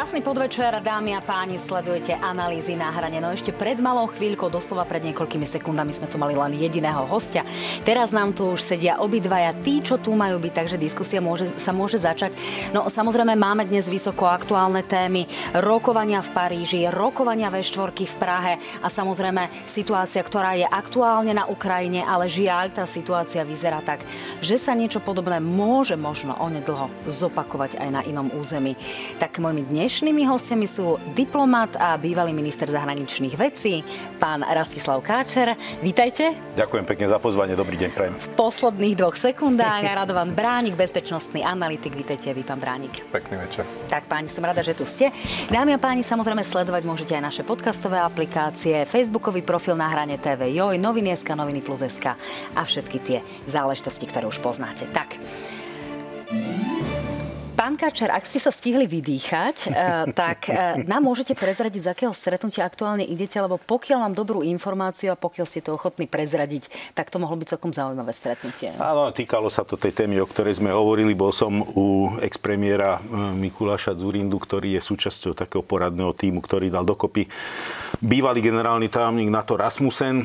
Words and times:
Krásny 0.00 0.24
podvečer, 0.24 0.80
dámy 0.80 1.12
a 1.12 1.20
páni, 1.20 1.60
sledujete 1.60 2.16
analýzy 2.16 2.72
na 2.72 2.88
hrane. 2.88 3.20
No 3.20 3.36
ešte 3.36 3.52
pred 3.52 3.76
malou 3.84 4.08
chvíľkou, 4.08 4.48
doslova 4.48 4.88
pred 4.88 5.04
niekoľkými 5.04 5.44
sekundami 5.44 5.92
sme 5.92 6.08
tu 6.08 6.16
mali 6.16 6.32
len 6.32 6.56
jediného 6.56 7.04
hostia. 7.04 7.44
Teraz 7.84 8.08
nám 8.08 8.32
tu 8.32 8.48
už 8.48 8.64
sedia 8.64 8.96
obidvaja 8.96 9.52
tí, 9.60 9.84
čo 9.84 10.00
tu 10.00 10.16
majú 10.16 10.40
byť, 10.40 10.52
takže 10.56 10.80
diskusia 10.80 11.20
môže, 11.20 11.52
sa 11.60 11.76
môže 11.76 12.00
začať. 12.00 12.32
No 12.72 12.88
samozrejme 12.88 13.36
máme 13.36 13.68
dnes 13.68 13.92
vysoko 13.92 14.24
aktuálne 14.24 14.80
témy, 14.88 15.28
rokovania 15.60 16.24
v 16.24 16.32
Paríži, 16.32 16.88
rokovania 16.88 17.52
ve 17.52 17.60
štvorky 17.60 18.08
v 18.08 18.16
Prahe 18.16 18.52
a 18.80 18.88
samozrejme 18.88 19.52
situácia, 19.68 20.24
ktorá 20.24 20.56
je 20.56 20.64
aktuálne 20.64 21.36
na 21.36 21.44
Ukrajine, 21.44 22.08
ale 22.08 22.24
žiaľ, 22.24 22.72
tá 22.72 22.88
situácia 22.88 23.44
vyzerá 23.44 23.84
tak, 23.84 24.00
že 24.40 24.56
sa 24.56 24.72
niečo 24.72 25.04
podobné 25.04 25.44
môže 25.44 25.92
možno 25.92 26.40
onedlho 26.40 26.88
zopakovať 27.04 27.76
aj 27.76 27.88
na 27.92 28.00
inom 28.08 28.32
území. 28.32 28.80
Tak 29.20 29.36
mojimi 29.36 29.68
dnes 29.68 29.89
Dnešnými 29.90 30.22
hostiami 30.22 30.70
sú 30.70 31.02
diplomat 31.18 31.74
a 31.74 31.98
bývalý 31.98 32.30
minister 32.30 32.70
zahraničných 32.70 33.34
vecí, 33.34 33.82
pán 34.22 34.46
Rastislav 34.46 35.02
Káčer. 35.02 35.58
Vítajte. 35.82 36.30
Ďakujem 36.54 36.86
pekne 36.86 37.10
za 37.10 37.18
pozvanie, 37.18 37.58
dobrý 37.58 37.74
deň 37.74 37.90
prajem. 37.90 38.14
V 38.14 38.38
posledných 38.38 38.94
dvoch 38.94 39.18
sekundách 39.18 39.82
Radovan 39.82 40.30
Bránik, 40.30 40.78
bezpečnostný 40.78 41.42
analytik. 41.42 41.98
Vítajte 41.98 42.30
vy, 42.30 42.46
pán 42.46 42.62
Bránik. 42.62 43.02
Pekný 43.10 43.42
večer. 43.42 43.66
Tak 43.90 44.06
páni, 44.06 44.30
som 44.30 44.46
rada, 44.46 44.62
že 44.62 44.78
tu 44.78 44.86
ste. 44.86 45.10
Dámy 45.50 45.74
a 45.74 45.82
páni, 45.82 46.06
samozrejme 46.06 46.46
sledovať 46.46 46.86
môžete 46.86 47.18
aj 47.18 47.26
naše 47.26 47.42
podcastové 47.42 47.98
aplikácie, 47.98 48.86
facebookový 48.86 49.42
profil 49.42 49.74
na 49.74 49.90
hrane 49.90 50.22
TV 50.22 50.54
Joj, 50.54 50.78
noviny 50.78 51.18
SK, 51.18 51.34
noviny 51.34 51.66
plus 51.66 51.82
SK 51.82 52.14
a 52.54 52.62
všetky 52.62 52.98
tie 53.02 53.18
záležitosti, 53.50 54.06
ktoré 54.06 54.30
už 54.30 54.38
poznáte. 54.38 54.86
Tak, 54.94 55.18
Pán 57.60 57.76
Kačer, 57.76 58.08
ak 58.08 58.24
ste 58.24 58.40
sa 58.40 58.48
stihli 58.48 58.88
vydýchať, 58.88 59.68
eh, 59.68 60.08
tak 60.16 60.48
eh, 60.48 60.80
nám 60.88 61.04
môžete 61.04 61.36
prezradiť, 61.36 61.80
z 61.84 61.90
akého 61.92 62.14
stretnutia 62.16 62.64
aktuálne 62.64 63.04
idete, 63.04 63.36
lebo 63.36 63.60
pokiaľ 63.60 64.00
mám 64.00 64.14
dobrú 64.16 64.40
informáciu 64.40 65.12
a 65.12 65.20
pokiaľ 65.20 65.44
ste 65.44 65.60
to 65.60 65.76
ochotní 65.76 66.08
prezradiť, 66.08 66.96
tak 66.96 67.12
to 67.12 67.20
mohlo 67.20 67.36
byť 67.36 67.52
celkom 67.52 67.76
zaujímavé 67.76 68.16
stretnutie. 68.16 68.72
Áno, 68.80 69.12
týkalo 69.12 69.52
sa 69.52 69.68
to 69.68 69.76
tej 69.76 69.92
témy, 69.92 70.24
o 70.24 70.26
ktorej 70.32 70.56
sme 70.56 70.72
hovorili. 70.72 71.12
Bol 71.12 71.36
som 71.36 71.60
u 71.60 72.16
expremiéra 72.24 72.96
eh, 72.96 73.36
Mikuláša 73.36 73.92
Zurindu, 73.92 74.40
ktorý 74.40 74.80
je 74.80 74.82
súčasťou 74.88 75.36
takého 75.36 75.60
poradného 75.60 76.16
týmu, 76.16 76.40
ktorý 76.40 76.72
dal 76.72 76.88
dokopy 76.88 77.28
bývalý 78.00 78.40
generálny 78.40 78.88
tajomník 78.88 79.28
NATO 79.28 79.60
Rasmussen, 79.60 80.24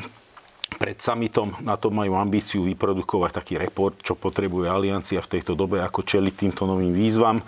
pred 0.76 1.00
summitom 1.00 1.56
na 1.64 1.80
to 1.80 1.88
majú 1.88 2.14
ambíciu 2.20 2.68
vyprodukovať 2.68 3.30
taký 3.32 3.54
report, 3.56 4.04
čo 4.04 4.12
potrebuje 4.12 4.68
aliancia 4.68 5.18
v 5.24 5.40
tejto 5.40 5.56
dobe, 5.56 5.80
ako 5.80 6.04
čeliť 6.04 6.34
týmto 6.36 6.68
novým 6.68 6.92
výzvam. 6.92 7.40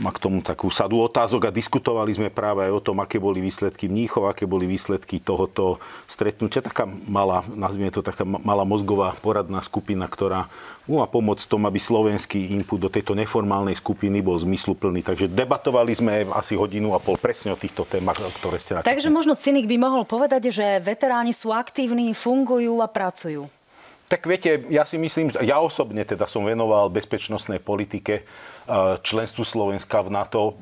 Má 0.00 0.10
k 0.10 0.22
tomu 0.22 0.40
takú 0.40 0.72
sadu 0.72 1.04
otázok 1.04 1.48
a 1.48 1.54
diskutovali 1.54 2.16
sme 2.16 2.32
práve 2.32 2.64
aj 2.66 2.72
o 2.72 2.80
tom, 2.80 3.04
aké 3.04 3.20
boli 3.20 3.44
výsledky 3.44 3.86
Mníchov, 3.92 4.26
aké 4.26 4.48
boli 4.48 4.64
výsledky 4.64 5.20
tohoto 5.20 5.78
stretnutia. 6.08 6.64
Taká 6.64 6.88
malá, 6.88 7.44
nazvime 7.52 7.92
to 7.92 8.00
taká 8.00 8.24
malá 8.24 8.64
mozgová 8.64 9.12
poradná 9.20 9.60
skupina, 9.60 10.08
ktorá 10.08 10.48
a 10.82 11.06
pomôcť 11.06 11.46
tom, 11.46 11.62
aby 11.70 11.78
slovenský 11.78 12.58
input 12.58 12.82
do 12.82 12.90
tejto 12.90 13.14
neformálnej 13.14 13.78
skupiny 13.78 14.18
bol 14.18 14.34
zmysluplný. 14.34 15.06
Takže 15.06 15.30
debatovali 15.30 15.94
sme 15.94 16.26
asi 16.34 16.58
hodinu 16.58 16.90
a 16.92 16.98
pol 16.98 17.14
presne 17.22 17.54
o 17.54 17.60
týchto 17.60 17.86
témach, 17.86 18.18
ktoré 18.18 18.58
ste 18.58 18.74
načetli. 18.74 18.90
Takže 18.90 19.08
možno 19.14 19.38
cynik 19.38 19.70
by 19.70 19.76
mohol 19.78 20.02
povedať, 20.02 20.50
že 20.50 20.82
veteráni 20.82 21.30
sú 21.30 21.54
aktívni, 21.54 22.10
fungujú 22.10 22.82
a 22.82 22.90
pracujú. 22.90 23.46
Tak 24.10 24.28
viete, 24.28 24.68
ja 24.68 24.84
si 24.84 25.00
myslím, 25.00 25.32
ja 25.40 25.56
osobne 25.56 26.04
teda 26.04 26.28
som 26.28 26.44
venoval 26.44 26.92
bezpečnostnej 26.92 27.64
politike 27.64 28.28
členstvu 29.02 29.42
Slovenska 29.42 30.02
v 30.02 30.10
NATO 30.14 30.54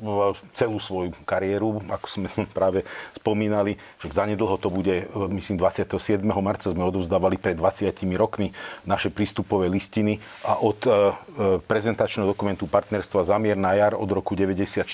celú 0.57 0.81
svoju 0.81 1.13
kariéru, 1.29 1.85
ako 1.89 2.07
sme 2.09 2.29
práve 2.57 2.85
spomínali, 3.17 3.77
že 4.01 4.13
zanedlho 4.13 4.57
to 4.57 4.73
bude, 4.73 5.07
myslím, 5.31 5.61
27. 5.61 6.25
marca 6.41 6.73
sme 6.73 6.85
odovzdávali 6.89 7.37
pred 7.37 7.57
20 7.57 7.93
rokmi 8.17 8.53
naše 8.89 9.13
prístupové 9.13 9.69
listiny 9.69 10.17
a 10.49 10.57
od 10.61 10.79
e, 10.85 10.91
e, 10.91 10.95
prezentačného 11.61 12.25
dokumentu 12.25 12.65
partnerstva 12.65 13.29
Zamier 13.29 13.57
na 13.57 13.77
jar 13.77 13.93
od 13.93 14.09
roku 14.09 14.33
94 14.33 14.85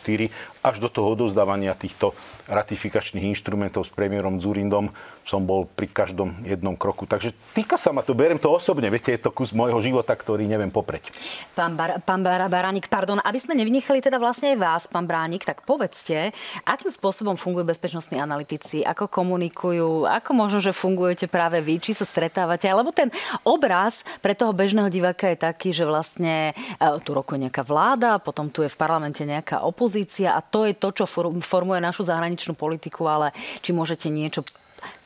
až 0.63 0.77
do 0.83 0.89
toho 0.91 1.15
odovzdávania 1.15 1.79
týchto 1.79 2.13
ratifikačných 2.51 3.27
inštrumentov 3.31 3.87
s 3.87 3.91
premiérom 3.95 4.43
Zurindom 4.43 4.91
som 5.27 5.43
bol 5.43 5.67
pri 5.67 5.91
každom 5.91 6.39
jednom 6.47 6.79
kroku. 6.79 7.03
Takže 7.03 7.35
týka 7.51 7.75
sa 7.75 7.91
ma 7.91 8.07
to, 8.07 8.15
beriem 8.15 8.39
to 8.39 8.47
osobne, 8.47 8.87
viete, 8.87 9.11
je 9.11 9.19
to 9.19 9.35
kus 9.35 9.51
môjho 9.51 9.83
života, 9.83 10.15
ktorý 10.15 10.47
neviem 10.47 10.71
popreť. 10.71 11.11
Pán, 11.59 11.75
Bar- 11.75 11.99
pán 12.07 12.23
Bar- 12.23 12.47
Baránik, 12.47 12.87
pardon, 12.97 13.21
aby 13.21 13.37
sme 13.37 13.53
nevynechali 13.61 14.01
teda 14.01 14.17
vlastne 14.17 14.57
aj 14.57 14.59
vás, 14.59 14.83
pán 14.89 15.05
Bránik, 15.05 15.45
tak 15.45 15.69
povedzte, 15.69 16.33
akým 16.65 16.89
spôsobom 16.89 17.37
fungujú 17.37 17.69
bezpečnostní 17.69 18.17
analytici, 18.17 18.81
ako 18.81 19.13
komunikujú, 19.13 20.09
ako 20.09 20.31
možno, 20.33 20.65
že 20.65 20.73
fungujete 20.73 21.29
práve 21.29 21.61
vy, 21.61 21.77
či 21.77 21.93
sa 21.93 22.09
stretávate, 22.09 22.65
lebo 22.73 22.97
ten 22.97 23.13
obraz 23.45 24.01
pre 24.25 24.33
toho 24.33 24.57
bežného 24.57 24.89
diváka 24.89 25.29
je 25.29 25.45
taký, 25.45 25.77
že 25.77 25.85
vlastne 25.85 26.57
e, 26.57 26.89
tu 27.05 27.13
rokuje 27.13 27.45
nejaká 27.45 27.69
vláda, 27.69 28.17
potom 28.17 28.49
tu 28.49 28.65
je 28.65 28.73
v 28.73 28.81
parlamente 28.81 29.21
nejaká 29.21 29.61
opozícia 29.61 30.33
a 30.33 30.41
to 30.41 30.65
je 30.65 30.73
to, 30.73 30.89
čo 30.97 31.05
formuje 31.45 31.85
našu 31.85 32.09
zahraničnú 32.09 32.57
politiku, 32.57 33.05
ale 33.05 33.37
či 33.61 33.77
môžete 33.77 34.09
niečo 34.09 34.41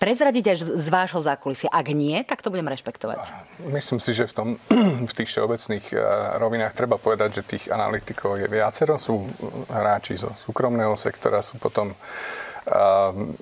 prezradiť 0.00 0.44
až 0.56 0.60
z 0.64 0.86
vášho 0.88 1.20
zákulisia? 1.20 1.68
Ak 1.68 1.92
nie, 1.92 2.16
tak 2.24 2.40
to 2.40 2.48
budem 2.48 2.68
rešpektovať. 2.68 3.20
Myslím 3.68 4.00
si, 4.00 4.16
že 4.16 4.24
v, 4.24 4.32
tom, 4.32 4.48
v 5.10 5.12
tých 5.12 5.28
všeobecných 5.28 5.86
eh, 5.92 6.00
rovinách 6.40 6.72
treba 6.72 6.96
povedať, 6.96 7.40
že 7.40 7.48
tých 7.56 7.64
analytikov 7.68 8.40
je 8.40 8.48
viacero. 8.48 8.96
Sú 8.96 9.28
hráči 9.68 10.16
zo 10.16 10.32
súkromného 10.34 10.96
sektora, 10.96 11.44
sú 11.44 11.60
potom 11.60 11.92
eh, 11.92 11.96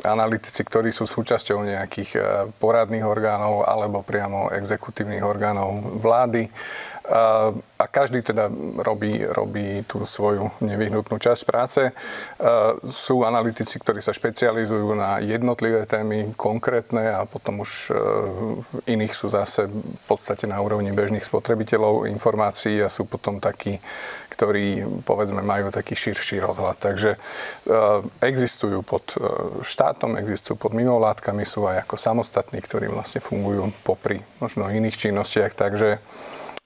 analytici, 0.03 0.61
ktorí 0.67 0.91
sú 0.91 1.07
súčasťou 1.07 1.63
nejakých 1.63 2.11
eh, 2.19 2.23
poradných 2.59 3.07
orgánov 3.07 3.63
alebo 3.63 4.03
priamo 4.03 4.51
exekutívnych 4.51 5.23
orgánov 5.23 6.01
vlády. 6.03 6.51
A 7.09 7.85
každý 7.89 8.21
teda 8.21 8.53
robí, 8.85 9.25
robí 9.25 9.81
tú 9.89 10.05
svoju 10.05 10.53
nevyhnutnú 10.61 11.17
časť 11.17 11.43
práce. 11.49 11.83
Sú 12.85 13.25
analytici, 13.25 13.81
ktorí 13.81 14.05
sa 14.05 14.13
špecializujú 14.13 14.93
na 14.93 15.17
jednotlivé 15.25 15.89
témy, 15.89 16.37
konkrétne 16.37 17.17
a 17.17 17.25
potom 17.25 17.65
už 17.65 17.91
e, 17.91 17.93
v 18.61 18.71
iných 18.93 19.15
sú 19.15 19.33
zase 19.33 19.69
v 19.69 20.05
podstate 20.05 20.45
na 20.45 20.61
úrovni 20.61 20.93
bežných 20.93 21.25
spotrebiteľov 21.25 22.09
informácií 22.09 22.81
a 22.85 22.93
sú 22.93 23.09
potom 23.09 23.41
takí, 23.41 23.81
ktorí 24.33 24.85
povedzme 25.05 25.41
majú 25.41 25.73
taký 25.73 25.97
širší 25.97 26.45
rozhľad. 26.45 26.77
Takže 26.77 27.11
e, 27.15 27.19
existujú 28.21 28.85
pod 28.85 29.17
e, 29.17 29.23
štátom, 29.65 30.21
existujú 30.21 30.61
pod 30.61 30.77
mimovládkami, 30.77 31.45
sú 31.45 31.65
aj 31.65 31.89
ako 31.89 31.97
samostatní, 31.97 32.61
ktorí 32.61 32.93
vlastne 32.93 33.25
fungujú 33.25 33.73
popri 33.83 34.21
možno 34.41 34.69
iných 34.69 35.09
činnostiach. 35.09 35.53
Takže 35.57 36.01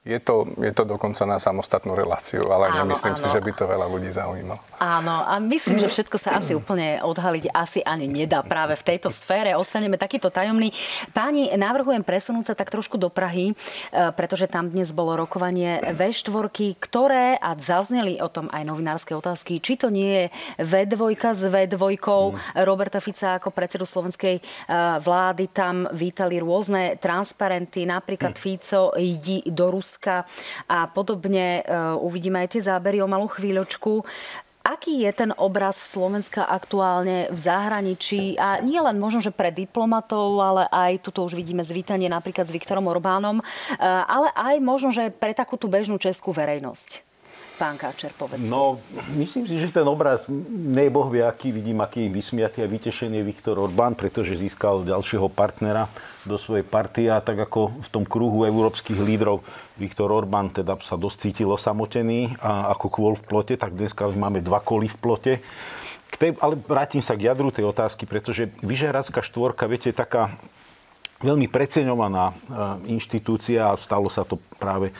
je 0.03 0.19
to, 0.19 0.51
je 0.59 0.75
to 0.75 0.83
dokonca 0.83 1.23
na 1.23 1.39
samostatnú 1.39 1.95
reláciu, 1.95 2.43
ale 2.51 2.75
áno, 2.75 2.83
nemyslím 2.83 3.15
áno. 3.15 3.21
si, 3.23 3.27
že 3.31 3.39
by 3.39 3.51
to 3.55 3.63
veľa 3.71 3.87
ľudí 3.87 4.11
zaujímalo. 4.11 4.59
Áno, 4.75 5.23
a 5.23 5.39
myslím, 5.39 5.79
že 5.79 5.87
všetko 5.87 6.19
sa 6.19 6.35
asi 6.35 6.51
úplne 6.51 6.99
odhaliť 7.07 7.47
asi 7.55 7.79
ani 7.87 8.11
nedá 8.11 8.43
práve 8.43 8.75
v 8.75 8.83
tejto 8.83 9.07
sfére. 9.07 9.55
Ostaneme 9.55 9.95
takýto 9.95 10.27
tajomný. 10.27 10.75
Páni, 11.15 11.47
navrhujem 11.55 12.03
presunúť 12.03 12.51
sa 12.51 12.55
tak 12.59 12.67
trošku 12.67 12.99
do 12.99 13.07
Prahy, 13.07 13.55
e, 13.55 14.11
pretože 14.11 14.51
tam 14.51 14.67
dnes 14.67 14.91
bolo 14.91 15.15
rokovanie 15.15 15.79
V4, 15.95 16.51
ktoré, 16.83 17.39
a 17.39 17.55
zazneli 17.55 18.19
o 18.19 18.27
tom 18.27 18.51
aj 18.51 18.59
novinárske 18.59 19.15
otázky, 19.15 19.63
či 19.63 19.79
to 19.79 19.87
nie 19.87 20.27
je 20.27 20.35
V2 20.59 21.15
s 21.15 21.47
V2. 21.47 21.79
Mm. 21.79 22.35
Roberta 22.67 22.99
Fica 22.99 23.39
ako 23.39 23.55
predsedu 23.55 23.87
slovenskej 23.87 24.35
e, 24.35 24.41
vlády 24.99 25.47
tam 25.47 25.87
vítali 25.95 26.43
rôzne 26.43 26.99
transparenty, 26.99 27.87
napríklad 27.87 28.35
mm. 28.35 28.41
Fico 28.43 28.91
ide 28.99 29.47
do 29.47 29.71
Ruska 29.71 29.92
Ruska 29.93 30.25
a 30.65 30.89
podobne. 30.89 31.61
E, 31.61 31.63
uvidíme 32.01 32.41
aj 32.41 32.57
tie 32.57 32.65
zábery 32.65 32.97
o 33.05 33.05
malú 33.05 33.29
chvíľočku. 33.29 34.01
Aký 34.65 35.05
je 35.05 35.11
ten 35.13 35.29
obraz 35.37 35.77
Slovenska 35.77 36.49
aktuálne 36.49 37.27
v 37.29 37.35
zahraničí 37.35 38.39
a 38.39 38.63
nie 38.63 38.79
len 38.79 38.95
možno, 38.97 39.19
že 39.19 39.35
pre 39.35 39.51
diplomatov, 39.53 40.39
ale 40.39 40.63
aj 40.71 41.03
tuto 41.03 41.27
už 41.27 41.37
vidíme 41.37 41.61
zvítanie 41.67 42.07
napríklad 42.09 42.47
s 42.49 42.55
Viktorom 42.55 42.89
Orbánom, 42.89 43.37
e, 43.37 43.43
ale 43.85 44.33
aj 44.33 44.55
možno, 44.65 44.89
že 44.89 45.13
pre 45.13 45.37
takú 45.37 45.61
tú 45.61 45.69
bežnú 45.69 46.01
českú 46.01 46.33
verejnosť? 46.33 47.12
Pán 47.53 47.77
Káčer, 47.77 48.09
povedzte. 48.17 48.49
No, 48.49 48.81
myslím 49.13 49.45
si, 49.45 49.61
že 49.61 49.69
ten 49.69 49.85
obraz, 49.85 50.25
nej 50.49 50.89
Boh 50.89 51.05
vie, 51.13 51.21
aký 51.21 51.53
vidím, 51.53 51.85
aký 51.85 52.09
vysmiatý 52.09 52.65
a 52.65 52.67
vytešený 52.67 53.21
je 53.21 53.29
Viktor 53.29 53.61
Orbán, 53.61 53.93
pretože 53.93 54.33
získal 54.33 54.81
ďalšieho 54.81 55.29
partnera 55.29 55.85
do 56.25 56.41
svojej 56.41 56.65
partie 56.65 57.13
a 57.13 57.21
tak 57.21 57.37
ako 57.37 57.69
v 57.77 57.87
tom 57.93 58.03
kruhu 58.09 58.49
európskych 58.49 58.97
lídrov 58.97 59.45
Viktor 59.77 60.09
Orbán 60.09 60.49
teda 60.49 60.81
sa 60.81 60.97
dosť 60.97 61.29
cítil 61.29 61.53
osamotený 61.53 62.41
a 62.41 62.73
ako 62.73 62.85
kvôl 62.89 63.13
v 63.13 63.25
plote, 63.25 63.53
tak 63.53 63.77
dneska 63.77 64.09
máme 64.09 64.41
dva 64.41 64.57
koly 64.57 64.89
v 64.89 64.97
plote. 64.97 65.33
K 66.09 66.15
tej, 66.17 66.31
ale 66.41 66.57
vrátim 66.57 67.05
sa 67.05 67.13
k 67.13 67.29
jadru 67.29 67.53
tej 67.53 67.69
otázky, 67.69 68.09
pretože 68.09 68.49
Vyžehradská 68.65 69.21
štvorka, 69.21 69.69
viete, 69.69 69.93
taká 69.93 70.33
veľmi 71.23 71.47
preceňovaná 71.47 72.29
e, 72.29 72.33
inštitúcia 72.93 73.71
a 73.71 73.79
stalo 73.79 74.11
sa 74.11 74.27
to 74.27 74.37
práve, 74.59 74.91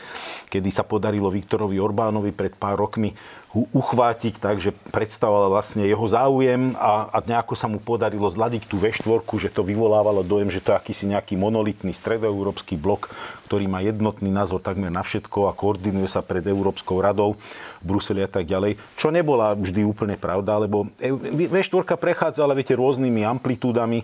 kedy 0.48 0.72
sa 0.72 0.82
podarilo 0.82 1.28
Viktorovi 1.28 1.76
Orbánovi 1.76 2.32
pred 2.32 2.56
pár 2.56 2.80
rokmi 2.80 3.12
uchvátiť 3.54 4.42
tak, 4.42 4.58
že 4.58 4.74
predstavovala 4.90 5.46
vlastne 5.46 5.86
jeho 5.86 6.02
záujem 6.10 6.74
a, 6.74 7.06
a 7.06 7.22
nejako 7.22 7.54
sa 7.54 7.70
mu 7.70 7.78
podarilo 7.78 8.26
zladiť 8.26 8.66
tú 8.66 8.82
V4, 8.82 9.22
že 9.38 9.54
to 9.54 9.62
vyvolávalo 9.62 10.26
dojem, 10.26 10.50
že 10.50 10.58
to 10.58 10.74
je 10.74 10.78
akýsi 10.82 11.06
nejaký 11.06 11.38
monolitný 11.38 11.94
stredoeurópsky 11.94 12.74
blok, 12.74 13.14
ktorý 13.46 13.70
má 13.70 13.78
jednotný 13.78 14.34
názor 14.34 14.58
takmer 14.58 14.90
na 14.90 15.06
všetko 15.06 15.46
a 15.46 15.54
koordinuje 15.54 16.10
sa 16.10 16.26
pred 16.26 16.42
Európskou 16.42 16.98
radou 16.98 17.38
v 17.78 17.84
Bruseli 17.86 18.26
a 18.26 18.30
tak 18.30 18.50
ďalej. 18.50 18.74
Čo 18.98 19.14
nebola 19.14 19.54
vždy 19.54 19.86
úplne 19.86 20.18
pravda, 20.18 20.58
lebo 20.58 20.90
V4 20.98 21.94
prechádzala, 21.94 22.58
viete, 22.58 22.74
rôznymi 22.74 23.22
amplitúdami 23.22 24.02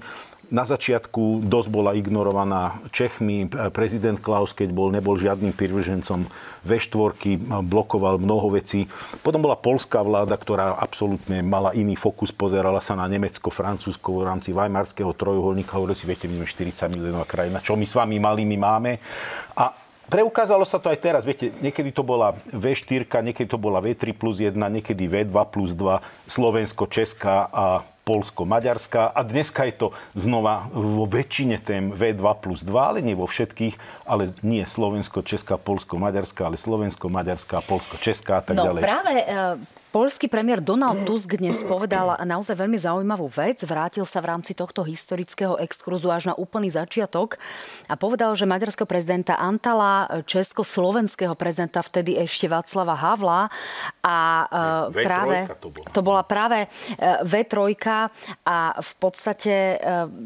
na 0.50 0.67
začiatku 0.67 1.47
dosť 1.47 1.69
bola 1.70 1.94
ignorovaná 1.94 2.82
Čechmi. 2.91 3.47
Prezident 3.70 4.19
Klaus, 4.19 4.50
keď 4.50 4.75
bol, 4.75 4.91
nebol 4.91 5.14
žiadnym 5.14 5.55
privržencom 5.55 6.26
V4, 6.67 7.38
blokoval 7.64 8.19
mnoho 8.19 8.52
vecí. 8.58 8.91
Potom 9.23 9.41
bola 9.41 9.55
polská 9.55 10.02
vláda, 10.02 10.35
ktorá 10.35 10.75
absolútne 10.76 11.41
mala 11.41 11.70
iný 11.73 11.94
fokus, 11.94 12.35
pozerala 12.35 12.82
sa 12.82 12.99
na 12.99 13.06
Nemecko, 13.06 13.49
Francúzsko 13.49 14.20
v 14.20 14.26
rámci 14.26 14.50
Weimarského 14.50 15.14
trojuholníka. 15.14 15.79
Hovorili 15.79 15.97
si, 15.97 16.11
viete, 16.11 16.26
my 16.26 16.43
sme 16.43 16.69
40 16.69 16.99
miliónová 16.99 17.25
krajina, 17.31 17.62
čo 17.62 17.79
my 17.79 17.87
s 17.87 17.94
vami 17.94 18.19
malými 18.19 18.58
máme. 18.58 18.99
A 19.56 19.70
Preukázalo 20.11 20.67
sa 20.67 20.82
to 20.82 20.91
aj 20.91 20.99
teraz. 20.99 21.23
Viete, 21.23 21.55
niekedy 21.62 21.94
to 21.94 22.03
bola 22.03 22.35
V4, 22.50 23.06
niekedy 23.23 23.46
to 23.46 23.55
bola 23.55 23.79
V3 23.79 24.11
plus 24.11 24.43
1, 24.43 24.58
niekedy 24.58 25.06
V2 25.06 25.38
plus 25.46 25.70
2, 25.79 26.03
Slovensko, 26.26 26.91
Česká 26.91 27.46
a 27.46 27.87
Polsko-Maďarská 28.11 29.15
a 29.15 29.21
dneska 29.23 29.62
je 29.71 29.87
to 29.87 29.89
znova 30.19 30.67
vo 30.75 31.07
väčšine 31.07 31.62
tém 31.62 31.95
V2 31.95 32.27
plus 32.43 32.67
2, 32.67 32.75
ale 32.75 32.99
nie 33.07 33.15
vo 33.15 33.31
všetkých, 33.31 33.79
ale 34.03 34.35
nie 34.43 34.67
Slovensko, 34.67 35.23
Česká, 35.23 35.55
Polsko, 35.55 35.95
Maďarská, 35.95 36.51
ale 36.51 36.59
Slovensko, 36.59 37.07
Maďarská, 37.07 37.62
Polsko, 37.62 38.03
Česká 38.03 38.43
a 38.43 38.43
tak 38.43 38.59
no, 38.59 38.67
ďalej. 38.67 38.83
práve 38.83 39.15
e, 39.15 39.35
Polský 39.91 40.31
premiér 40.31 40.63
Donald 40.63 41.03
Tusk 41.03 41.35
dnes 41.35 41.67
povedal 41.67 42.15
naozaj 42.23 42.55
veľmi 42.55 42.79
zaujímavú 42.79 43.27
vec. 43.27 43.67
Vrátil 43.67 44.07
sa 44.07 44.23
v 44.23 44.31
rámci 44.31 44.55
tohto 44.55 44.87
historického 44.87 45.59
exkurzu 45.59 46.07
až 46.15 46.31
na 46.31 46.35
úplný 46.39 46.71
začiatok 46.71 47.35
a 47.91 47.99
povedal, 47.99 48.39
že 48.39 48.47
maďarského 48.47 48.87
prezidenta 48.87 49.35
Antala, 49.35 50.23
československého 50.31 51.35
prezidenta 51.35 51.83
vtedy 51.83 52.15
ešte 52.23 52.47
Václava 52.47 52.95
Havla 52.95 53.51
a 53.99 54.19
v3 54.95 54.95
e, 54.95 55.07
práve 55.11 55.39
to, 55.59 55.69
bola. 55.75 55.87
to 55.91 56.01
bola 56.07 56.23
práve 56.23 56.59
e, 56.63 56.69
V3 57.27 57.59
a 58.47 58.79
v 58.79 58.93
podstate 59.03 59.75
e, 59.75 59.77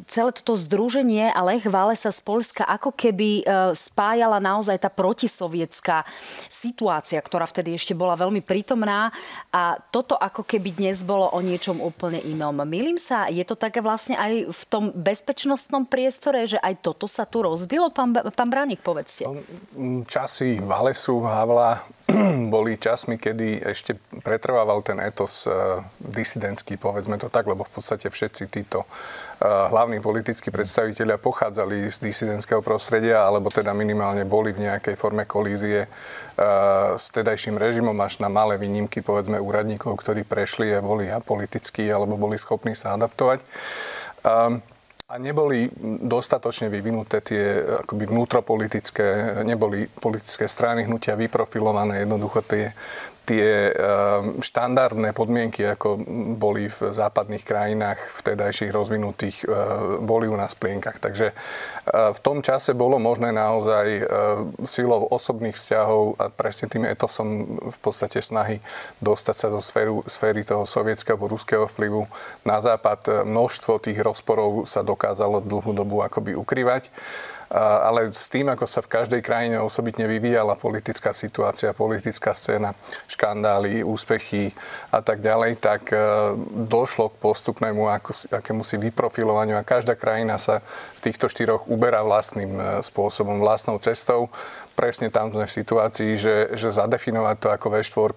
celé 0.05 0.31
toto 0.37 0.61
združenie 0.61 1.33
a 1.33 1.41
Lech 1.41 1.65
sa 1.97 2.13
z 2.13 2.21
Polska 2.21 2.69
ako 2.69 2.93
keby 2.93 3.49
spájala 3.73 4.45
naozaj 4.45 4.77
tá 4.77 4.93
protisovietská 4.93 6.05
situácia, 6.53 7.17
ktorá 7.17 7.49
vtedy 7.49 7.73
ešte 7.73 7.97
bola 7.97 8.13
veľmi 8.13 8.45
prítomná 8.45 9.09
a 9.55 9.79
toto 9.95 10.19
ako 10.19 10.43
keby 10.43 10.75
dnes 10.75 11.07
bolo 11.07 11.31
o 11.31 11.39
niečom 11.39 11.79
úplne 11.79 12.19
inom. 12.27 12.59
Milím 12.67 12.99
sa, 12.99 13.31
je 13.31 13.47
to 13.47 13.55
také 13.55 13.79
vlastne 13.79 14.19
aj 14.19 14.51
v 14.51 14.63
tom 14.67 14.91
bezpečnostnom 14.91 15.87
priestore, 15.87 16.51
že 16.51 16.59
aj 16.59 16.83
toto 16.83 17.07
sa 17.07 17.23
tu 17.23 17.47
rozbilo? 17.47 17.87
Pán, 17.95 18.11
pán 18.35 18.51
Bránik, 18.51 18.83
povedzte. 18.83 19.31
No, 19.31 19.39
časy 20.11 20.59
Valesu, 20.59 21.23
Havla 21.23 21.87
boli 22.55 22.77
časmi, 22.77 23.17
kedy 23.17 23.65
ešte 23.65 23.97
pretrvával 24.21 24.85
ten 24.85 25.01
etos 25.01 25.49
uh, 25.49 25.81
disidentský, 25.97 26.77
povedzme 26.77 27.17
to 27.17 27.33
tak, 27.33 27.49
lebo 27.49 27.65
v 27.65 27.73
podstate 27.73 28.13
všetci 28.13 28.45
títo 28.53 28.85
uh, 28.85 29.73
hlavní 29.73 30.05
politickí 30.05 30.53
predstavitelia 30.53 31.17
pochádzali 31.17 31.89
z 31.89 31.97
disidentského 32.05 32.61
prostredia, 32.61 33.25
alebo 33.25 33.49
teda 33.49 33.73
minimálne 33.73 34.29
boli 34.29 34.53
v 34.53 34.69
nejakej 34.69 35.01
forme 35.01 35.25
kolízie 35.25 35.89
uh, 35.89 36.93
s 36.93 37.09
tedajším 37.09 37.57
režimom, 37.57 37.97
až 38.05 38.21
na 38.21 38.29
malé 38.29 38.61
výnimky, 38.61 39.01
povedzme, 39.01 39.41
úradníkov, 39.41 39.97
ktorí 39.97 40.29
prešli 40.29 40.77
a 40.77 40.85
boli 40.85 41.09
apolitickí, 41.09 41.89
alebo 41.89 42.21
boli 42.21 42.37
schopní 42.37 42.77
sa 42.77 43.01
adaptovať. 43.01 43.41
Um, 44.25 44.61
a 45.05 45.21
neboli 45.21 45.69
dostatočne 46.01 46.73
vyvinuté 46.73 47.21
tie 47.21 47.61
akoby 47.85 48.09
vnútropolitické, 48.09 49.41
neboli 49.45 49.85
politické 49.85 50.49
strany 50.49 50.89
hnutia 50.89 51.13
vyprofilované, 51.13 52.09
jednoducho 52.09 52.41
tie, 52.41 52.73
tie 53.27 53.75
ehm, 53.75 54.39
štandardné 54.39 55.11
podmienky, 55.17 55.67
ako 55.67 55.99
boli 56.39 56.71
v 56.71 56.79
západných 56.95 57.43
krajinách 57.43 57.99
vtedajších 58.23 58.71
rozvinutých, 58.71 59.49
ehm, 59.49 60.05
boli 60.07 60.31
u 60.31 60.37
nás 60.39 60.55
plienkach. 60.55 61.03
Takže 61.03 61.35
ehm, 61.35 62.15
v 62.15 62.21
tom 62.23 62.45
čase 62.45 62.77
bolo 62.77 63.03
možné 63.03 63.35
naozaj 63.35 64.07
silou 64.69 65.09
osobných 65.09 65.57
vzťahov 65.57 66.21
a 66.21 66.29
presne 66.29 66.69
tým 66.69 66.85
etosom 66.87 67.59
v 67.59 67.79
podstate 67.81 68.21
snahy 68.21 68.61
dostať 69.01 69.37
sa 69.37 69.49
do 69.49 69.59
sféru, 69.59 70.05
sféry 70.07 70.45
toho 70.45 70.69
sovietského 70.69 71.15
alebo 71.15 71.41
ruského 71.41 71.65
vplyvu 71.65 72.05
na 72.45 72.61
západ. 72.61 73.25
Množstvo 73.25 73.81
tých 73.81 73.97
rozporov 74.05 74.69
sa 74.69 74.85
dokázalo 74.85 75.41
dlhú 75.41 75.73
dobu 75.73 76.05
akoby 76.05 76.37
ukrývať 76.37 76.93
ale 77.55 78.11
s 78.11 78.27
tým, 78.27 78.51
ako 78.51 78.67
sa 78.67 78.83
v 78.83 78.91
každej 78.91 79.23
krajine 79.23 79.63
osobitne 79.63 80.11
vyvíjala 80.11 80.59
politická 80.59 81.15
situácia, 81.15 81.71
politická 81.71 82.35
scéna, 82.35 82.75
škandály, 83.07 83.87
úspechy 83.87 84.51
a 84.91 84.99
tak 84.99 85.23
ďalej, 85.23 85.63
tak 85.63 85.95
e, 85.95 85.97
došlo 86.67 87.15
k 87.15 87.21
postupnému 87.23 87.87
akému 88.35 88.67
si 88.67 88.75
vyprofilovaniu 88.75 89.55
a 89.55 89.63
každá 89.63 89.95
krajina 89.95 90.35
sa 90.35 90.67
z 90.99 91.01
týchto 91.07 91.31
štyroch 91.31 91.71
uberá 91.71 92.03
vlastným 92.03 92.59
e, 92.59 92.63
spôsobom, 92.83 93.39
vlastnou 93.39 93.79
cestou. 93.79 94.35
Presne 94.75 95.07
tam 95.15 95.31
sme 95.31 95.47
v 95.47 95.55
situácii, 95.55 96.19
že, 96.19 96.37
že 96.59 96.75
zadefinovať 96.75 97.37
to 97.39 97.49
ako 97.55 97.67
V4 97.79 98.11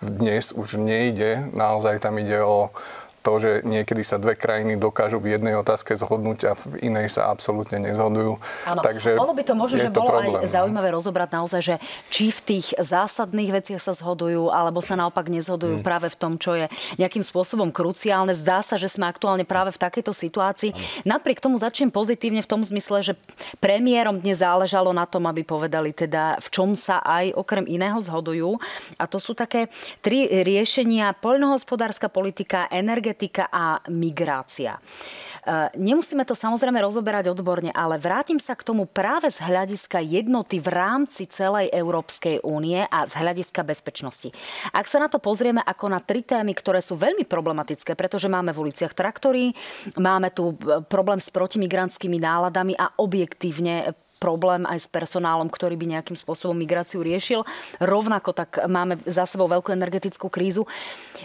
dnes 0.00 0.56
už 0.56 0.80
nejde. 0.80 1.52
Naozaj 1.52 2.00
tam 2.00 2.16
ide 2.16 2.40
o 2.40 2.72
to, 3.20 3.32
že 3.36 3.50
niekedy 3.68 4.00
sa 4.00 4.16
dve 4.16 4.32
krajiny 4.32 4.80
dokážu 4.80 5.20
v 5.20 5.36
jednej 5.36 5.52
otázke 5.60 5.92
zhodnúť 5.92 6.38
a 6.48 6.52
v 6.56 6.88
inej 6.88 7.20
sa 7.20 7.28
absolútne 7.28 7.76
nezhodujú. 7.76 8.40
Áno, 8.64 8.80
Takže 8.80 9.20
ono 9.20 9.36
by 9.36 9.44
to 9.44 9.52
možno, 9.52 9.76
že 9.76 9.92
bolo 9.92 10.08
problém, 10.08 10.40
aj 10.40 10.48
no. 10.48 10.54
zaujímavé 10.56 10.88
rozobrať 10.96 11.28
naozaj, 11.36 11.60
že 11.60 11.74
či 12.08 12.32
v 12.32 12.40
tých 12.40 12.66
zásadných 12.80 13.52
veciach 13.60 13.80
sa 13.84 13.92
zhodujú, 13.92 14.48
alebo 14.48 14.80
sa 14.80 14.96
naopak 14.96 15.28
nezhodujú 15.28 15.80
hmm. 15.80 15.86
práve 15.86 16.08
v 16.08 16.16
tom, 16.16 16.40
čo 16.40 16.56
je 16.56 16.66
nejakým 16.96 17.20
spôsobom 17.20 17.68
kruciálne. 17.68 18.32
Zdá 18.32 18.64
sa, 18.64 18.80
že 18.80 18.88
sme 18.88 19.04
aktuálne 19.04 19.44
práve 19.44 19.76
v 19.76 19.78
takejto 19.84 20.16
situácii. 20.16 20.72
Ano. 20.72 21.20
Napriek 21.20 21.44
tomu 21.44 21.60
začnem 21.60 21.92
pozitívne 21.92 22.40
v 22.40 22.48
tom 22.48 22.64
zmysle, 22.64 23.04
že 23.04 23.12
premiérom 23.60 24.16
dnes 24.16 24.40
záležalo 24.40 24.96
na 24.96 25.04
tom, 25.04 25.28
aby 25.28 25.44
povedali 25.44 25.92
teda, 25.92 26.40
v 26.40 26.48
čom 26.48 26.72
sa 26.72 27.04
aj 27.04 27.36
okrem 27.36 27.68
iného 27.68 28.00
zhodujú. 28.00 28.56
A 28.96 29.04
to 29.04 29.20
sú 29.20 29.36
také 29.36 29.68
tri 30.00 30.24
riešenia. 30.24 31.12
Poľnohospodárska 31.20 32.08
politika, 32.08 32.64
energetika 32.72 33.09
energetika 33.10 33.50
a 33.50 33.82
migrácia. 33.90 34.78
E, 34.78 35.74
nemusíme 35.74 36.22
to 36.22 36.38
samozrejme 36.38 36.78
rozoberať 36.78 37.34
odborne, 37.34 37.74
ale 37.74 37.98
vrátim 37.98 38.38
sa 38.38 38.54
k 38.54 38.62
tomu 38.62 38.86
práve 38.86 39.26
z 39.34 39.42
hľadiska 39.42 39.98
jednoty 39.98 40.62
v 40.62 40.70
rámci 40.70 41.26
celej 41.26 41.74
Európskej 41.74 42.46
únie 42.46 42.78
a 42.86 43.02
z 43.02 43.18
hľadiska 43.18 43.66
bezpečnosti. 43.66 44.30
Ak 44.70 44.86
sa 44.86 45.02
na 45.02 45.10
to 45.10 45.18
pozrieme 45.18 45.58
ako 45.58 45.90
na 45.90 45.98
tri 45.98 46.22
témy, 46.22 46.54
ktoré 46.54 46.78
sú 46.78 46.94
veľmi 46.94 47.26
problematické, 47.26 47.98
pretože 47.98 48.30
máme 48.30 48.54
v 48.54 48.70
uliciach 48.70 48.94
traktory, 48.94 49.50
máme 49.98 50.30
tu 50.30 50.54
e, 50.54 50.86
problém 50.86 51.18
s 51.18 51.34
protimigrantskými 51.34 52.22
náladami 52.22 52.78
a 52.78 52.94
objektívne 53.02 53.90
problém 54.20 54.68
aj 54.68 54.84
s 54.84 54.88
personálom, 54.92 55.48
ktorý 55.48 55.80
by 55.80 55.96
nejakým 55.96 56.14
spôsobom 56.14 56.52
migráciu 56.52 57.00
riešil. 57.00 57.42
Rovnako 57.80 58.36
tak 58.36 58.60
máme 58.68 59.00
za 59.08 59.24
sebou 59.24 59.48
veľkú 59.48 59.72
energetickú 59.72 60.28
krízu. 60.28 60.68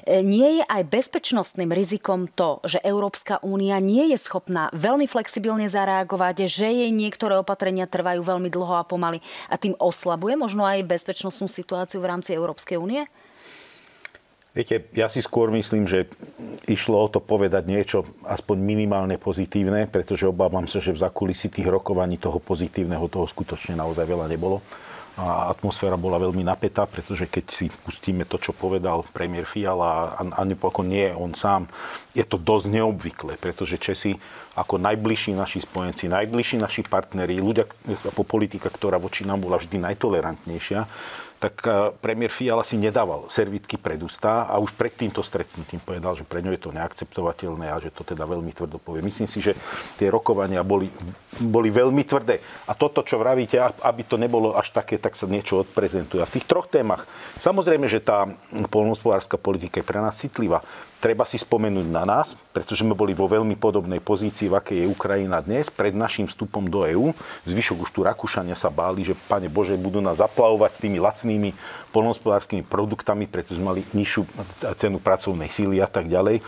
E, 0.07 0.23
nie 0.23 0.63
je 0.63 0.63
aj 0.63 0.87
bezpečnostným 0.87 1.75
rizikom 1.75 2.31
to, 2.31 2.63
že 2.63 2.79
Európska 2.79 3.43
únia 3.43 3.75
nie 3.83 4.15
je 4.15 4.17
schopná 4.17 4.71
veľmi 4.71 5.05
flexibilne 5.11 5.67
zareagovať, 5.67 6.47
že 6.47 6.71
jej 6.71 6.91
niektoré 6.95 7.35
opatrenia 7.35 7.83
trvajú 7.85 8.23
veľmi 8.23 8.47
dlho 8.47 8.79
a 8.79 8.87
pomaly 8.87 9.19
a 9.51 9.59
tým 9.59 9.75
oslabuje 9.75 10.39
možno 10.39 10.63
aj 10.63 10.87
bezpečnostnú 10.87 11.51
situáciu 11.51 11.99
v 11.99 12.09
rámci 12.09 12.31
Európskej 12.31 12.79
únie? 12.79 13.03
Viete, 14.55 14.87
ja 14.95 15.11
si 15.11 15.19
skôr 15.19 15.51
myslím, 15.51 15.83
že 15.83 16.07
išlo 16.63 16.95
o 16.95 17.11
to 17.11 17.19
povedať 17.19 17.67
niečo 17.67 18.07
aspoň 18.23 18.63
minimálne 18.63 19.19
pozitívne, 19.19 19.91
pretože 19.91 20.31
obávam 20.31 20.63
sa, 20.63 20.79
že 20.79 20.95
v 20.95 21.03
zakulisi 21.03 21.51
tých 21.51 21.67
rokovaní 21.67 22.15
toho 22.15 22.39
pozitívneho 22.39 23.03
toho 23.11 23.27
skutočne 23.27 23.75
naozaj 23.75 24.07
veľa 24.07 24.31
nebolo. 24.31 24.63
A 25.15 25.51
atmosféra 25.51 25.95
bola 25.95 26.19
veľmi 26.19 26.43
napätá, 26.43 26.83
pretože 26.83 27.27
keď 27.27 27.45
si 27.47 27.71
pustíme 27.71 28.27
to, 28.27 28.35
čo 28.35 28.51
povedal 28.51 29.03
premiér 29.15 29.47
Fiala, 29.47 30.15
a, 30.15 30.21
a 30.23 30.41
nepokon 30.43 30.91
nie 30.91 31.07
on 31.11 31.31
sám, 31.31 31.71
je 32.11 32.23
to 32.23 32.35
dosť 32.35 32.67
neobvyklé, 32.79 33.39
pretože 33.39 33.79
Česi 33.79 34.15
ako 34.55 34.75
najbližší 34.75 35.35
naši 35.35 35.63
spojenci, 35.63 36.11
najbližší 36.11 36.59
naši 36.59 36.83
partneri, 36.83 37.39
ľudia, 37.39 37.63
po 38.11 38.23
politika, 38.27 38.67
ktorá 38.67 38.99
voči 38.99 39.23
nám 39.23 39.39
bola 39.39 39.55
vždy 39.55 39.83
najtolerantnejšia, 39.83 40.83
tak 41.45 41.61
e, 41.61 41.93
premiér 42.01 42.33
Fiala 42.33 42.65
si 42.65 42.73
nedával 42.73 43.29
servitky 43.29 43.77
pred 43.77 44.01
ústa 44.01 44.49
a 44.49 44.57
už 44.57 44.73
pred 44.73 44.89
týmto 44.89 45.21
stretnutím 45.21 45.77
povedal, 45.77 46.17
že 46.17 46.25
pre 46.25 46.41
ňo 46.41 46.49
je 46.57 46.61
to 46.65 46.73
neakceptovateľné 46.73 47.69
a 47.69 47.77
že 47.77 47.93
to 47.93 48.01
teda 48.01 48.25
veľmi 48.25 48.49
tvrdo 48.49 48.81
povie. 48.81 49.05
Myslím 49.05 49.29
si, 49.29 49.45
že 49.45 49.53
tie 50.01 50.09
rokovania 50.09 50.65
boli, 50.65 50.89
boli 51.37 51.69
veľmi 51.69 52.01
tvrdé. 52.01 52.41
A 52.65 52.73
toto, 52.73 53.05
čo 53.05 53.21
vravíte, 53.21 53.61
aby 53.61 54.01
to 54.09 54.17
nebolo 54.17 54.57
až 54.57 54.73
také, 54.73 54.97
tak 54.97 55.13
sa 55.13 55.29
niečo 55.29 55.61
odprezentuje. 55.61 56.25
A 56.25 56.29
v 56.29 56.41
tých 56.41 56.49
troch 56.49 56.65
témach, 56.65 57.05
samozrejme, 57.37 57.85
že 57.85 58.01
tá 58.01 58.25
polnospodárska 58.73 59.37
politika 59.37 59.77
je 59.77 59.85
pre 59.85 60.01
nás 60.01 60.17
citlivá 60.17 60.65
treba 60.99 61.27
si 61.27 61.37
spomenúť 61.37 61.87
na 61.91 62.03
nás, 62.03 62.33
pretože 62.55 62.81
sme 62.81 62.97
boli 62.97 63.13
vo 63.13 63.29
veľmi 63.29 63.55
podobnej 63.59 64.01
pozícii, 64.01 64.49
v 64.49 64.57
akej 64.57 64.77
je 64.83 64.91
Ukrajina 64.91 65.43
dnes, 65.43 65.69
pred 65.69 65.93
našim 65.93 66.25
vstupom 66.25 66.65
do 66.67 66.87
EÚ. 66.87 67.13
Zvyšok 67.45 67.85
už 67.85 67.89
tu 67.91 67.99
Rakúšania 68.01 68.57
sa 68.57 68.73
báli, 68.73 69.05
že 69.05 69.13
pane 69.27 69.51
Bože, 69.51 69.77
budú 69.77 70.01
nás 70.01 70.17
zaplavovať 70.19 70.81
tými 70.81 70.97
lacnými 70.97 71.53
polnohospodárskymi 71.95 72.67
produktami, 72.67 73.23
pretože 73.23 73.63
mali 73.63 73.87
nižšiu 73.95 74.27
cenu 74.75 74.99
pracovnej 74.99 75.47
síly 75.47 75.79
a 75.79 75.87
tak 75.87 76.11
ďalej. 76.11 76.43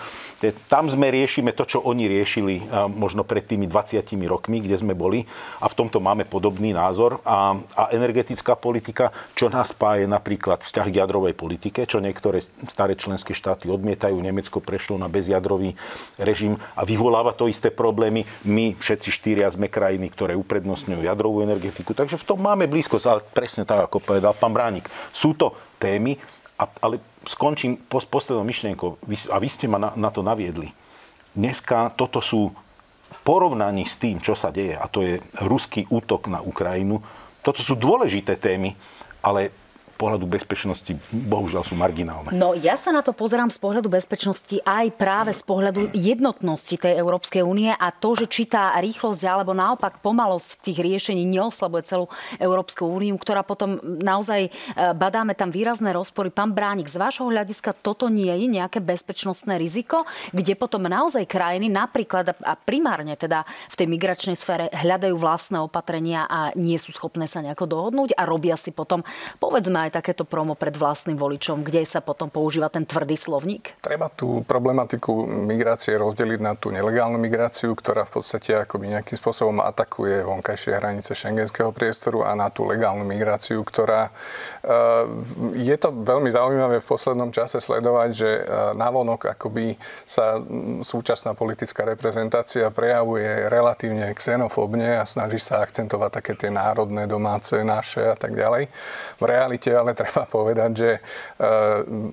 Tam 0.68 0.92
sme 0.92 1.08
riešime 1.08 1.56
to, 1.56 1.63
čo 1.63 1.80
oni 1.88 2.12
riešili 2.12 2.68
možno 2.92 3.24
pred 3.24 3.48
tými 3.48 3.63
20 3.63 4.04
rokmi, 4.27 4.60
kde 4.60 4.75
sme 4.75 4.92
boli 4.92 5.24
a 5.63 5.72
v 5.72 5.77
tomto 5.77 6.04
máme 6.04 6.27
podobný 6.27 6.75
názor. 6.75 7.24
A, 7.24 7.56
a 7.56 7.84
energetická 7.96 8.60
politika, 8.60 9.16
čo 9.39 9.48
nás 9.48 9.72
spáje 9.72 10.04
napríklad 10.04 10.68
vzťah 10.68 10.88
k 10.92 11.00
jadrovej 11.00 11.34
politike, 11.34 11.88
čo 11.88 12.04
niektoré 12.04 12.44
staré 12.68 13.00
členské 13.00 13.32
štáty 13.32 13.72
odmietajú, 13.72 14.20
Nemecko 14.38 14.62
prešlo 14.62 15.01
na 15.01 15.10
bezjadrový 15.10 15.74
režim 16.22 16.62
a 16.77 16.86
vyvoláva 16.86 17.34
to 17.34 17.50
isté 17.50 17.74
problémy. 17.74 18.22
My 18.46 18.77
všetci 18.77 19.10
štyria 19.10 19.50
sme 19.50 19.65
krajiny, 19.65 20.13
ktoré 20.13 20.38
uprednostňujú 20.38 21.01
jadrovú 21.01 21.41
energetiku. 21.41 21.98
Takže 21.98 22.22
v 22.22 22.27
tom 22.29 22.46
máme 22.46 22.70
blízkosť, 22.70 23.06
ale 23.10 23.25
presne 23.25 23.65
tak, 23.65 23.89
ako 23.89 23.98
povedal 23.98 24.38
pán 24.38 24.53
Bránik. 24.53 24.86
Sú 25.10 25.34
to 25.34 25.58
témy, 25.82 26.22
ale 26.62 27.01
skončím 27.25 27.82
poslednou 27.89 28.46
myšlienkou 28.46 29.01
a 29.34 29.38
vy 29.41 29.50
ste 29.50 29.65
ma 29.65 29.82
na, 29.82 29.89
na 29.98 30.13
to 30.13 30.22
naviedli. 30.22 30.70
Dneska 31.34 31.98
toto 31.98 32.22
sú 32.22 32.53
porovnaní 33.25 33.89
s 33.89 33.98
tým, 33.98 34.22
čo 34.22 34.38
sa 34.38 34.53
deje, 34.53 34.77
a 34.77 34.86
to 34.86 35.01
je 35.01 35.17
ruský 35.41 35.89
útok 35.89 36.29
na 36.29 36.46
Ukrajinu, 36.46 37.01
toto 37.46 37.62
sú 37.62 37.77
dôležité 37.77 38.36
témy, 38.36 38.75
ale 39.22 39.53
pohľadu 39.98 40.30
bezpečnosti 40.30 40.94
bohužiaľ 41.10 41.66
sú 41.66 41.74
marginálne. 41.74 42.30
No 42.38 42.54
ja 42.54 42.77
sa 42.77 42.94
na 42.94 43.01
to 43.01 43.12
pozerám 43.18 43.50
z 43.50 43.58
pohľadu 43.58 43.89
bezpečnosti 43.89 44.62
aj 44.62 44.94
práve 44.94 45.34
z 45.34 45.42
pohľadu 45.42 45.92
jednotnosti 45.98 46.77
tej 46.77 47.01
Európskej 47.01 47.42
únie 47.42 47.74
a 47.74 47.89
to, 47.89 48.13
že 48.13 48.30
či 48.30 48.46
tá 48.46 48.77
rýchlosť 48.77 49.25
alebo 49.25 49.58
naopak 49.58 50.00
pomalosť 50.06 50.62
tých 50.62 50.77
riešení 50.77 51.25
neoslabuje 51.25 51.84
celú 51.89 52.06
Európsku 52.38 52.86
úniu, 52.86 53.18
ktorá 53.18 53.42
potom 53.42 53.82
naozaj 53.82 54.48
e, 54.48 54.50
badáme 54.94 55.34
tam 55.34 55.50
výrazné 55.50 55.89
rozpory. 55.92 56.30
Pán 56.30 56.54
Bránik, 56.54 56.88
z 56.88 57.01
vášho 57.01 57.25
hľadiska 57.25 57.74
toto 57.82 58.08
nie 58.13 58.30
je 58.30 58.46
nejaké 58.46 58.77
bezpečnostné 58.77 59.58
riziko, 59.58 60.06
kde 60.30 60.54
potom 60.54 60.86
naozaj 60.86 61.25
krajiny 61.25 61.74
napríklad 61.74 62.38
a 62.46 62.54
primárne 62.54 63.18
teda 63.18 63.42
v 63.74 63.75
tej 63.75 63.88
migračnej 63.89 64.38
sfére 64.38 64.70
hľadajú 64.70 65.18
vlastné 65.18 65.58
opatrenia 65.58 66.30
a 66.30 66.54
nie 66.54 66.77
sú 66.77 66.94
schopné 66.94 67.25
sa 67.25 67.42
nejako 67.42 67.66
dohodnúť 67.66 68.13
a 68.13 68.30
robia 68.30 68.54
si 68.60 68.70
potom 68.70 69.01
povedzme 69.42 69.87
aj 69.88 69.96
takéto 70.03 70.27
promo 70.27 70.53
pred 70.53 70.75
vlastným 70.75 71.15
voličom, 71.15 71.63
kde 71.63 71.88
sa 71.88 72.03
potom 72.03 72.27
používa 72.27 72.67
ten 72.67 72.84
tvrdý 72.84 73.15
slovník? 73.15 73.79
Treba 73.79 74.12
tú 74.12 74.44
problematiku 74.44 75.24
migrácie 75.25 75.96
rozdeliť 75.96 76.39
na 76.44 76.53
tú 76.60 76.70
nelegálnu 76.75 77.15
migráciu, 77.15 77.72
ktorá 77.72 78.03
v 78.03 78.20
podstate 78.20 78.67
akoby 78.67 79.00
nejakým 79.00 79.15
spôsobom 79.15 79.63
atakuje 79.63 80.27
vonkajšie 80.27 80.75
hranice 80.75 81.15
šengenského 81.15 81.72
priestoru 81.72 82.27
a 82.27 82.36
na 82.36 82.51
tú 82.51 82.67
legálnu 82.67 83.08
migráciu, 83.08 83.63
ktorá 83.63 84.12
eh, 84.12 85.03
je 85.56 85.75
to 85.79 85.96
veľmi 85.96 86.27
zaujímavé 86.27 86.84
v 86.84 86.89
poslednom 86.89 87.32
čase 87.32 87.63
sledovať, 87.63 88.10
že 88.12 88.29
eh, 88.29 88.44
navonok 88.75 89.34
akoby 89.39 89.79
sa 90.03 90.38
súčasná 90.84 91.34
politická 91.38 91.88
reprezentácia 91.88 92.67
prejavuje 92.74 93.48
relatívne 93.48 94.12
xenofóbne 94.17 95.00
a 95.00 95.08
snaží 95.08 95.39
sa 95.39 95.63
akcentovať 95.63 96.12
také 96.20 96.34
tie 96.34 96.51
národné, 96.51 97.06
domáce, 97.06 97.62
naše 97.62 98.03
a 98.03 98.17
tak 98.17 98.34
ďalej. 98.34 98.67
V 99.22 99.24
realite 99.24 99.70
ale 99.78 99.94
treba 99.94 100.26
povedať, 100.26 100.72
že 100.74 100.92
e, 100.98 101.00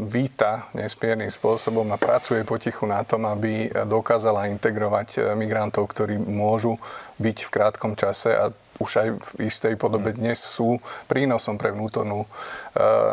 víta 0.07 0.69
nesmiernym 0.77 1.33
spôsobom 1.33 1.89
a 1.91 2.01
pracuje 2.01 2.45
potichu 2.45 2.85
na 2.85 3.01
tom, 3.03 3.25
aby 3.25 3.73
dokázala 3.89 4.53
integrovať 4.53 5.09
e, 5.17 5.21
migrantov, 5.35 5.89
ktorí 5.89 6.21
môžu 6.21 6.77
byť 7.19 7.39
v 7.47 7.53
krátkom 7.53 7.97
čase 7.97 8.37
a 8.37 8.53
už 8.83 8.91
aj 8.99 9.09
v 9.15 9.31
istej 9.47 9.75
podobe 9.79 10.11
mm. 10.11 10.19
dnes 10.19 10.39
sú 10.43 10.83
prínosom 11.07 11.55
pre 11.55 11.71
vnútornú 11.71 12.27
e, 12.27 12.29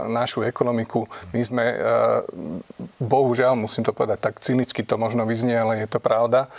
našu 0.09 0.41
ekonomiku. 0.41 1.05
My 1.33 1.41
sme, 1.45 1.65
e, 1.69 1.77
bohužiaľ, 3.01 3.57
musím 3.57 3.81
to 3.81 3.97
povedať 3.97 4.19
tak 4.21 4.35
cynicky, 4.45 4.85
to 4.85 4.95
možno 5.01 5.25
vyznie, 5.25 5.57
ale 5.57 5.81
je 5.81 5.89
to 5.89 5.97
pravda, 5.97 6.45
e, 6.45 6.49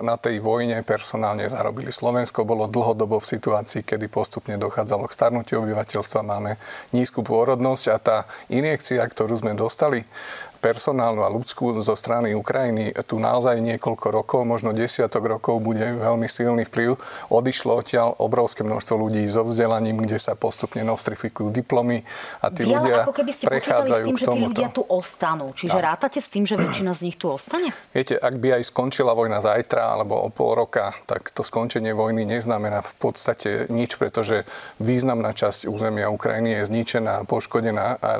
na 0.00 0.16
tej 0.16 0.40
vojne 0.40 0.80
personálne 0.80 1.44
zarobili. 1.44 1.92
Slovensko 1.92 2.48
bolo 2.48 2.64
dlhodobo 2.64 3.20
v 3.20 3.30
situácii, 3.36 3.84
kedy 3.84 4.08
postupne 4.08 4.56
dochádzalo 4.56 5.04
k 5.04 5.16
starnutiu 5.16 5.60
obyvateľstva, 5.60 6.24
máme 6.24 6.56
nízku 6.96 7.20
pôrodnosť 7.20 7.84
a 7.92 7.96
tá 8.00 8.16
injekcia, 8.48 9.04
ktorú 9.04 9.36
sme 9.36 9.52
dostali 9.52 10.08
personálnu 10.58 11.22
a 11.22 11.30
ľudskú 11.30 11.76
zo 11.80 11.94
strany 11.94 12.32
Ukrajiny 12.32 12.96
tu 13.04 13.20
naozaj 13.20 13.60
niekoľko 13.60 14.06
rokov, 14.10 14.40
možno 14.42 14.72
desiatok 14.72 15.38
rokov 15.38 15.60
bude 15.60 15.84
veľmi 15.84 16.26
silný 16.26 16.64
vplyv. 16.66 16.98
Odišlo 17.30 17.78
odtiaľ 17.80 18.16
obrovské 18.18 18.64
množstvo 18.66 18.94
ľudí 18.96 19.22
so 19.28 19.44
vzdelaním, 19.44 20.02
kde 20.02 20.18
sa 20.18 20.34
postupne 20.34 20.82
nostrifikujú 20.82 21.52
diplomy 21.52 22.02
a 22.42 22.50
tí 22.50 22.66
Vy, 22.66 22.74
ľudia 22.74 23.06
ako 23.06 23.14
keby 23.14 23.32
ste 23.32 23.44
prechádzajú 23.46 24.04
s 24.04 24.08
tým, 24.08 24.16
že 24.18 24.26
tí 24.26 24.40
ľudia 24.42 24.68
tu 24.72 24.82
ostanú. 24.86 25.52
Čiže 25.52 25.78
no. 25.78 25.84
rátate 25.84 26.18
s 26.18 26.28
tým, 26.32 26.44
že 26.48 26.58
väčšina 26.58 26.92
z 26.96 27.00
nich 27.06 27.16
tu 27.16 27.30
ostane? 27.30 27.70
Viete, 27.94 28.18
ak 28.18 28.34
by 28.40 28.60
aj 28.60 28.62
skončila 28.72 29.12
vojna 29.14 29.38
zajtra 29.38 29.94
alebo 29.94 30.18
o 30.18 30.28
pol 30.32 30.56
roka, 30.56 30.90
tak 31.06 31.30
to 31.30 31.44
skončenie 31.44 31.92
vojny 31.94 32.26
neznamená 32.26 32.82
v 32.82 32.92
podstate 32.98 33.70
nič, 33.70 34.00
pretože 34.00 34.48
významná 34.80 35.32
časť 35.36 35.68
územia 35.68 36.10
Ukrajiny 36.10 36.60
je 36.60 36.62
zničená, 36.72 37.28
poškodená 37.28 38.00
a 38.00 38.10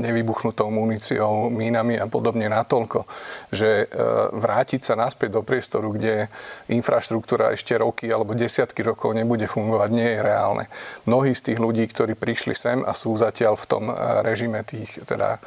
nevybuchnutou 0.00 0.68
muníciou, 0.70 1.48
mínami 1.70 1.94
a 2.02 2.10
podobne 2.10 2.50
natoľko, 2.50 3.06
že 3.54 3.86
e, 3.86 4.04
vrátiť 4.34 4.82
sa 4.82 4.98
naspäť 4.98 5.38
do 5.38 5.46
priestoru, 5.46 5.94
kde 5.94 6.26
infraštruktúra 6.66 7.54
ešte 7.54 7.78
roky 7.78 8.10
alebo 8.10 8.34
desiatky 8.34 8.82
rokov 8.82 9.14
nebude 9.14 9.46
fungovať, 9.46 9.88
nie 9.94 10.18
je 10.18 10.20
reálne. 10.20 10.64
Mnohí 11.06 11.30
z 11.30 11.54
tých 11.54 11.62
ľudí, 11.62 11.86
ktorí 11.86 12.18
prišli 12.18 12.58
sem 12.58 12.82
a 12.82 12.90
sú 12.90 13.14
zatiaľ 13.14 13.54
v 13.54 13.66
tom 13.70 13.84
e, 13.86 13.94
režime 14.26 14.66
tých 14.66 14.98
teda 15.06 15.38
e, 15.38 15.40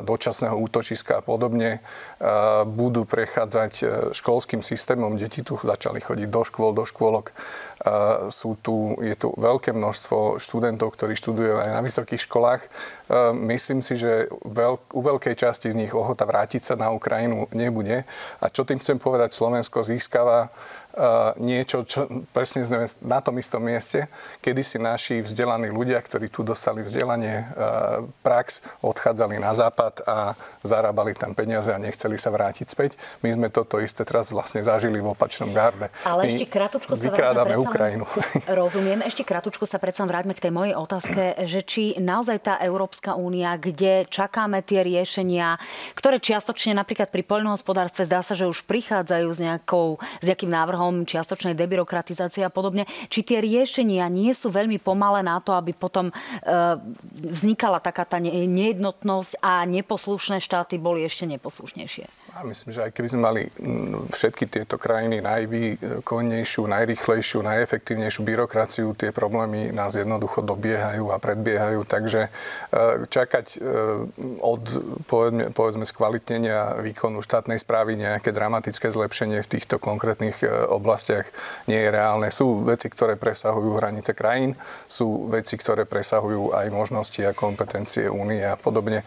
dočasného 0.00 0.56
útočiska 0.56 1.20
a 1.20 1.22
podobne, 1.22 1.84
budú 2.62 3.02
prechádzať 3.02 3.72
školským 4.14 4.62
systémom. 4.62 5.18
Deti 5.18 5.42
tu 5.42 5.58
začali 5.58 5.98
chodiť 5.98 6.28
do 6.30 6.42
škôl, 6.46 6.70
do 6.70 6.86
škôlok. 6.86 7.34
Sú 8.30 8.54
tu, 8.62 8.94
je 9.02 9.10
tu 9.18 9.34
veľké 9.34 9.74
množstvo 9.74 10.38
študentov, 10.38 10.94
ktorí 10.94 11.18
študujú 11.18 11.58
aj 11.58 11.70
na 11.74 11.82
vysokých 11.82 12.30
školách. 12.30 12.62
Myslím 13.34 13.82
si, 13.82 13.98
že 13.98 14.30
veľk, 14.30 14.94
u 14.94 15.00
veľkej 15.02 15.34
časti 15.34 15.66
z 15.66 15.82
nich 15.82 15.90
ochota 15.90 16.22
vrátiť 16.22 16.62
sa 16.62 16.74
na 16.78 16.94
Ukrajinu 16.94 17.50
nebude. 17.50 18.06
A 18.38 18.46
čo 18.54 18.62
tým 18.62 18.78
chcem 18.78 19.02
povedať, 19.02 19.34
Slovensko 19.34 19.82
získava 19.82 20.54
niečo, 21.40 21.88
čo 21.88 22.04
presne 22.36 22.68
sme 22.68 22.84
na 23.00 23.24
tom 23.24 23.40
istom 23.40 23.64
mieste, 23.64 24.12
kedy 24.44 24.60
si 24.60 24.76
naši 24.76 25.24
vzdelaní 25.24 25.72
ľudia, 25.72 25.96
ktorí 26.04 26.28
tu 26.28 26.44
dostali 26.44 26.84
vzdelanie, 26.84 27.48
prax, 28.20 28.60
odchádzali 28.84 29.40
na 29.40 29.56
západ 29.56 30.04
a 30.04 30.36
zarábali 30.60 31.16
tam 31.16 31.32
peniaze 31.32 31.72
a 31.72 31.80
nechceli 31.80 32.20
sa 32.20 32.28
vrátiť 32.28 32.66
späť. 32.68 33.00
My 33.24 33.32
sme 33.32 33.48
toto 33.48 33.80
isté 33.80 34.04
teraz 34.04 34.28
vlastne 34.36 34.60
zažili 34.60 35.00
v 35.00 35.16
opačnom 35.16 35.48
garde. 35.56 35.88
Ale 36.04 36.28
My 36.28 36.36
ešte 36.36 36.46
kratučko 36.52 36.92
sa 36.92 37.08
vykrádame 37.08 37.56
Ukrajinu. 37.56 38.04
Rozumiem. 38.60 39.00
Ešte 39.08 39.24
kratučko 39.24 39.64
sa 39.64 39.80
predsa 39.80 40.04
vráťme 40.04 40.36
k 40.36 40.44
tej 40.44 40.52
mojej 40.52 40.74
otázke, 40.76 41.40
že 41.48 41.64
či 41.64 41.96
naozaj 41.96 42.38
tá 42.44 42.54
Európska 42.60 43.16
únia, 43.16 43.56
kde 43.56 44.04
čakáme 44.12 44.60
tie 44.60 44.84
riešenia, 44.84 45.56
ktoré 45.96 46.20
čiastočne 46.20 46.76
napríklad 46.76 47.08
pri 47.08 47.24
poľnohospodárstve 47.24 48.04
zdá 48.04 48.20
sa, 48.20 48.36
že 48.36 48.44
už 48.44 48.68
prichádzajú 48.68 49.28
s, 49.32 49.40
nejakou, 49.40 49.96
s 50.20 50.24
nejakým 50.28 50.52
návrhom 50.52 50.81
návrhom 50.82 51.06
čiastočnej 51.06 51.54
debyrokratizácie 51.54 52.42
a 52.42 52.50
podobne, 52.50 52.90
či 53.06 53.22
tie 53.22 53.38
riešenia 53.38 54.10
nie 54.10 54.34
sú 54.34 54.50
veľmi 54.50 54.82
pomalé 54.82 55.22
na 55.22 55.38
to, 55.38 55.54
aby 55.54 55.70
potom 55.70 56.10
e, 56.10 56.14
vznikala 57.14 57.78
taká 57.78 58.02
tá 58.02 58.18
nejednotnosť 58.18 59.38
a 59.38 59.62
neposlušné 59.62 60.42
štáty 60.42 60.82
boli 60.82 61.06
ešte 61.06 61.30
neposlušnejšie. 61.30 62.22
Ja 62.32 62.48
myslím, 62.48 62.70
že 62.72 62.80
aj 62.88 62.92
keby 62.96 63.08
sme 63.12 63.20
mali 63.20 63.42
všetky 64.08 64.48
tieto 64.48 64.80
krajiny 64.80 65.20
najvýkonnejšiu, 65.20 66.64
najrychlejšiu, 66.64 67.44
najefektívnejšiu 67.44 68.24
byrokraciu, 68.24 68.96
tie 68.96 69.12
problémy 69.12 69.68
nás 69.68 69.92
jednoducho 69.92 70.40
dobiehajú 70.40 71.12
a 71.12 71.20
predbiehajú. 71.20 71.84
Takže 71.84 72.20
e, 72.24 72.30
čakať 73.12 73.46
e, 73.52 73.58
od 74.40 74.64
povedzme, 75.04 75.52
povedzme 75.52 75.84
skvalitnenia 75.84 76.80
výkonu 76.80 77.20
štátnej 77.20 77.60
správy 77.60 78.00
nejaké 78.00 78.32
dramatické 78.32 78.88
zlepšenie 78.88 79.44
v 79.44 79.50
týchto 79.52 79.76
konkrétnych 79.76 80.40
e, 80.40 80.48
oblastiach 80.76 81.28
nie 81.68 81.76
je 81.78 81.88
reálne. 81.92 82.28
Sú 82.32 82.64
veci, 82.64 82.88
ktoré 82.88 83.20
presahujú 83.20 83.76
hranice 83.76 84.16
krajín, 84.16 84.56
sú 84.88 85.28
veci, 85.28 85.60
ktoré 85.60 85.84
presahujú 85.84 86.56
aj 86.56 86.66
možnosti 86.72 87.20
a 87.22 87.36
kompetencie 87.36 88.08
únie 88.08 88.42
a 88.42 88.56
podobne. 88.56 89.04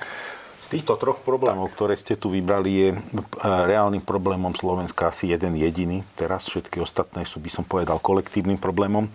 Z 0.66 0.82
týchto 0.82 0.98
troch 0.98 1.22
problémov, 1.22 1.70
tak. 1.70 1.74
ktoré 1.78 1.94
ste 1.94 2.18
tu 2.18 2.34
vybrali, 2.34 2.72
je 2.74 2.90
e, 2.90 2.98
reálnym 3.46 4.02
problémom 4.02 4.50
Slovenska 4.58 5.14
asi 5.14 5.30
jeden 5.30 5.54
jediný. 5.54 6.02
Teraz 6.18 6.50
všetky 6.50 6.82
ostatné 6.82 7.22
sú, 7.22 7.38
by 7.38 7.54
som 7.54 7.62
povedal, 7.62 8.02
kolektívnym 8.02 8.58
problémom 8.58 9.06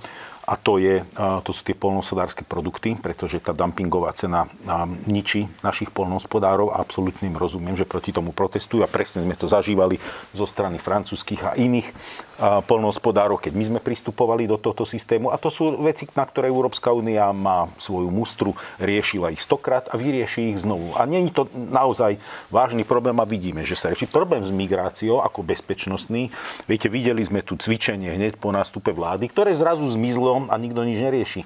a 0.50 0.58
to, 0.58 0.82
je, 0.82 1.06
to 1.46 1.54
sú 1.54 1.62
tie 1.62 1.78
polnohospodárske 1.78 2.42
produkty, 2.42 2.98
pretože 2.98 3.38
tá 3.38 3.54
dumpingová 3.54 4.10
cena 4.18 4.50
ničí 5.06 5.46
našich 5.62 5.94
polnohospodárov 5.94 6.74
a 6.74 6.82
absolútne 6.82 7.30
im 7.30 7.38
rozumiem, 7.38 7.78
že 7.78 7.86
proti 7.86 8.10
tomu 8.10 8.34
protestujú 8.34 8.82
a 8.82 8.90
presne 8.90 9.22
sme 9.22 9.38
to 9.38 9.46
zažívali 9.46 10.02
zo 10.34 10.50
strany 10.50 10.82
francúzskych 10.82 11.42
a 11.46 11.54
iných 11.54 11.94
polnohospodárov, 12.66 13.38
keď 13.38 13.52
my 13.54 13.64
sme 13.70 13.80
pristupovali 13.84 14.50
do 14.50 14.58
tohto 14.58 14.82
systému 14.82 15.30
a 15.30 15.38
to 15.38 15.54
sú 15.54 15.78
veci, 15.86 16.10
na 16.18 16.26
ktoré 16.26 16.50
Európska 16.50 16.90
únia 16.90 17.30
má 17.30 17.70
svoju 17.78 18.10
mustru, 18.10 18.50
riešila 18.82 19.30
ich 19.30 19.44
stokrát 19.44 19.86
a 19.92 19.94
vyrieši 19.94 20.56
ich 20.56 20.66
znovu. 20.66 20.98
A 20.98 21.06
nie 21.06 21.30
je 21.30 21.36
to 21.36 21.46
naozaj 21.52 22.18
vážny 22.50 22.82
problém 22.82 23.14
a 23.22 23.28
vidíme, 23.28 23.62
že 23.62 23.78
sa 23.78 23.92
rieši 23.92 24.10
problém 24.10 24.42
s 24.42 24.50
migráciou 24.50 25.22
ako 25.22 25.46
bezpečnostný. 25.46 26.32
Viete, 26.66 26.90
videli 26.90 27.22
sme 27.22 27.44
tu 27.44 27.54
cvičenie 27.54 28.16
hneď 28.16 28.40
po 28.40 28.50
nástupe 28.50 28.90
vlády, 28.90 29.30
ktoré 29.30 29.52
zrazu 29.54 29.84
zmizlo 29.86 30.39
a 30.48 30.54
nikto 30.56 30.80
nič 30.86 31.02
nerieši. 31.02 31.40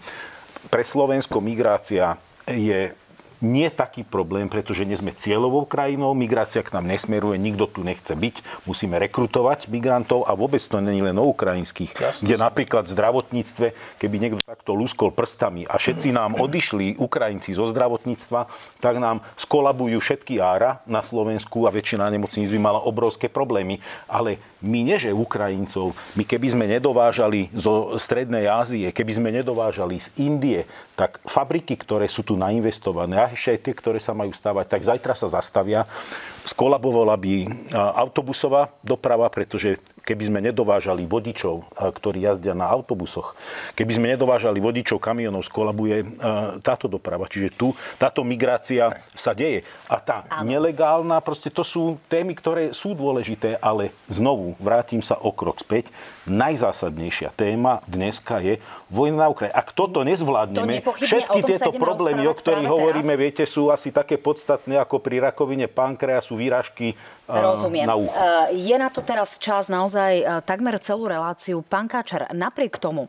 Pre 0.71 0.85
Slovensko 0.85 1.43
migrácia 1.43 2.15
je 2.47 2.95
nie 3.45 3.69
taký 3.69 4.09
problém, 4.09 4.49
pretože 4.49 4.89
nie 4.89 4.97
sme 4.97 5.13
cieľovou 5.13 5.69
krajinou, 5.69 6.17
migrácia 6.17 6.65
k 6.65 6.73
nám 6.73 6.89
nesmeruje, 6.89 7.37
nikto 7.37 7.69
tu 7.69 7.85
nechce 7.85 8.17
byť, 8.17 8.65
musíme 8.65 8.97
rekrutovať 8.97 9.69
migrantov 9.69 10.25
a 10.25 10.33
vôbec 10.33 10.65
to 10.65 10.81
není 10.81 11.05
len 11.05 11.21
o 11.21 11.29
ukrajinských, 11.29 11.93
Jasne. 11.93 12.25
kde 12.25 12.41
napríklad 12.41 12.89
v 12.89 12.95
zdravotníctve, 12.97 13.67
keby 14.01 14.15
niekto 14.17 14.41
takto 14.41 14.73
lúskol 14.73 15.13
prstami 15.13 15.69
a 15.69 15.77
všetci 15.77 16.17
nám 16.17 16.41
odišli 16.41 16.97
Ukrajinci 16.97 17.53
zo 17.53 17.69
zdravotníctva, 17.69 18.49
tak 18.81 18.97
nám 18.97 19.21
skolabujú 19.37 20.01
všetky 20.01 20.41
ára 20.41 20.81
na 20.89 21.05
Slovensku 21.05 21.69
a 21.69 21.75
väčšina 21.75 22.09
nemocníc 22.09 22.49
by 22.49 22.59
mala 22.59 22.81
obrovské 22.81 23.29
problémy. 23.29 23.85
Ale 24.09 24.41
my 24.65 24.81
nie, 24.81 24.97
že 24.97 25.13
Ukrajincov, 25.13 25.93
my 26.17 26.25
keby 26.25 26.47
sme 26.57 26.65
nedovážali 26.65 27.53
zo 27.53 28.01
Strednej 28.01 28.49
Ázie, 28.49 28.95
keby 28.95 29.13
sme 29.21 29.29
nedovážali 29.35 30.01
z 30.01 30.09
Indie, 30.17 30.65
tak 30.95 31.19
fabriky, 31.27 31.75
ktoré 31.75 32.07
sú 32.07 32.23
tu 32.23 32.39
nainvestované, 32.39 33.19
a 33.19 33.27
ešte 33.35 33.51
aj 33.51 33.61
tie, 33.67 33.75
ktoré 33.75 33.99
sa 33.99 34.15
majú 34.15 34.31
stavať, 34.31 34.67
tak 34.71 34.83
zajtra 34.87 35.15
sa 35.19 35.27
zastavia. 35.27 35.91
Skolabovala 36.47 37.19
by 37.19 37.35
autobusová 37.99 38.71
doprava, 38.79 39.27
pretože 39.27 39.83
keby 40.05 40.29
sme 40.29 40.41
nedovážali 40.45 41.09
vodičov, 41.09 41.65
ktorí 41.75 42.29
jazdia 42.29 42.53
na 42.53 42.69
autobusoch, 42.69 43.33
keby 43.73 43.93
sme 43.97 44.07
nedovážali 44.13 44.61
vodičov 44.61 45.01
kamionov, 45.01 45.49
skolabuje 45.49 46.21
táto 46.61 46.87
doprava. 46.87 47.25
Čiže 47.25 47.49
tu 47.57 47.73
táto 47.97 48.21
migrácia 48.21 49.01
sa 49.17 49.33
deje. 49.33 49.65
A 49.89 49.97
tá 49.97 50.29
Áno. 50.29 50.45
nelegálna, 50.45 51.25
proste 51.25 51.49
to 51.49 51.65
sú 51.65 51.97
témy, 52.13 52.37
ktoré 52.37 52.77
sú 52.77 52.93
dôležité, 52.93 53.57
ale 53.65 53.97
znovu 54.13 54.53
vrátim 54.61 55.01
sa 55.01 55.17
o 55.17 55.33
krok 55.33 55.65
späť. 55.65 55.89
Najzásadnejšia 56.29 57.33
téma 57.33 57.81
dneska 57.89 58.45
je 58.45 58.61
vojna 58.93 59.25
na 59.25 59.29
Ukrajine. 59.33 59.57
Ak 59.57 59.73
toto 59.73 60.05
nezvládneme, 60.05 60.85
to 60.85 60.93
všetky 60.93 61.41
tieto 61.49 61.73
problémy, 61.73 62.29
o 62.29 62.35
ktorých 62.37 62.69
hovoríme, 62.69 63.17
teraz. 63.17 63.23
viete, 63.25 63.43
sú 63.49 63.73
asi 63.73 63.89
také 63.89 64.21
podstatné 64.21 64.77
ako 64.77 65.01
pri 65.01 65.25
rakovine 65.25 65.65
pankreasu, 65.65 66.37
výražky 66.37 66.93
Rozumiem. 67.25 67.89
na 67.89 67.97
ucho. 67.97 68.13
Je 68.53 68.77
na 68.77 68.93
to 68.93 69.01
teraz 69.01 69.41
čas 69.41 69.73
naozaj 69.73 69.94
takmer 70.45 70.77
celú 70.83 71.07
reláciu. 71.07 71.63
Pán 71.63 71.87
Káčer, 71.87 72.27
napriek 72.35 72.83
tomu 72.83 73.07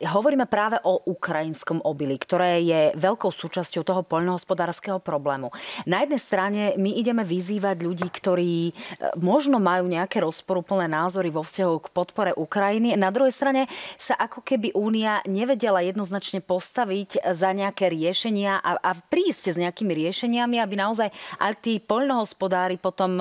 hovoríme 0.00 0.48
práve 0.48 0.80
o 0.82 1.04
ukrajinskom 1.04 1.84
obili, 1.84 2.16
ktoré 2.16 2.64
je 2.64 2.80
veľkou 2.96 3.30
súčasťou 3.30 3.84
toho 3.84 4.02
poľnohospodárskeho 4.02 4.98
problému. 4.98 5.52
Na 5.84 6.02
jednej 6.02 6.20
strane 6.22 6.62
my 6.80 6.96
ideme 6.96 7.22
vyzývať 7.22 7.84
ľudí, 7.84 8.08
ktorí 8.08 8.72
možno 9.20 9.60
majú 9.60 9.86
nejaké 9.86 10.24
rozporúplné 10.24 10.88
názory 10.88 11.28
vo 11.28 11.44
vzťahu 11.44 11.74
k 11.84 11.92
podpore 11.92 12.32
Ukrajiny. 12.32 12.96
Na 12.96 13.12
druhej 13.12 13.36
strane 13.36 13.68
sa 14.00 14.16
ako 14.16 14.40
keby 14.40 14.72
Únia 14.72 15.20
nevedela 15.28 15.84
jednoznačne 15.84 16.40
postaviť 16.40 17.28
za 17.36 17.50
nejaké 17.52 17.92
riešenia 17.92 18.62
a, 18.62 18.80
a 18.80 18.90
prísť 18.96 19.52
s 19.52 19.60
nejakými 19.60 19.92
riešeniami, 19.92 20.56
aby 20.62 20.74
naozaj 20.78 21.12
aj 21.42 21.52
tí 21.60 21.82
poľnohospodári 21.82 22.80
potom 22.80 23.20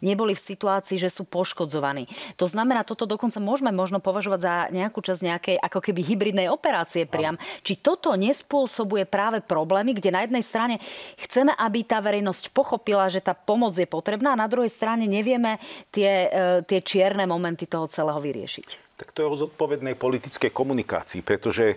neboli 0.00 0.32
v 0.32 0.46
situácii, 0.46 0.96
že 0.96 1.10
sú 1.10 1.26
poškodzovaní. 1.26 2.05
To 2.40 2.46
znamená, 2.48 2.82
toto 2.82 3.04
dokonca 3.04 3.38
môžeme 3.42 3.70
možno 3.74 4.00
považovať 4.00 4.40
za 4.40 4.54
nejakú 4.72 5.02
časť 5.02 5.20
nejakej 5.22 5.56
ako 5.60 5.78
keby 5.82 6.00
hybridnej 6.02 6.48
operácie 6.50 7.04
priam. 7.04 7.36
Či 7.66 7.78
toto 7.82 8.14
nespôsobuje 8.14 9.04
práve 9.06 9.42
problémy, 9.44 9.94
kde 9.94 10.14
na 10.14 10.24
jednej 10.24 10.44
strane 10.44 10.74
chceme, 11.20 11.52
aby 11.54 11.84
tá 11.84 12.00
verejnosť 12.00 12.50
pochopila, 12.50 13.10
že 13.12 13.22
tá 13.22 13.34
pomoc 13.34 13.76
je 13.76 13.86
potrebná 13.86 14.34
a 14.34 14.40
na 14.40 14.50
druhej 14.50 14.70
strane 14.70 15.04
nevieme 15.04 15.58
tie, 15.94 16.12
e, 16.28 16.62
tie 16.64 16.80
čierne 16.82 17.28
momenty 17.28 17.68
toho 17.68 17.86
celého 17.86 18.18
vyriešiť. 18.18 18.96
Tak 18.96 19.12
to 19.12 19.20
je 19.20 19.28
o 19.28 19.36
zodpovednej 19.36 19.92
politickej 19.92 20.48
komunikácii, 20.56 21.20
pretože 21.20 21.76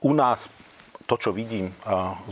u 0.00 0.12
nás 0.12 0.48
to, 1.04 1.20
čo 1.20 1.36
vidím 1.36 1.68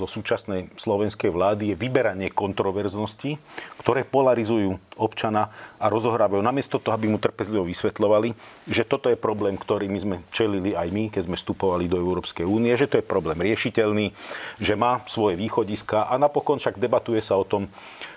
zo 0.01 0.09
súčasnej 0.09 0.73
slovenskej 0.81 1.29
vlády, 1.29 1.73
je 1.73 1.77
vyberanie 1.77 2.33
kontroverznosti, 2.33 3.37
ktoré 3.83 4.07
polarizujú 4.07 4.79
občana 4.95 5.51
a 5.83 5.91
rozohrávajú. 5.91 6.39
Namiesto 6.39 6.79
toho, 6.79 6.95
aby 6.95 7.11
mu 7.11 7.19
trpezlivo 7.19 7.67
vysvetľovali, 7.67 8.31
že 8.71 8.87
toto 8.87 9.11
je 9.11 9.19
problém, 9.19 9.59
ktorý 9.59 9.91
my 9.91 9.99
sme 9.99 10.17
čelili 10.31 10.79
aj 10.79 10.89
my, 10.95 11.11
keď 11.11 11.27
sme 11.27 11.35
vstupovali 11.35 11.91
do 11.91 11.99
Európskej 11.99 12.47
únie, 12.47 12.71
že 12.79 12.87
to 12.87 13.03
je 13.03 13.05
problém 13.05 13.43
riešiteľný, 13.43 14.15
že 14.63 14.79
má 14.79 15.03
svoje 15.11 15.35
východiska 15.35 16.07
a 16.07 16.15
napokon 16.15 16.63
však 16.63 16.79
debatuje 16.79 17.19
sa 17.19 17.35
o 17.35 17.43
tom, 17.43 17.67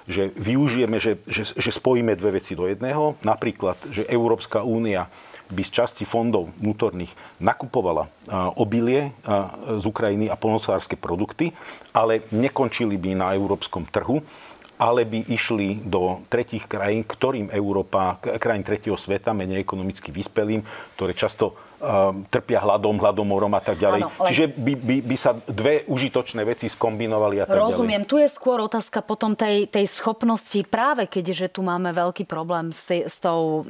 že 0.06 0.30
využijeme, 0.38 1.02
že, 1.02 1.18
že, 1.26 1.58
že 1.58 1.72
spojíme 1.74 2.14
dve 2.14 2.38
veci 2.38 2.54
do 2.54 2.70
jedného. 2.70 3.18
Napríklad, 3.26 3.82
že 3.90 4.06
Európska 4.06 4.62
únia 4.62 5.10
by 5.50 5.62
z 5.66 5.82
časti 5.82 6.06
fondov 6.06 6.54
vnútorných 6.62 7.14
nakupovala 7.42 8.10
obilie 8.58 9.14
z 9.78 9.86
Ukrajiny 9.86 10.30
a 10.30 10.38
polnospodárske 10.38 10.98
produkty, 10.98 11.54
ale 11.94 12.26
nekončili 12.34 12.98
by 12.98 13.18
na 13.18 13.28
európskom 13.34 13.86
trhu, 13.90 14.22
ale 14.76 15.08
by 15.08 15.32
išli 15.32 15.84
do 15.88 16.24
tretich 16.28 16.68
krajín, 16.68 17.08
ktorým 17.08 17.48
Európa, 17.52 18.20
krajín 18.20 18.68
tretieho 18.68 19.00
sveta, 19.00 19.32
menej 19.32 19.64
ekonomicky 19.64 20.12
vyspelým, 20.12 20.60
ktoré 21.00 21.16
často 21.16 21.56
uh, 21.80 22.12
trpia 22.28 22.60
hladom, 22.60 23.00
hladomorom 23.00 23.56
a 23.56 23.62
tak 23.64 23.80
ďalej. 23.80 24.02
Áno, 24.04 24.12
ale... 24.20 24.28
Čiže 24.32 24.46
by, 24.52 24.74
by, 24.76 24.96
by 25.08 25.16
sa 25.16 25.32
dve 25.48 25.88
užitočné 25.88 26.44
veci 26.44 26.68
skombinovali 26.68 27.40
a 27.40 27.48
tak 27.48 27.56
Rozumiem. 27.56 28.04
ďalej. 28.04 28.12
Tu 28.12 28.18
je 28.28 28.30
skôr 28.32 28.60
otázka 28.60 29.00
potom 29.00 29.32
tej, 29.32 29.72
tej 29.72 29.88
schopnosti, 29.88 30.60
práve 30.68 31.08
keďže 31.08 31.56
tu 31.56 31.64
máme 31.64 31.96
veľký 31.96 32.28
problém 32.28 32.76
s, 32.76 32.84
tej, 32.92 33.08
s, 33.08 33.24
tou, 33.24 33.64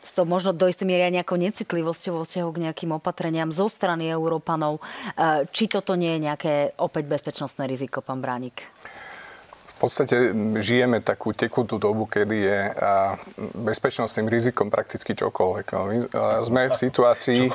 s 0.00 0.10
tou 0.12 0.24
možno 0.28 0.52
do 0.52 0.68
istej 0.68 0.84
miery 0.84 1.08
nejakou 1.08 1.40
necitlivosťou 1.40 2.20
vo 2.20 2.24
vzťahu 2.28 2.48
k 2.52 2.62
nejakým 2.68 2.90
opatreniam 2.92 3.48
zo 3.48 3.72
strany 3.72 4.12
Európanov. 4.12 4.84
Uh, 5.16 5.48
či 5.48 5.64
toto 5.64 5.96
nie 5.96 6.20
je 6.20 6.28
nejaké 6.28 6.52
opäť 6.76 7.08
bezpečnostné 7.08 7.64
riziko, 7.64 8.04
pán 8.04 8.20
Bránik? 8.20 8.68
V 9.80 9.88
podstate 9.88 10.36
žijeme 10.60 11.00
takú 11.00 11.32
tekutú 11.32 11.80
dobu, 11.80 12.04
kedy 12.04 12.36
je 12.36 12.60
bezpečnostným 13.64 14.28
rizikom 14.28 14.68
prakticky 14.68 15.16
čokoľvek. 15.16 15.66
No, 15.72 15.88
sme 16.44 16.68
v 16.68 16.76
situácii... 16.76 17.48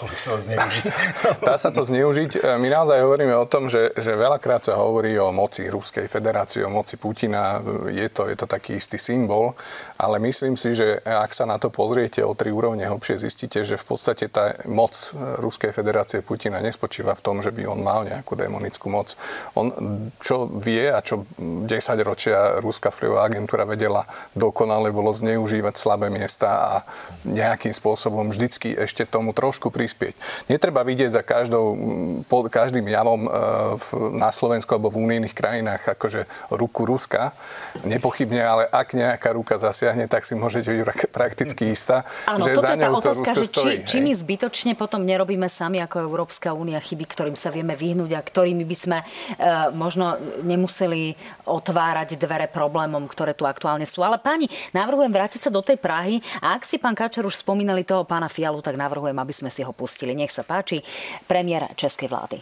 Dá 1.45 1.53
sa 1.61 1.69
to 1.69 1.85
zneužiť. 1.85 2.41
E, 2.41 2.57
my 2.57 2.65
naozaj 2.65 2.97
hovoríme 3.05 3.37
o 3.37 3.45
tom, 3.45 3.69
že, 3.69 3.93
že 3.93 4.17
veľakrát 4.17 4.65
sa 4.65 4.73
hovorí 4.81 5.13
o 5.21 5.29
moci 5.29 5.69
Ruskej 5.69 6.09
federácie, 6.09 6.65
o 6.65 6.73
moci 6.73 6.97
Putina. 6.97 7.61
Je 7.93 8.09
to, 8.09 8.25
je 8.25 8.33
to 8.33 8.49
taký 8.49 8.81
istý 8.81 8.97
symbol, 8.97 9.53
ale 10.01 10.17
myslím 10.25 10.57
si, 10.57 10.73
že 10.73 11.05
ak 11.05 11.29
sa 11.29 11.45
na 11.45 11.61
to 11.61 11.69
pozriete 11.69 12.25
o 12.25 12.33
tri 12.33 12.49
úrovne 12.49 12.89
hlbšie, 12.89 13.21
zistíte, 13.21 13.61
že 13.61 13.77
v 13.77 13.85
podstate 13.85 14.33
tá 14.33 14.57
moc 14.65 15.13
Ruskej 15.13 15.69
federácie 15.69 16.25
Putina 16.25 16.57
nespočíva 16.57 17.13
v 17.13 17.21
tom, 17.21 17.45
že 17.45 17.53
by 17.53 17.69
on 17.69 17.85
mal 17.85 18.01
nejakú 18.01 18.33
demonickú 18.33 18.89
moc. 18.89 19.13
On 19.53 19.69
čo 20.17 20.49
vie 20.49 20.89
a 20.89 21.05
čo 21.05 21.29
10 21.37 21.69
ročí 22.01 22.14
storočia 22.15 22.63
Ruská 22.63 22.95
vplyvová 22.95 23.27
agentúra 23.27 23.67
vedela 23.67 24.07
dokonale 24.31 24.95
bolo 24.95 25.11
zneužívať 25.11 25.75
slabé 25.75 26.07
miesta 26.07 26.47
a 26.47 26.73
nejakým 27.27 27.75
spôsobom 27.75 28.31
vždycky 28.31 28.71
ešte 28.71 29.03
tomu 29.03 29.35
trošku 29.35 29.67
prispieť. 29.67 30.15
Netreba 30.47 30.87
vidieť 30.87 31.11
za 31.11 31.23
každou, 31.27 31.75
pod 32.31 32.47
každým 32.47 32.87
javom 32.87 33.27
e, 33.27 33.29
v, 33.75 33.87
na 34.15 34.31
Slovensku 34.31 34.71
alebo 34.71 34.95
v 34.95 35.03
unijných 35.03 35.35
krajinách 35.35 35.99
akože 35.99 36.23
ruku 36.55 36.87
Ruska. 36.87 37.35
Nepochybne, 37.83 38.39
ale 38.39 38.63
ak 38.71 38.95
nejaká 38.95 39.35
ruka 39.35 39.59
zasiahne, 39.59 40.07
tak 40.07 40.23
si 40.23 40.39
môžete 40.39 40.71
byť 40.71 41.11
prakticky 41.11 41.75
istá, 41.75 42.07
Áno, 42.31 42.47
že 42.47 42.55
toto 42.55 42.63
za 42.63 42.71
je 42.71 42.79
tá 42.79 42.89
otázka, 42.95 43.29
že 43.35 43.45
či, 43.51 43.71
či 43.83 43.97
my 43.99 44.15
zbytočne 44.15 44.71
potom 44.79 45.03
nerobíme 45.03 45.51
sami 45.51 45.83
ako 45.83 46.07
Európska 46.07 46.55
únia 46.55 46.79
chyby, 46.79 47.03
ktorým 47.11 47.35
sa 47.35 47.51
vieme 47.51 47.75
vyhnúť 47.75 48.15
a 48.15 48.23
ktorými 48.23 48.63
by 48.63 48.77
sme 48.79 48.97
e, 49.03 49.05
možno 49.75 50.15
nemuseli 50.47 51.17
otvárať 51.49 52.04
otvárať 52.05 52.21
dvere 52.21 52.45
problémom, 52.45 53.09
ktoré 53.09 53.33
tu 53.33 53.49
aktuálne 53.49 53.89
sú. 53.89 54.05
Ale 54.05 54.21
páni, 54.21 54.45
navrhujem 54.77 55.09
vrátiť 55.09 55.41
sa 55.41 55.49
do 55.49 55.65
tej 55.65 55.81
Prahy 55.81 56.21
a 56.37 56.53
ak 56.53 56.61
si 56.61 56.77
pán 56.77 56.93
Kačer 56.93 57.25
už 57.25 57.41
spomínali 57.41 57.81
toho 57.81 58.05
pána 58.05 58.29
Fialu, 58.29 58.61
tak 58.61 58.77
navrhujem, 58.77 59.17
aby 59.17 59.33
sme 59.33 59.49
si 59.49 59.65
ho 59.65 59.73
pustili. 59.73 60.13
Nech 60.13 60.29
sa 60.29 60.45
páči, 60.45 60.85
premiér 61.25 61.73
Českej 61.73 62.07
vlády. 62.07 62.37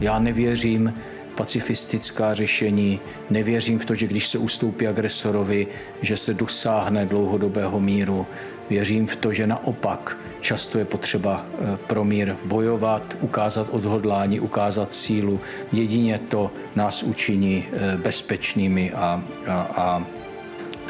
Já 0.00 0.18
nevěřím 0.18 0.94
pacifistická 1.36 2.34
řešení, 2.34 3.00
nevěřím 3.30 3.78
v 3.78 3.84
to, 3.84 3.94
že 3.94 4.06
když 4.06 4.28
se 4.28 4.38
ustoupí 4.38 4.88
agresorovi, 4.88 5.66
že 6.02 6.16
se 6.16 6.34
dosáhne 6.34 7.06
dlouhodobého 7.06 7.80
míru. 7.80 8.26
Věřím 8.70 9.06
v 9.06 9.16
to, 9.16 9.32
že 9.32 9.46
naopak 9.46 10.18
často 10.40 10.78
je 10.78 10.84
potřeba 10.84 11.46
eh, 11.46 11.78
pro 11.86 12.04
mír 12.04 12.36
bojovat, 12.44 13.16
ukázat 13.20 13.66
odhodlání, 13.70 14.40
ukázat 14.40 14.94
sílu. 14.94 15.40
Jedině 15.72 16.20
to 16.28 16.50
nás 16.76 17.02
učiní 17.02 17.66
eh, 17.72 17.96
bezpečnými 17.96 18.92
a, 18.92 19.22
a, 19.46 19.52
a 19.52 20.04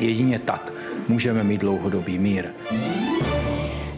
jedině 0.01 0.39
tak 0.39 0.73
můžeme 1.09 1.45
mít 1.45 1.61
dlouhodobý 1.61 2.19
mír. 2.19 2.49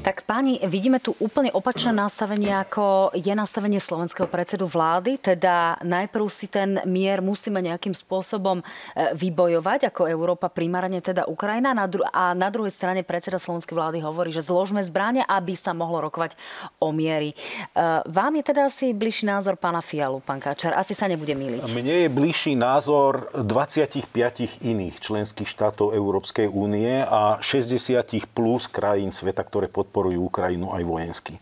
Tak 0.03 0.27
páni, 0.27 0.59
vidíme 0.67 0.99
tu 0.99 1.15
úplne 1.23 1.55
opačné 1.55 1.95
nastavenie, 1.95 2.51
ako 2.51 3.15
je 3.15 3.31
nastavenie 3.39 3.79
slovenského 3.79 4.27
predsedu 4.27 4.67
vlády. 4.67 5.15
Teda 5.15 5.79
najprv 5.79 6.27
si 6.27 6.51
ten 6.51 6.83
mier 6.83 7.23
musíme 7.23 7.63
nejakým 7.63 7.95
spôsobom 7.95 8.59
e, 8.59 8.65
vybojovať, 9.15 9.95
ako 9.95 10.11
Európa, 10.11 10.51
primárne 10.51 10.99
teda 10.99 11.31
Ukrajina. 11.31 11.71
A 12.11 12.35
na 12.35 12.51
druhej 12.51 12.75
strane 12.75 13.07
predseda 13.07 13.39
slovenskej 13.39 13.79
vlády 13.79 14.03
hovorí, 14.03 14.35
že 14.35 14.43
zložme 14.43 14.83
zbrania, 14.83 15.23
aby 15.23 15.55
sa 15.55 15.71
mohlo 15.71 16.03
rokovať 16.03 16.35
o 16.83 16.91
miery. 16.91 17.31
E, 17.31 17.35
vám 18.03 18.35
je 18.35 18.43
teda 18.43 18.67
asi 18.67 18.91
bližší 18.91 19.31
názor 19.31 19.55
pána 19.55 19.79
Fialu, 19.79 20.19
pán 20.19 20.43
Kačar? 20.43 20.75
Asi 20.75 20.99
sa 20.99 21.07
nebude 21.07 21.39
miliť. 21.39 21.71
Mne 21.79 21.95
je 22.03 22.09
bližší 22.11 22.59
názor 22.59 23.31
25 23.39 24.11
iných 24.67 24.99
členských 24.99 25.47
štátov 25.47 25.95
Európskej 25.95 26.51
únie 26.51 27.07
a 27.07 27.39
60 27.39 27.79
plus 28.35 28.67
krajín 28.67 29.15
sveta, 29.15 29.47
ktoré 29.47 29.71
pod 29.71 29.92
podporujú 29.93 30.33
Ukrajinu 30.33 30.73
aj 30.73 30.89
vojensky. 30.89 31.37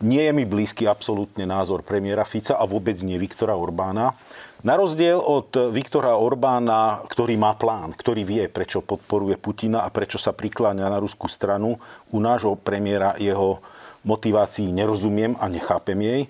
Nie 0.00 0.24
je 0.24 0.32
mi 0.32 0.48
blízky 0.48 0.88
absolútne 0.88 1.44
názor 1.44 1.84
premiéra 1.84 2.24
Fica 2.24 2.56
a 2.56 2.64
vôbec 2.64 2.96
nie 3.04 3.20
Viktora 3.20 3.52
Orbána. 3.52 4.16
Na 4.64 4.80
rozdiel 4.80 5.20
od 5.20 5.52
Viktora 5.68 6.16
Orbána, 6.16 7.04
ktorý 7.04 7.36
má 7.36 7.52
plán, 7.52 7.92
ktorý 7.92 8.24
vie, 8.24 8.44
prečo 8.48 8.80
podporuje 8.80 9.36
Putina 9.36 9.84
a 9.84 9.92
prečo 9.92 10.16
sa 10.16 10.32
prikláňa 10.32 10.88
na 10.88 10.96
ruskú 10.96 11.28
stranu, 11.28 11.76
u 12.08 12.18
nášho 12.18 12.56
premiéra 12.56 13.12
jeho 13.20 13.60
motivácií 14.02 14.72
nerozumiem 14.72 15.36
a 15.36 15.46
nechápem 15.52 16.00
jej. 16.00 16.22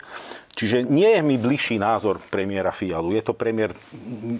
Čiže 0.52 0.84
nie 0.84 1.08
je 1.08 1.24
mi 1.24 1.40
bližší 1.40 1.80
názor 1.80 2.20
premiéra 2.28 2.76
Fialu. 2.76 3.16
Je 3.16 3.24
to 3.24 3.32
premiér, 3.32 3.72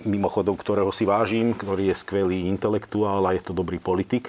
mimochodom, 0.04 0.52
ktorého 0.61 0.92
si 0.92 1.08
vážim, 1.08 1.56
ktorý 1.56 1.88
je 1.88 1.96
skvelý 1.96 2.52
intelektuál 2.52 3.24
a 3.24 3.32
je 3.32 3.40
to 3.40 3.56
dobrý 3.56 3.80
politik 3.80 4.28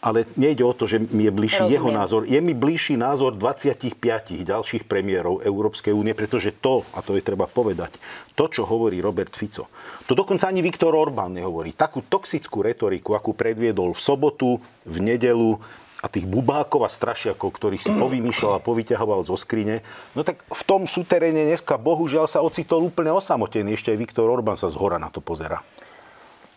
ale 0.00 0.24
nejde 0.40 0.64
o 0.64 0.72
to, 0.72 0.88
že 0.88 0.96
mi 1.12 1.28
je 1.28 1.32
bližší 1.32 1.68
Rozumiem. 1.68 1.76
jeho 1.76 1.90
názor. 1.92 2.20
Je 2.24 2.40
mi 2.40 2.56
bližší 2.56 2.96
názor 2.96 3.36
25 3.36 4.00
ďalších 4.48 4.88
premiérov 4.88 5.44
Európskej 5.44 5.92
únie, 5.92 6.16
pretože 6.16 6.56
to, 6.56 6.88
a 6.96 7.04
to 7.04 7.20
je 7.20 7.22
treba 7.22 7.44
povedať, 7.44 8.00
to, 8.32 8.48
čo 8.48 8.64
hovorí 8.64 8.98
Robert 9.04 9.36
Fico, 9.36 9.68
to 10.08 10.16
dokonca 10.16 10.48
ani 10.48 10.64
Viktor 10.64 10.96
Orbán 10.96 11.36
nehovorí. 11.36 11.76
Takú 11.76 12.00
toxickú 12.08 12.64
retoriku, 12.64 13.12
akú 13.12 13.36
predviedol 13.36 13.92
v 13.92 14.00
sobotu, 14.00 14.58
v 14.88 14.96
nedelu, 14.98 15.60
a 16.00 16.08
tých 16.08 16.24
bubákov 16.24 16.88
a 16.88 16.90
strašiakov, 16.90 17.52
ktorých 17.52 17.84
si 17.84 17.92
povymýšľal 17.92 18.56
a 18.56 18.64
povyťahoval 18.64 19.28
zo 19.28 19.36
skrine, 19.36 19.84
no 20.16 20.24
tak 20.24 20.40
v 20.48 20.62
tom 20.64 20.88
súteréne 20.88 21.44
dneska 21.44 21.76
bohužiaľ 21.76 22.24
sa 22.24 22.40
ocitol 22.40 22.88
úplne 22.88 23.12
osamotený. 23.12 23.76
Ešte 23.76 23.92
aj 23.92 24.00
Viktor 24.00 24.24
Orbán 24.32 24.56
sa 24.56 24.72
z 24.72 24.80
hora 24.80 24.96
na 24.96 25.12
to 25.12 25.20
pozera 25.20 25.60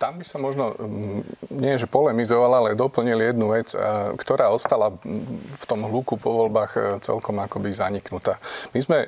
tam 0.03 0.19
by 0.19 0.25
som 0.27 0.43
možno, 0.43 0.75
mm, 0.75 1.23
nie 1.63 1.79
že 1.79 1.87
polemizoval, 1.87 2.51
ale 2.59 2.75
doplnil 2.75 3.31
jednu 3.31 3.55
vec, 3.55 3.71
ktorá 4.19 4.51
ostala 4.51 4.91
v 4.99 5.63
tom 5.63 5.87
hluku 5.87 6.19
po 6.19 6.43
voľbách 6.43 6.71
e, 6.75 6.79
celkom 6.99 7.39
akoby 7.39 7.71
zaniknutá. 7.71 8.35
My 8.75 8.79
sme 8.83 8.97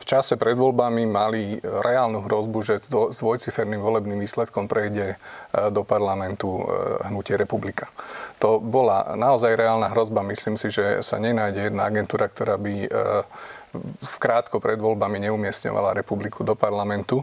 v 0.00 0.04
čase 0.08 0.40
pred 0.40 0.56
voľbami 0.56 1.04
mali 1.04 1.60
reálnu 1.60 2.24
hrozbu, 2.24 2.58
že 2.64 2.80
s 2.80 3.20
dvojciferným 3.20 3.84
volebným 3.84 4.16
výsledkom 4.16 4.64
prejde 4.64 5.12
e, 5.12 5.16
do 5.68 5.84
parlamentu 5.84 6.64
hnutie 7.04 7.36
republika. 7.36 7.92
To 8.40 8.56
bola 8.56 9.12
naozaj 9.20 9.52
reálna 9.52 9.92
hrozba. 9.92 10.24
Myslím 10.24 10.56
si, 10.56 10.72
že 10.72 11.04
sa 11.04 11.20
nenájde 11.20 11.68
jedna 11.68 11.84
agentúra, 11.84 12.32
ktorá 12.32 12.56
by 12.56 12.88
v 14.00 14.14
krátko 14.18 14.58
pred 14.58 14.80
voľbami 14.80 15.30
neumiestňovala 15.30 15.94
republiku 15.94 16.42
do 16.42 16.56
parlamentu. 16.56 17.22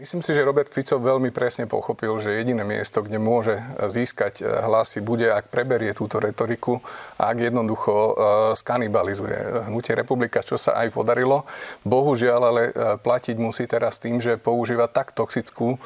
Myslím 0.00 0.24
si, 0.24 0.32
že 0.32 0.48
Robert 0.48 0.72
Fico 0.72 0.96
veľmi 0.96 1.28
presne 1.28 1.68
pochopil, 1.68 2.16
že 2.24 2.32
jediné 2.32 2.64
miesto, 2.64 3.04
kde 3.04 3.20
môže 3.20 3.60
získať 3.84 4.40
eh, 4.40 4.48
hlasy, 4.48 5.04
bude, 5.04 5.28
ak 5.28 5.52
preberie 5.52 5.92
túto 5.92 6.16
retoriku 6.16 6.80
a 7.20 7.28
ak 7.28 7.52
jednoducho 7.52 7.92
eh, 7.92 8.12
skanibalizuje 8.56 9.68
hnutie 9.68 9.92
republika, 9.92 10.40
čo 10.40 10.56
sa 10.56 10.80
aj 10.80 10.96
podarilo. 10.96 11.44
Bohužiaľ, 11.84 12.40
ale 12.40 12.62
eh, 12.64 12.96
platiť 12.96 13.36
musí 13.36 13.68
teraz 13.68 14.00
tým, 14.00 14.24
že 14.24 14.40
používa 14.40 14.88
tak 14.88 15.12
toxickú 15.12 15.76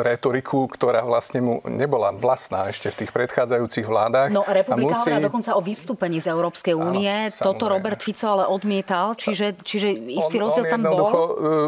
retoriku, 0.00 0.64
ktorá 0.66 1.04
vlastne 1.04 1.44
mu 1.44 1.54
nebola 1.68 2.10
vlastná 2.16 2.72
ešte 2.72 2.88
v 2.88 2.96
tých 3.04 3.10
predchádzajúcich 3.12 3.84
vládach. 3.84 4.32
No, 4.32 4.42
republika 4.48 4.96
musí... 4.96 5.12
hovorila 5.12 5.28
dokonca 5.28 5.50
o 5.54 5.60
vystúpení 5.60 6.18
z 6.24 6.32
Európskej 6.32 6.72
únie. 6.72 7.28
Toto 7.36 7.68
Robert 7.68 8.00
Fico 8.00 8.24
ale 8.28 8.44
odmietal, 8.48 9.12
čiže, 9.12 9.60
čiže 9.60 9.92
istý 9.92 10.40
on, 10.40 10.48
rozdiel 10.48 10.64
on 10.68 10.72
tam 10.72 10.82
bol. 10.88 11.08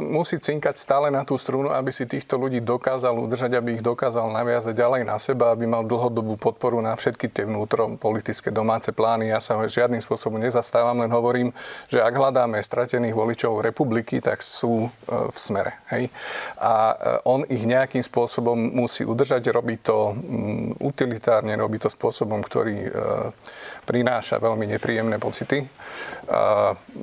musí 0.01 0.41
cinkať 0.41 0.81
stále 0.81 1.13
na 1.13 1.23
tú 1.29 1.37
strunu, 1.37 1.69
aby 1.71 1.93
si 1.93 2.09
týchto 2.09 2.41
ľudí 2.41 2.65
dokázal 2.65 3.13
udržať, 3.13 3.53
aby 3.61 3.77
ich 3.77 3.85
dokázal 3.85 4.33
naviazať 4.33 4.73
ďalej 4.73 5.03
na 5.05 5.21
seba, 5.21 5.53
aby 5.53 5.69
mal 5.69 5.85
dlhodobú 5.85 6.41
podporu 6.41 6.81
na 6.81 6.97
všetky 6.97 7.29
tie 7.29 7.45
vnútro 7.45 8.01
politické 8.01 8.49
domáce 8.49 8.97
plány. 8.97 9.29
Ja 9.29 9.39
sa 9.45 9.61
žiadnym 9.61 10.01
spôsobom 10.01 10.41
nezastávam, 10.41 10.97
len 11.05 11.13
hovorím, 11.13 11.53
že 11.93 12.01
ak 12.01 12.17
hľadáme 12.17 12.57
stratených 12.65 13.13
voličov 13.13 13.61
republiky, 13.61 14.25
tak 14.25 14.41
sú 14.41 14.89
e, 14.89 15.29
v 15.29 15.37
smere. 15.37 15.77
Hej? 15.93 16.09
A 16.57 16.97
on 17.25 17.43
ich 17.49 17.65
nejakým 17.67 18.03
spôsobom 18.05 18.57
musí 18.57 19.03
udržať, 19.03 19.51
robí 19.51 19.81
to 19.81 20.15
mm, 20.15 20.83
utilitárne, 20.83 21.57
robí 21.59 21.81
to 21.81 21.91
spôsobom, 21.91 22.43
ktorý 22.45 22.77
e, 22.87 22.91
prináša 23.85 24.39
veľmi 24.39 24.71
nepríjemné 24.79 25.19
pocity. 25.19 25.67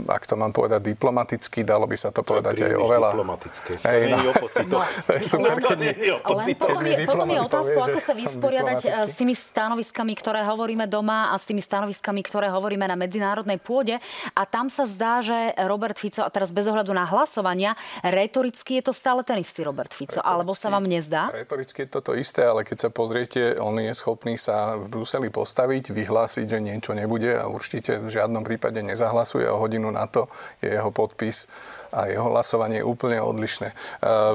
Ak 0.07 0.23
to 0.23 0.39
mám 0.39 0.55
povedať 0.55 0.87
diplomaticky, 0.87 1.67
dalo 1.67 1.83
by 1.83 1.97
sa 1.99 2.15
to 2.15 2.23
povedať 2.23 2.63
aj 2.63 2.73
oveľa... 2.79 3.11
Diplomaticky 3.11 3.67
otázke. 3.67 3.87
Hej, 3.89 4.01
no. 4.11 4.17
no, 4.71 4.79
super, 5.21 5.55
no, 5.59 5.67
keď 5.67 5.77
nie 5.79 5.93
potom, 6.23 6.83
je, 6.85 6.95
potom 7.05 7.27
je 7.29 7.39
otázka, 7.41 7.79
ako 7.91 7.99
sa 7.99 8.13
vysporiadať 8.15 8.79
eh, 8.85 8.91
s 9.03 9.13
tými 9.17 9.35
stanoviskami, 9.35 10.13
ktoré 10.15 10.39
hovoríme 10.45 10.85
doma 10.87 11.33
a 11.33 11.35
s 11.35 11.45
tými 11.45 11.61
stanoviskami, 11.61 12.21
ktoré 12.23 12.47
hovoríme 12.53 12.85
na 12.87 12.95
medzinárodnej 12.95 13.59
pôde. 13.59 13.97
A 14.33 14.41
tam 14.45 14.71
sa 14.71 14.87
zdá, 14.87 15.19
že 15.19 15.53
Robert 15.67 15.97
Fico, 15.97 16.23
a 16.23 16.29
teraz 16.29 16.53
bez 16.53 16.65
ohľadu 16.69 16.93
na 16.93 17.03
hlasovania, 17.07 17.75
retoricky 18.05 18.79
je 18.79 18.91
to 18.91 18.93
stále 18.93 19.21
ten 19.25 19.41
istý 19.41 19.65
Robert 19.65 19.91
Fico, 19.91 20.19
retoricky, 20.21 20.31
alebo 20.37 20.51
sa 20.53 20.67
vám 20.71 20.85
nezdá? 20.85 21.29
Retoricky 21.33 21.85
je 21.85 21.89
toto 21.89 22.11
isté, 22.15 22.45
ale 22.45 22.63
keď 22.63 22.87
sa 22.87 22.89
pozriete, 22.89 23.57
on 23.59 23.77
je 23.81 23.91
schopný 23.95 24.39
sa 24.39 24.77
v 24.77 24.87
Bruseli 24.91 25.29
postaviť, 25.31 25.91
vyhlásiť, 25.91 26.45
že 26.47 26.56
niečo 26.59 26.93
nebude 26.93 27.37
a 27.37 27.47
určite 27.47 27.97
v 27.97 28.09
žiadnom 28.09 28.43
prípade 28.43 28.81
nezahlasuje 28.83 29.47
a 29.47 29.55
hodinu 29.57 29.91
na 29.91 30.07
to 30.07 30.27
je 30.61 30.73
jeho 30.73 30.91
podpis 30.91 31.47
a 31.91 32.11
jeho 32.11 32.27
hlasovanie 32.29 32.83
je 32.83 32.85
úplne 32.85 33.19
odlišné. 33.23 33.71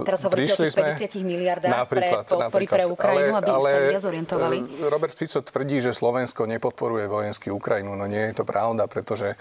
Teraz 0.03 0.21
hovoríte 0.27 0.57
o 0.57 0.67
tých 0.67 0.77
50 0.77 1.23
miliardách 1.23 1.73
napríklad, 1.73 2.25
pre 2.25 2.37
podpory 2.37 2.65
pre 2.67 2.85
Ukrajinu, 2.89 3.33
ale, 3.37 3.41
aby 3.41 3.51
ale 3.53 3.69
sa 3.69 3.79
ľudia 3.79 4.03
zorientovali. 4.03 4.57
E, 4.59 4.89
Robert 4.89 5.15
Fico 5.17 5.41
tvrdí, 5.45 5.79
že 5.79 5.93
Slovensko 5.93 6.49
nepodporuje 6.49 7.05
vojensky 7.07 7.49
Ukrajinu. 7.53 7.95
No 7.95 8.05
nie 8.09 8.33
je 8.33 8.43
to 8.43 8.45
pravda, 8.49 8.89
pretože 8.89 9.35
e, 9.35 9.37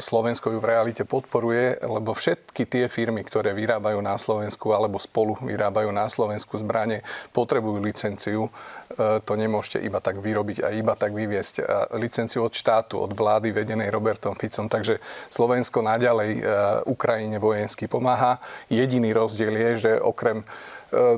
Slovensko 0.00 0.56
ju 0.56 0.58
v 0.58 0.66
realite 0.66 1.04
podporuje, 1.04 1.82
lebo 1.84 2.16
všetky 2.16 2.64
tie 2.66 2.84
firmy, 2.88 3.22
ktoré 3.26 3.52
vyrábajú 3.52 4.00
na 4.00 4.16
Slovensku 4.16 4.72
alebo 4.72 4.96
spolu 4.96 5.36
vyrábajú 5.42 5.92
na 5.92 6.08
Slovensku 6.08 6.56
zbranie, 6.56 7.04
potrebujú 7.36 7.82
licenciu. 7.82 8.48
E, 8.96 9.20
to 9.22 9.32
nemôžete 9.36 9.84
iba 9.84 10.00
tak 10.00 10.20
vyrobiť 10.20 10.64
a 10.64 10.68
iba 10.72 10.96
tak 10.96 11.12
vyviesť. 11.12 11.64
Licenciu 11.96 12.44
od 12.46 12.54
štátu, 12.54 12.98
od 13.00 13.12
vlády 13.12 13.52
vedenej 13.52 13.92
Robertom 13.92 14.34
Ficom. 14.34 14.66
Takže 14.68 14.98
Slovensko 15.28 15.84
naďalej 15.84 16.30
Ukrajine 17.02 17.42
vojensky 17.42 17.90
pomáha. 17.90 18.38
Jediný 18.70 19.10
rozdiel 19.10 19.50
je, 19.58 19.70
že 19.74 19.92
okrem 19.98 20.38
e, 20.38 20.46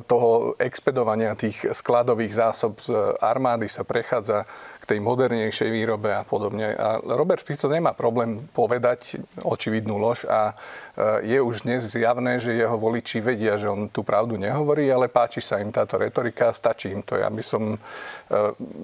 toho 0.08 0.56
expedovania 0.56 1.36
tých 1.36 1.76
skladových 1.76 2.32
zásob 2.32 2.80
z 2.80 2.88
armády 3.20 3.68
sa 3.68 3.84
prechádza 3.84 4.48
k 4.84 4.92
tej 4.92 5.00
modernejšej 5.00 5.72
výrobe 5.72 6.12
a 6.12 6.28
podobne. 6.28 6.76
A 6.76 7.00
Robert 7.00 7.40
Fico 7.40 7.64
nemá 7.72 7.96
problém 7.96 8.44
povedať 8.52 9.16
očividnú 9.40 9.96
lož 9.96 10.28
a 10.28 10.52
e, 10.92 11.32
je 11.32 11.38
už 11.40 11.64
dnes 11.64 11.80
zjavné, 11.80 12.36
že 12.36 12.52
jeho 12.52 12.76
voliči 12.76 13.24
vedia, 13.24 13.56
že 13.56 13.72
on 13.72 13.88
tú 13.88 14.04
pravdu 14.04 14.36
nehovorí, 14.36 14.92
ale 14.92 15.08
páči 15.08 15.40
sa 15.40 15.56
im 15.56 15.72
táto 15.72 15.96
retorika, 15.96 16.52
stačí 16.52 16.92
im 16.92 17.00
to. 17.00 17.16
Ja 17.16 17.32
by 17.32 17.40
som... 17.40 17.80
E, 18.28 18.38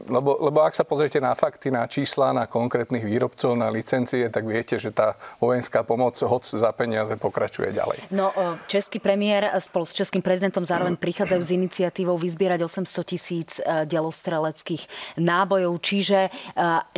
lebo, 0.09 0.41
lebo 0.41 0.65
ak 0.65 0.73
sa 0.73 0.89
pozriete 0.89 1.21
na 1.21 1.37
fakty, 1.37 1.69
na 1.69 1.85
čísla, 1.85 2.33
na 2.33 2.49
konkrétnych 2.49 3.05
výrobcov, 3.05 3.53
na 3.53 3.69
licencie, 3.69 4.25
tak 4.33 4.49
viete, 4.49 4.81
že 4.81 4.97
tá 4.97 5.21
vojenská 5.37 5.85
pomoc, 5.85 6.17
hoc 6.17 6.49
za 6.49 6.73
peniaze 6.73 7.13
pokračuje 7.21 7.77
ďalej. 7.77 8.09
No, 8.09 8.33
český 8.73 9.05
premiér 9.05 9.53
spolu 9.61 9.85
s 9.85 9.93
českým 9.93 10.25
prezidentom 10.25 10.65
zároveň 10.65 10.97
prichádzajú 10.97 11.43
s 11.45 11.51
iniciatívou 11.53 12.17
vyzbierať 12.17 12.65
800 12.65 13.05
tisíc 13.05 13.61
delostreleckých 13.85 14.89
nábojov, 15.21 15.77
čiže 15.91 16.31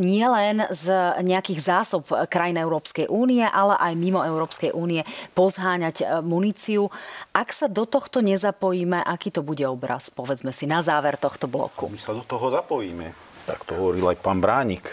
nie 0.04 0.26
len 0.28 0.68
z 0.68 1.16
nejakých 1.24 1.60
zásob 1.64 2.04
krajín 2.28 2.60
Európskej 2.60 3.08
únie, 3.08 3.40
ale 3.40 3.80
aj 3.80 3.92
mimo 3.96 4.20
Európskej 4.20 4.76
únie 4.76 5.00
pozháňať 5.32 6.20
muníciu. 6.20 6.92
Ak 7.32 7.56
sa 7.56 7.72
do 7.72 7.88
tohto 7.88 8.20
nezapojíme, 8.20 9.00
aký 9.00 9.32
to 9.32 9.40
bude 9.40 9.64
obraz, 9.64 10.12
povedzme 10.12 10.52
si, 10.52 10.68
na 10.68 10.84
záver 10.84 11.16
tohto 11.16 11.48
bloku? 11.48 11.88
My 11.88 11.96
sa 11.96 12.12
do 12.12 12.20
toho 12.20 12.52
zapojíme. 12.52 13.16
Tak 13.48 13.64
to 13.64 13.72
hovoril 13.80 14.12
aj 14.12 14.18
pán 14.20 14.44
Bránik. 14.44 14.92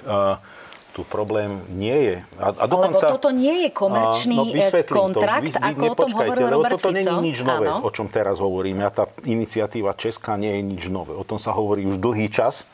Tu 0.89 1.05
problém 1.05 1.61
nie 1.69 1.93
je. 1.93 2.15
A, 2.41 2.49
a 2.49 2.65
dokonca, 2.65 3.05
Lebo 3.07 3.13
toto 3.13 3.29
nie 3.29 3.67
je 3.67 3.69
komerčný 3.69 4.41
no, 4.41 4.73
kontrakt, 4.89 5.53
to. 5.53 5.61
Vy, 5.61 5.69
ako 5.69 5.83
o 5.85 5.95
tom 5.95 6.11
hovoril 6.17 6.47
Robert 6.49 6.81
toto 6.81 6.89
nie 6.89 7.05
je 7.05 7.13
nič 7.13 7.37
nové, 7.45 7.69
Áno. 7.69 7.85
o 7.85 7.89
čom 7.93 8.09
teraz 8.09 8.41
hovoríme. 8.41 8.81
A 8.81 8.89
tá 8.89 9.05
iniciatíva 9.21 9.93
Česká 9.93 10.33
nie 10.33 10.49
je 10.49 10.61
nič 10.65 10.83
nové. 10.89 11.13
O 11.13 11.21
tom 11.21 11.37
sa 11.37 11.53
hovorí 11.53 11.85
už 11.85 12.01
dlhý 12.01 12.33
čas 12.33 12.65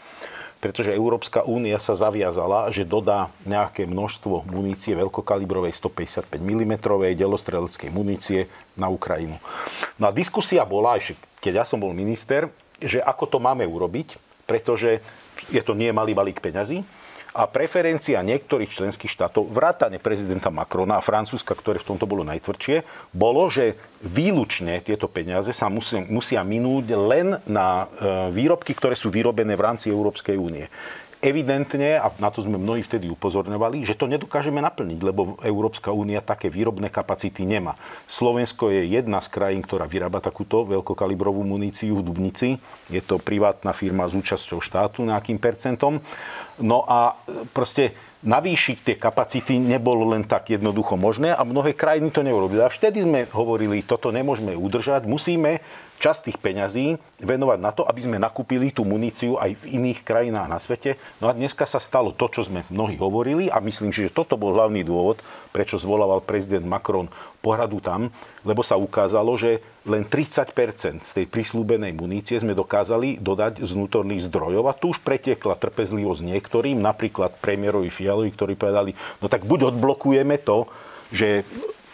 pretože 0.63 0.95
Európska 0.95 1.45
únia 1.45 1.77
sa 1.77 1.93
zaviazala, 1.93 2.71
že 2.73 2.87
dodá 2.87 3.29
nejaké 3.45 3.85
množstvo 3.85 4.49
munície 4.49 4.97
veľkokalibrovej 4.97 5.75
155 5.77 6.41
mm 6.41 6.73
delostreleckej 7.13 7.89
munície 7.93 8.49
na 8.73 8.89
Ukrajinu. 8.89 9.37
No 10.01 10.09
a 10.09 10.15
diskusia 10.15 10.65
bola, 10.65 10.97
ešte 10.97 11.19
keď 11.45 11.61
ja 11.61 11.65
som 11.69 11.77
bol 11.77 11.93
minister, 11.93 12.49
že 12.81 12.97
ako 12.97 13.29
to 13.29 13.37
máme 13.37 13.61
urobiť, 13.69 14.17
pretože 14.49 15.01
je 15.53 15.61
to 15.61 15.77
nie 15.77 15.93
malý 15.93 16.17
balík 16.17 16.41
peňazí 16.41 16.81
a 17.35 17.51
preferencia 17.51 18.23
niektorých 18.23 18.71
členských 18.71 19.11
štátov, 19.11 19.51
vrátane 19.51 19.99
prezidenta 19.99 20.47
Macrona 20.47 20.95
a 20.95 21.03
Francúzska, 21.03 21.51
ktoré 21.51 21.83
v 21.83 21.91
tomto 21.91 22.07
bolo 22.07 22.23
najtvrdšie, 22.23 23.11
bolo, 23.11 23.51
že 23.51 23.75
výlučne 23.99 24.79
tieto 24.79 25.11
peniaze 25.11 25.51
sa 25.51 25.67
musia, 25.67 25.99
musia 26.07 26.39
minúť 26.47 26.95
len 26.95 27.35
na 27.43 27.85
e, 27.91 28.31
výrobky, 28.31 28.71
ktoré 28.71 28.95
sú 28.95 29.11
vyrobené 29.11 29.59
v 29.59 29.65
rámci 29.67 29.91
Európskej 29.91 30.39
únie 30.39 30.71
evidentne, 31.25 31.97
a 31.97 32.13
na 32.21 32.29
to 32.29 32.45
sme 32.45 32.61
mnohí 32.61 32.85
vtedy 32.85 33.09
upozorňovali, 33.09 33.81
že 33.81 33.97
to 33.97 34.05
nedokážeme 34.05 34.61
naplniť, 34.61 34.99
lebo 35.01 35.41
Európska 35.41 35.89
únia 35.89 36.21
také 36.21 36.53
výrobné 36.53 36.93
kapacity 36.93 37.49
nemá. 37.49 37.73
Slovensko 38.05 38.69
je 38.69 38.85
jedna 38.85 39.17
z 39.25 39.33
krajín, 39.33 39.65
ktorá 39.65 39.89
vyrába 39.89 40.21
takúto 40.21 40.61
veľkokalibrovú 40.69 41.41
muníciu 41.41 41.97
v 41.97 42.05
Dubnici. 42.05 42.61
Je 42.93 43.01
to 43.01 43.17
privátna 43.17 43.73
firma 43.73 44.05
s 44.05 44.13
účasťou 44.13 44.61
štátu 44.61 45.01
nejakým 45.01 45.41
percentom. 45.41 45.97
No 46.61 46.85
a 46.85 47.17
proste 47.51 47.97
navýšiť 48.25 48.77
tie 48.81 48.95
kapacity 48.97 49.61
nebolo 49.61 50.17
len 50.17 50.25
tak 50.25 50.49
jednoducho 50.49 50.97
možné 50.97 51.29
a 51.29 51.45
mnohé 51.45 51.77
krajiny 51.77 52.09
to 52.09 52.25
neurobili. 52.25 52.65
A 52.65 52.73
vtedy 52.73 53.05
sme 53.05 53.29
hovorili, 53.29 53.85
toto 53.85 54.09
nemôžeme 54.09 54.57
udržať, 54.57 55.05
musíme 55.05 55.61
časť 55.99 56.31
tých 56.31 56.37
peňazí 56.39 56.99
venovať 57.23 57.59
na 57.59 57.71
to, 57.71 57.87
aby 57.87 58.03
sme 58.03 58.17
nakúpili 58.19 58.69
tú 58.69 58.83
muníciu 58.83 59.39
aj 59.39 59.55
v 59.55 59.79
iných 59.79 60.03
krajinách 60.03 60.47
na 60.51 60.59
svete. 60.59 60.99
No 61.23 61.31
a 61.31 61.35
dneska 61.35 61.63
sa 61.63 61.79
stalo 61.79 62.11
to, 62.11 62.27
čo 62.27 62.45
sme 62.45 62.67
mnohí 62.67 62.99
hovorili 62.99 63.47
a 63.47 63.63
myslím 63.63 63.95
si, 63.95 64.05
že 64.05 64.13
toto 64.13 64.35
bol 64.35 64.53
hlavný 64.53 64.83
dôvod, 64.83 65.23
prečo 65.55 65.79
zvolával 65.79 66.19
prezident 66.19 66.67
Macron 66.67 67.07
poradu 67.39 67.79
tam, 67.79 68.11
lebo 68.43 68.61
sa 68.65 68.75
ukázalo, 68.75 69.39
že 69.39 69.63
len 69.85 70.03
30 70.03 70.51
z 71.05 71.11
tej 71.13 71.25
prislúbenej 71.29 71.93
munície 71.93 72.41
sme 72.41 72.57
dokázali 72.57 73.21
dodať 73.21 73.61
z 73.63 73.69
vnútorných 73.71 74.25
zdrojov 74.27 74.65
a 74.67 74.77
tu 74.77 74.91
už 74.91 74.99
pretiekla 75.05 75.55
trpezlivosť 75.55 76.21
niektorým, 76.25 76.81
napríklad 76.81 77.37
premiérovi 77.39 77.93
Fialovi, 77.93 78.33
ktorí 78.33 78.57
povedali, 78.57 78.91
no 79.21 79.29
tak 79.29 79.45
buď 79.45 79.71
odblokujeme 79.71 80.41
to, 80.41 80.67
že 81.13 81.45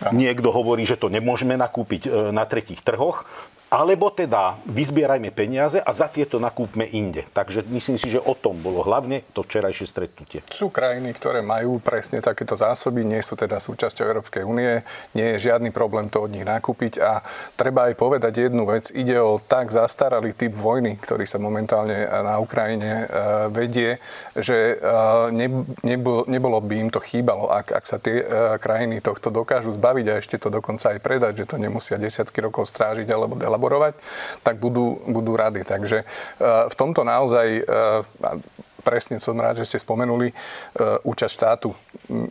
Niekto 0.09 0.49
hovorí, 0.49 0.81
že 0.81 0.97
to 0.97 1.13
nemôžeme 1.13 1.53
nakúpiť 1.53 2.09
e, 2.09 2.33
na 2.33 2.41
tretích 2.49 2.81
trhoch, 2.81 3.29
alebo 3.71 4.11
teda 4.11 4.59
vyzbierajme 4.67 5.31
peniaze 5.31 5.79
a 5.79 5.95
za 5.95 6.11
tieto 6.11 6.43
nakúpme 6.43 6.83
inde. 6.91 7.23
Takže 7.31 7.63
myslím 7.71 7.95
si, 7.95 8.11
že 8.11 8.19
o 8.19 8.35
tom 8.35 8.59
bolo 8.59 8.83
hlavne 8.83 9.23
to 9.31 9.47
včerajšie 9.47 9.87
stretnutie. 9.87 10.43
Sú 10.51 10.67
krajiny, 10.67 11.15
ktoré 11.15 11.39
majú 11.39 11.79
presne 11.79 12.19
takéto 12.19 12.51
zásoby, 12.59 13.07
nie 13.07 13.23
sú 13.23 13.39
teda 13.39 13.63
súčasťou 13.63 14.03
Európskej 14.03 14.43
únie, 14.43 14.83
nie 15.15 15.23
je 15.23 15.47
žiadny 15.47 15.71
problém 15.71 16.11
to 16.11 16.19
od 16.19 16.35
nich 16.35 16.43
nakúpiť 16.43 16.99
a 16.99 17.23
treba 17.55 17.87
aj 17.87 17.95
povedať 17.95 18.51
jednu 18.51 18.67
vec, 18.67 18.91
ide 18.91 19.15
o 19.23 19.39
tak 19.39 19.71
zastaralý 19.71 20.35
typ 20.35 20.51
vojny, 20.51 20.99
ktorý 20.99 21.23
sa 21.23 21.39
momentálne 21.39 22.11
na 22.11 22.43
Ukrajine 22.43 22.91
e, 22.91 23.05
vedie, 23.55 24.03
že 24.35 24.75
e, 24.75 25.31
nebolo 26.27 26.59
by 26.59 26.75
im 26.75 26.89
to 26.91 26.99
chýbalo, 26.99 27.47
ak, 27.47 27.71
ak 27.71 27.85
sa 27.87 28.03
tie 28.03 28.19
e, 28.19 28.25
krajiny 28.59 28.99
tohto 28.99 29.31
dokážu 29.31 29.71
zbaviť 29.71 30.05
a 30.11 30.19
ešte 30.19 30.35
to 30.35 30.51
dokonca 30.51 30.91
aj 30.91 30.99
predať, 30.99 31.47
že 31.47 31.47
to 31.47 31.55
nemusia 31.55 31.95
desiatky 31.95 32.43
rokov 32.43 32.67
strážiť 32.67 33.07
alebo 33.07 33.60
elaborovať, 33.61 33.93
tak 34.41 34.57
budú, 34.57 34.97
budú 35.05 35.37
rady. 35.37 35.61
Takže 35.61 36.01
e, 36.01 36.05
v 36.65 36.75
tomto 36.75 37.05
naozaj 37.05 37.47
e, 37.61 37.63
presne 38.81 39.21
som 39.21 39.37
rád, 39.37 39.61
že 39.61 39.69
ste 39.69 39.77
spomenuli 39.77 40.33
uh, 40.33 40.97
účasť 41.05 41.33
štátu. 41.37 41.69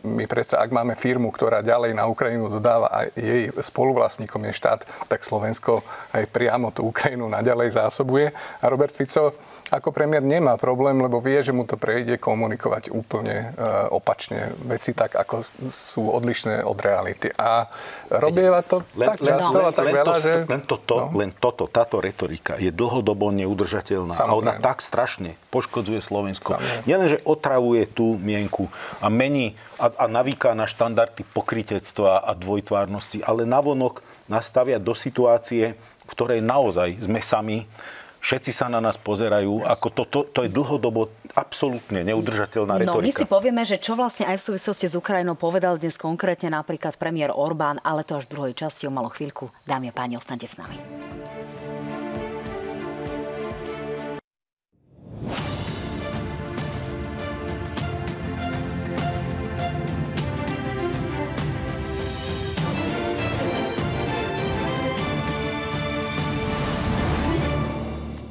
My 0.03 0.27
predsa, 0.27 0.59
ak 0.59 0.75
máme 0.75 0.99
firmu, 0.99 1.31
ktorá 1.31 1.63
ďalej 1.63 1.95
na 1.95 2.11
Ukrajinu 2.11 2.51
dodáva 2.51 2.91
a 2.91 3.07
jej 3.15 3.47
spoluvlastníkom 3.55 4.43
je 4.51 4.59
štát, 4.59 4.83
tak 5.07 5.23
Slovensko 5.23 5.79
aj 6.11 6.27
priamo 6.27 6.75
tú 6.75 6.91
Ukrajinu 6.91 7.31
naďalej 7.31 7.79
zásobuje. 7.79 8.35
A 8.35 8.65
Robert 8.67 8.91
Fico 8.91 9.31
ako 9.71 9.95
premiér 9.95 10.19
nemá 10.19 10.59
problém, 10.59 10.99
lebo 10.99 11.23
vie, 11.23 11.39
že 11.39 11.55
mu 11.55 11.63
to 11.63 11.79
prejde 11.79 12.19
komunikovať 12.19 12.91
úplne 12.91 13.55
e, 13.55 13.71
opačne 13.87 14.51
veci 14.67 14.91
tak, 14.91 15.15
ako 15.15 15.47
sú 15.71 16.11
odlišné 16.11 16.67
od 16.67 16.75
reality. 16.75 17.31
A 17.39 17.71
robieva 18.11 18.59
to 18.67 18.83
len, 18.99 19.15
tak 19.15 19.23
často 19.23 19.63
len, 19.63 19.65
a 19.65 19.71
tak 19.71 19.85
len 19.87 19.95
veľa, 19.95 20.05
to, 20.11 20.13
že... 20.19 20.31
Len 20.43 20.61
toto, 20.67 20.95
no. 20.99 21.15
len 21.15 21.31
toto, 21.31 21.71
táto 21.71 22.03
retorika 22.03 22.59
je 22.59 22.67
dlhodobo 22.67 23.31
neudržateľná. 23.31 24.11
Samozrejme. 24.11 24.35
A 24.35 24.39
ona 24.43 24.53
tak 24.59 24.83
strašne 24.83 25.39
poškodzuje 25.55 26.03
Slovensko. 26.03 26.59
Nielen, 26.83 27.15
že 27.15 27.23
otravuje 27.23 27.87
tú 27.87 28.19
mienku 28.19 28.67
a 28.99 29.07
mení 29.07 29.55
a, 29.79 29.87
a 29.87 30.05
navíka 30.11 30.51
na 30.51 30.67
štandardy 30.67 31.23
pokritectva 31.31 32.27
a 32.27 32.35
dvojtvárnosti, 32.35 33.23
ale 33.23 33.47
navonok 33.47 34.03
nastavia 34.27 34.83
do 34.83 34.91
situácie, 34.91 35.79
v 35.79 36.11
ktorej 36.11 36.43
naozaj 36.43 37.07
sme 37.07 37.23
sami 37.23 37.63
Všetci 38.21 38.53
sa 38.53 38.69
na 38.69 38.77
nás 38.77 39.01
pozerajú, 39.01 39.65
ako 39.65 39.87
to, 39.89 40.03
to, 40.05 40.19
to 40.29 40.39
je 40.45 40.49
dlhodobo 40.53 41.09
absolútne 41.33 42.05
neudržateľná 42.05 42.77
retorika. 42.77 43.01
No, 43.01 43.01
my 43.01 43.11
si 43.11 43.25
povieme, 43.25 43.65
že 43.65 43.81
čo 43.81 43.97
vlastne 43.97 44.29
aj 44.29 44.37
v 44.37 44.43
súvislosti 44.53 44.85
s 44.85 44.93
Ukrajinou 44.93 45.33
povedal 45.33 45.81
dnes 45.81 45.97
konkrétne 45.97 46.53
napríklad 46.53 47.01
premiér 47.01 47.33
Orbán, 47.33 47.81
ale 47.81 48.05
to 48.05 48.21
až 48.21 48.29
v 48.29 48.37
druhej 48.37 48.53
časti 48.53 48.85
o 48.85 48.93
malú 48.93 49.09
chvíľku. 49.09 49.49
Dámy 49.65 49.89
a 49.89 49.93
páni, 49.97 50.21
ostaňte 50.21 50.45
s 50.45 50.61
nami. 50.61 50.77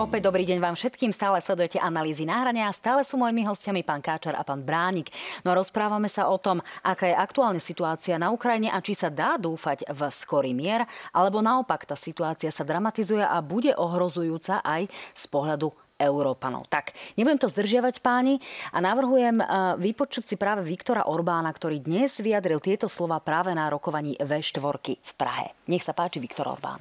Opäť 0.01 0.33
dobrý 0.33 0.49
deň 0.49 0.65
vám 0.65 0.81
všetkým. 0.81 1.13
Stále 1.13 1.45
sledujete 1.45 1.77
analýzy 1.77 2.25
náhrania 2.25 2.73
a 2.73 2.73
stále 2.73 3.05
sú 3.05 3.21
mojimi 3.21 3.45
hostiami 3.45 3.85
pán 3.85 4.01
Káčar 4.01 4.33
a 4.33 4.41
pán 4.41 4.65
Bránik. 4.65 5.13
No 5.45 5.53
rozprávame 5.53 6.09
sa 6.09 6.33
o 6.33 6.41
tom, 6.41 6.65
aká 6.81 7.05
je 7.05 7.13
aktuálna 7.13 7.61
situácia 7.61 8.17
na 8.17 8.33
Ukrajine 8.33 8.73
a 8.73 8.81
či 8.81 8.97
sa 8.97 9.13
dá 9.13 9.37
dúfať 9.37 9.85
v 9.93 10.01
skorý 10.09 10.57
mier, 10.57 10.89
alebo 11.13 11.45
naopak 11.45 11.85
tá 11.85 12.01
situácia 12.01 12.49
sa 12.49 12.65
dramatizuje 12.65 13.21
a 13.21 13.45
bude 13.45 13.77
ohrozujúca 13.77 14.65
aj 14.65 14.89
z 15.13 15.25
pohľadu 15.29 15.69
Európanov. 16.01 16.65
Tak, 16.73 16.97
nebudem 17.21 17.37
to 17.37 17.53
zdržiavať 17.53 18.01
páni 18.01 18.41
a 18.73 18.81
navrhujem 18.81 19.37
eh, 19.37 19.47
vypočuť 19.85 20.25
si 20.25 20.41
práve 20.41 20.65
Viktora 20.65 21.13
Orbána, 21.13 21.53
ktorý 21.53 21.77
dnes 21.77 22.25
vyjadril 22.25 22.65
tieto 22.65 22.89
slova 22.89 23.21
práve 23.21 23.53
na 23.53 23.69
rokovaní 23.69 24.17
V4 24.17 24.65
v 24.97 25.13
Prahe. 25.21 25.53
Nech 25.69 25.85
sa 25.85 25.93
páči 25.93 26.25
Viktor 26.25 26.49
Orbán. 26.49 26.81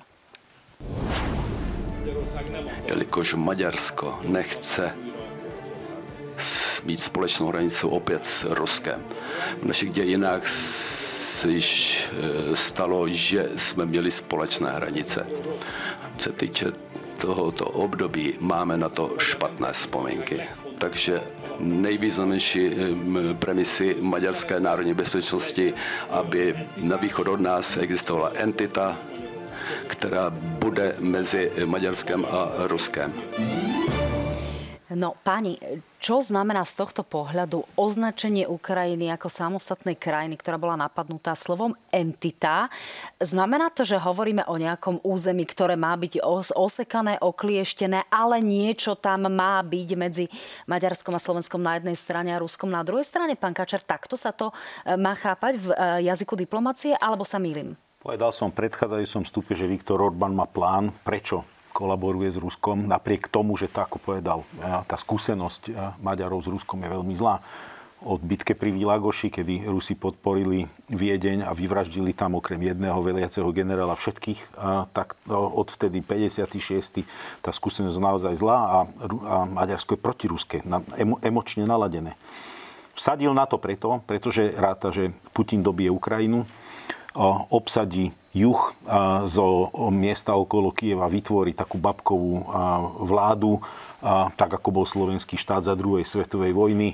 Jelikož 2.88 3.34
Maďarsko 3.34 4.20
nechce 4.24 4.96
mít 6.84 7.04
společnou 7.04 7.48
hranicu 7.48 7.90
opět 7.90 8.28
s 8.28 8.44
Ruskem. 8.50 9.04
V 9.62 9.66
našich 9.66 9.92
dějinách 9.92 10.48
se 10.48 11.52
již 11.52 12.00
e, 12.52 12.56
stalo, 12.56 13.08
že 13.08 13.50
jsme 13.56 13.86
měli 13.86 14.12
společné 14.12 14.72
hranice. 14.72 15.28
Co 16.18 16.24
se 16.24 16.32
týče 16.32 16.72
tohoto 17.22 17.66
období, 17.66 18.34
máme 18.40 18.78
na 18.78 18.90
to 18.90 19.16
špatné 19.18 19.74
vzpomínky. 19.74 20.42
Takže 20.78 21.22
nejvýznamnější 21.60 22.68
e, 22.68 22.74
premisy 23.34 23.96
maďarské 24.02 24.60
národní 24.60 24.94
bezpečnosti, 24.94 25.74
aby 26.10 26.56
na 26.78 26.96
východ 26.96 27.28
od 27.28 27.42
nás 27.42 27.78
existovala 27.78 28.32
entita, 28.36 28.98
která 29.88 30.30
bude 30.34 30.96
mezi 31.00 31.52
Maďarskem 31.66 32.26
a 32.26 32.68
Ruskem. 32.68 33.14
No, 34.90 35.14
pani, 35.22 35.54
čo 36.02 36.18
znamená 36.18 36.66
z 36.66 36.82
tohto 36.82 37.06
pohľadu 37.06 37.62
označenie 37.78 38.50
Ukrajiny 38.50 39.14
ako 39.14 39.30
samostatnej 39.30 39.94
krajiny, 39.94 40.34
ktorá 40.34 40.58
bola 40.58 40.74
napadnutá 40.74 41.38
slovom 41.38 41.78
entita? 41.94 42.74
Znamená 43.22 43.70
to, 43.70 43.86
že 43.86 44.02
hovoríme 44.02 44.50
o 44.50 44.58
nejakom 44.58 44.98
území, 45.06 45.46
ktoré 45.46 45.78
má 45.78 45.94
byť 45.94 46.26
osekané, 46.58 47.22
oklieštené, 47.22 48.10
ale 48.10 48.42
niečo 48.42 48.98
tam 48.98 49.30
má 49.30 49.62
byť 49.62 49.90
medzi 49.94 50.26
Maďarskom 50.66 51.14
a 51.14 51.22
Slovenskom 51.22 51.62
na 51.62 51.78
jednej 51.78 51.94
strane 51.94 52.34
a 52.34 52.42
Ruskom 52.42 52.74
na 52.74 52.82
druhej 52.82 53.06
strane? 53.06 53.38
Pán 53.38 53.54
Kačar, 53.54 53.86
takto 53.86 54.18
sa 54.18 54.34
to 54.34 54.50
e, 54.50 54.98
má 54.98 55.14
chápať 55.14 55.54
v 55.62 55.68
e, 55.70 55.76
jazyku 56.10 56.34
diplomacie, 56.34 56.98
alebo 56.98 57.22
sa 57.22 57.38
mýlim? 57.38 57.78
Povedal 58.00 58.32
som 58.32 58.48
v 58.48 58.64
predchádzajúcom 58.64 59.24
stupe, 59.28 59.54
že 59.60 59.68
Viktor 59.68 60.00
Orbán 60.00 60.32
má 60.32 60.48
plán. 60.48 60.96
Prečo? 61.04 61.44
kolaboruje 61.70 62.36
s 62.36 62.38
Ruskom, 62.42 62.90
napriek 62.90 63.32
tomu, 63.32 63.56
že 63.56 63.72
to, 63.72 63.80
ako 63.80 64.02
povedal, 64.02 64.44
tá 64.60 65.00
skúsenosť 65.00 65.96
Maďarov 66.04 66.44
s 66.44 66.52
Ruskom 66.52 66.82
je 66.84 66.90
veľmi 66.92 67.16
zlá. 67.16 67.40
Od 68.00 68.20
bitke 68.20 68.56
pri 68.56 68.72
Vilagoši, 68.72 69.28
kedy 69.28 69.68
Rusi 69.68 69.96
podporili 69.96 70.64
Viedeň 70.88 71.44
a 71.44 71.52
vyvraždili 71.52 72.16
tam 72.16 72.40
okrem 72.40 72.60
jedného 72.64 73.00
veliaceho 73.04 73.48
generála 73.52 73.96
všetkých, 73.96 74.60
tak 74.92 75.20
odvtedy 75.32 76.00
56. 76.04 77.04
tá 77.44 77.52
skúsenosť 77.52 77.96
je 77.96 78.04
naozaj 78.04 78.34
zlá 78.40 78.60
a, 78.60 78.78
a 79.28 79.36
Maďarsko 79.44 79.96
je 79.96 80.04
protiruské, 80.04 80.58
emo, 81.00 81.20
emočne 81.24 81.68
naladené. 81.68 82.16
Vsadil 82.96 83.32
na 83.32 83.48
to 83.48 83.56
preto, 83.56 84.04
pretože 84.04 84.52
ráta, 84.56 84.92
že 84.92 85.16
Putin 85.32 85.64
dobije 85.64 85.88
Ukrajinu, 85.92 86.44
obsadí 87.50 88.14
juh 88.30 88.62
zo 89.26 89.48
miesta 89.90 90.38
okolo 90.38 90.70
Kieva, 90.70 91.10
vytvorí 91.10 91.58
takú 91.58 91.82
babkovú 91.82 92.46
vládu, 93.02 93.58
tak 94.38 94.62
ako 94.62 94.70
bol 94.70 94.86
slovenský 94.86 95.34
štát 95.34 95.66
za 95.66 95.74
druhej 95.74 96.06
svetovej 96.06 96.54
vojny, 96.54 96.94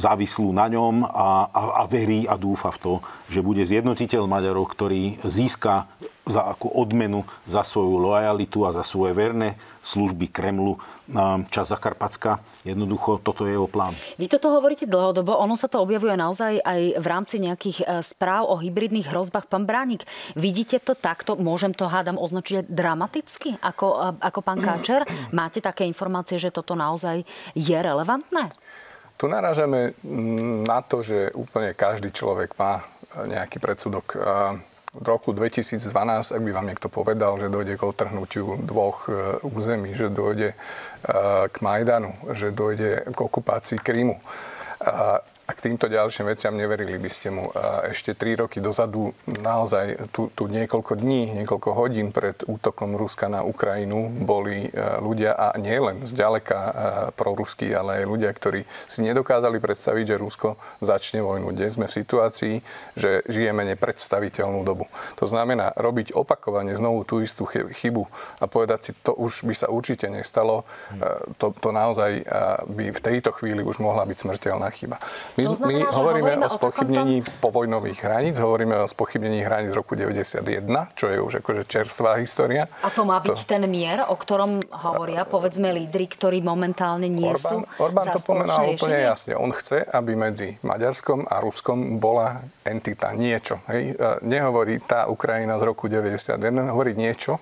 závislú 0.00 0.48
na 0.56 0.66
ňom 0.72 1.04
a, 1.04 1.52
a, 1.52 1.62
a 1.80 1.82
verí 1.84 2.24
a 2.24 2.40
dúfa 2.40 2.72
v 2.72 2.80
to, 2.80 2.92
že 3.28 3.44
bude 3.44 3.60
zjednotiteľ 3.68 4.24
Maďarov, 4.24 4.64
ktorý 4.72 5.20
získa 5.28 5.84
za 6.26 6.42
ako 6.42 6.72
odmenu 6.82 7.22
za 7.46 7.62
svoju 7.62 8.00
lojalitu 8.02 8.66
a 8.66 8.74
za 8.74 8.82
svoje 8.82 9.14
verné 9.14 9.54
služby 9.86 10.32
Kremlu 10.34 10.80
čas 11.54 11.70
Zakarpacka. 11.70 12.42
Jednoducho, 12.66 13.22
toto 13.22 13.46
je 13.46 13.54
jeho 13.54 13.70
plán. 13.70 13.94
Vy 14.18 14.26
toto 14.26 14.50
hovoríte 14.50 14.90
dlhodobo, 14.90 15.38
ono 15.38 15.54
sa 15.54 15.70
to 15.70 15.78
objavuje 15.78 16.18
naozaj 16.18 16.58
aj 16.58 16.98
v 16.98 17.06
rámci 17.06 17.38
nejakých 17.38 17.78
e, 17.78 17.84
správ 18.02 18.50
o 18.50 18.58
hybridných 18.58 19.06
hrozbách. 19.06 19.46
Pán 19.46 19.70
Bránik, 19.70 20.02
vidíte 20.34 20.82
to 20.82 20.98
takto, 20.98 21.38
môžem 21.38 21.70
to 21.70 21.86
hádam 21.86 22.18
označiť 22.18 22.66
dramaticky, 22.66 23.54
ako, 23.62 24.18
ako 24.18 24.40
pán 24.42 24.58
Káčer? 24.58 25.06
Máte 25.30 25.62
také 25.62 25.86
informácie, 25.86 26.42
že 26.42 26.50
toto 26.50 26.74
naozaj 26.74 27.22
je 27.54 27.78
relevantné? 27.78 28.50
Tu 29.16 29.24
narážame 29.32 29.96
na 30.68 30.84
to, 30.84 31.00
že 31.00 31.32
úplne 31.32 31.72
každý 31.72 32.12
človek 32.12 32.52
má 32.60 32.84
nejaký 33.24 33.56
predsudok. 33.56 34.12
V 34.96 35.04
roku 35.04 35.36
2012, 35.36 36.32
ak 36.32 36.40
by 36.40 36.50
vám 36.56 36.68
niekto 36.72 36.88
povedal, 36.88 37.36
že 37.36 37.52
dojde 37.52 37.76
k 37.76 37.84
otrhnutiu 37.84 38.56
dvoch 38.64 39.12
e, 39.12 39.36
území, 39.44 39.92
že 39.92 40.08
dojde 40.08 40.52
e, 40.52 40.56
k 41.52 41.56
Majdanu, 41.60 42.16
že 42.32 42.48
dojde 42.48 43.04
k 43.12 43.18
okupácii 43.20 43.76
Krímu, 43.76 44.16
a 45.46 45.54
k 45.54 45.70
týmto 45.70 45.86
ďalším 45.86 46.26
veciam 46.26 46.58
neverili 46.58 46.98
by 46.98 47.06
ste 47.06 47.30
mu. 47.30 47.46
A 47.54 47.86
ešte 47.94 48.18
tri 48.18 48.34
roky 48.34 48.58
dozadu, 48.58 49.14
naozaj 49.30 50.10
tu, 50.10 50.26
tu 50.34 50.50
niekoľko 50.50 50.98
dní, 50.98 51.38
niekoľko 51.38 51.70
hodín 51.70 52.10
pred 52.10 52.34
útokom 52.50 52.98
Ruska 52.98 53.30
na 53.30 53.46
Ukrajinu 53.46 54.10
boli 54.26 54.66
e, 54.66 54.70
ľudia, 54.98 55.38
a 55.38 55.54
nie 55.54 55.78
len 55.78 56.02
zďaleka 56.02 56.58
e, 56.58 56.72
proruskí, 57.14 57.70
ale 57.70 58.02
aj 58.02 58.10
ľudia, 58.10 58.30
ktorí 58.34 58.66
si 58.90 59.06
nedokázali 59.06 59.62
predstaviť, 59.62 60.04
že 60.14 60.16
Rusko 60.18 60.58
začne 60.82 61.22
vojnu. 61.22 61.54
Dnes 61.54 61.78
sme 61.78 61.86
v 61.86 61.94
situácii, 61.94 62.54
že 62.98 63.22
žijeme 63.30 63.62
nepredstaviteľnú 63.70 64.66
dobu. 64.66 64.90
To 65.22 65.30
znamená 65.30 65.70
robiť 65.78 66.10
opakovane 66.18 66.74
znovu 66.74 67.06
tú 67.06 67.22
istú 67.22 67.46
chybu 67.46 68.10
a 68.42 68.50
povedať 68.50 68.80
si, 68.82 68.90
to 68.98 69.14
už 69.14 69.46
by 69.46 69.54
sa 69.54 69.70
určite 69.70 70.10
nestalo, 70.10 70.66
e, 70.90 71.06
to, 71.38 71.54
to 71.54 71.70
naozaj 71.70 72.18
by 72.66 72.90
v 72.90 73.00
tejto 73.00 73.30
chvíli 73.30 73.62
už 73.62 73.78
mohla 73.78 74.02
byť 74.02 74.26
smrteľná 74.26 74.74
chyba. 74.74 74.98
My, 75.36 75.44
znamená, 75.44 75.78
my 75.78 75.84
hovoríme, 75.92 76.30
hovoríme 76.32 76.46
o 76.46 76.48
spochybnení 76.48 77.16
takomto... 77.20 77.40
povojnových 77.44 77.98
hraníc, 78.04 78.36
hovoríme 78.40 78.74
o 78.80 78.86
spochybnení 78.88 79.40
hraníc 79.44 79.70
z 79.72 79.76
roku 79.76 79.92
91, 79.92 80.96
čo 80.96 81.06
je 81.12 81.18
už 81.20 81.32
akože 81.44 81.62
čerstvá 81.68 82.16
história. 82.16 82.72
A 82.80 82.88
to 82.88 83.04
má 83.04 83.20
byť 83.20 83.36
to... 83.36 83.44
ten 83.44 83.68
mier, 83.68 84.00
o 84.08 84.16
ktorom 84.16 84.64
hovoria, 84.72 85.28
povedzme, 85.28 85.76
lídry, 85.76 86.08
ktorí 86.08 86.40
momentálne 86.40 87.12
nie 87.12 87.28
Orbán, 87.28 87.52
sú 87.52 87.56
Orbán 87.76 88.06
to 88.16 88.20
pomenal 88.24 88.64
úplne 88.64 88.98
jasne. 89.12 89.36
On 89.36 89.52
chce, 89.52 89.84
aby 89.84 90.16
medzi 90.16 90.56
Maďarskom 90.64 91.28
a 91.28 91.36
Ruskom 91.44 92.00
bola 92.00 92.40
entita, 92.64 93.12
niečo. 93.12 93.60
Hej? 93.68 93.92
Nehovorí 94.24 94.80
tá 94.80 95.04
Ukrajina 95.04 95.60
z 95.60 95.68
roku 95.68 95.92
91, 95.92 96.72
hovorí 96.72 96.96
niečo, 96.96 97.36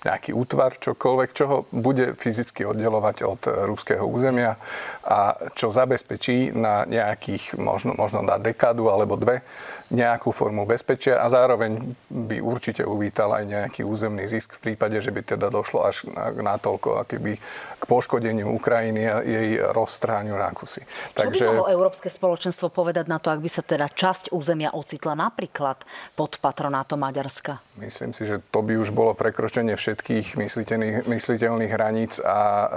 nejaký 0.00 0.32
útvar, 0.32 0.76
čokoľvek, 0.80 1.30
čo 1.36 1.44
ho 1.46 1.58
bude 1.70 2.16
fyzicky 2.16 2.64
oddelovať 2.64 3.16
od 3.24 3.40
ruského 3.68 4.04
územia 4.04 4.56
a 5.04 5.36
čo 5.52 5.68
zabezpečí 5.68 6.56
na 6.56 6.88
nejakých, 6.88 7.60
možno, 7.60 7.92
možno 7.92 8.24
na 8.24 8.40
dekádu 8.40 8.88
alebo 8.88 9.20
dve, 9.20 9.44
nejakú 9.92 10.32
formu 10.32 10.64
bezpečia 10.64 11.20
a 11.20 11.26
zároveň 11.28 11.96
by 12.08 12.38
určite 12.40 12.86
uvítal 12.86 13.34
aj 13.34 13.44
nejaký 13.44 13.82
územný 13.84 14.24
zisk 14.24 14.56
v 14.56 14.72
prípade, 14.72 15.02
že 15.02 15.12
by 15.12 15.36
teda 15.36 15.52
došlo 15.52 15.84
až 15.84 16.08
natoľko 16.38 17.04
akoby 17.04 17.36
k 17.80 17.84
poškodeniu 17.84 18.48
Ukrajiny 18.54 19.02
a 19.04 19.20
jej 19.20 19.60
rozstráňu 19.60 20.38
na 20.38 20.48
kusy. 20.54 20.86
Čo 21.12 21.28
Takže... 21.28 21.44
by 21.44 21.50
mohlo 21.50 21.68
Európske 21.68 22.08
spoločenstvo 22.08 22.70
povedať 22.70 23.10
na 23.10 23.18
to, 23.18 23.34
ak 23.34 23.42
by 23.42 23.50
sa 23.50 23.66
teda 23.66 23.90
časť 23.90 24.32
územia 24.32 24.72
ocitla 24.72 25.18
napríklad 25.18 25.82
pod 26.14 26.38
patronátom 26.38 27.02
Maďarska? 27.02 27.58
Myslím 27.80 28.12
si, 28.12 28.28
že 28.28 28.38
to 28.52 28.60
by 28.62 28.76
už 28.76 28.92
bolo 28.92 29.16
prekročenie 29.16 29.74
všetkých 29.74 29.89
mysliteľných, 30.36 31.06
mysliteľných 31.06 31.72
hraníc 31.72 32.22
a 32.22 32.38
e, 32.38 32.68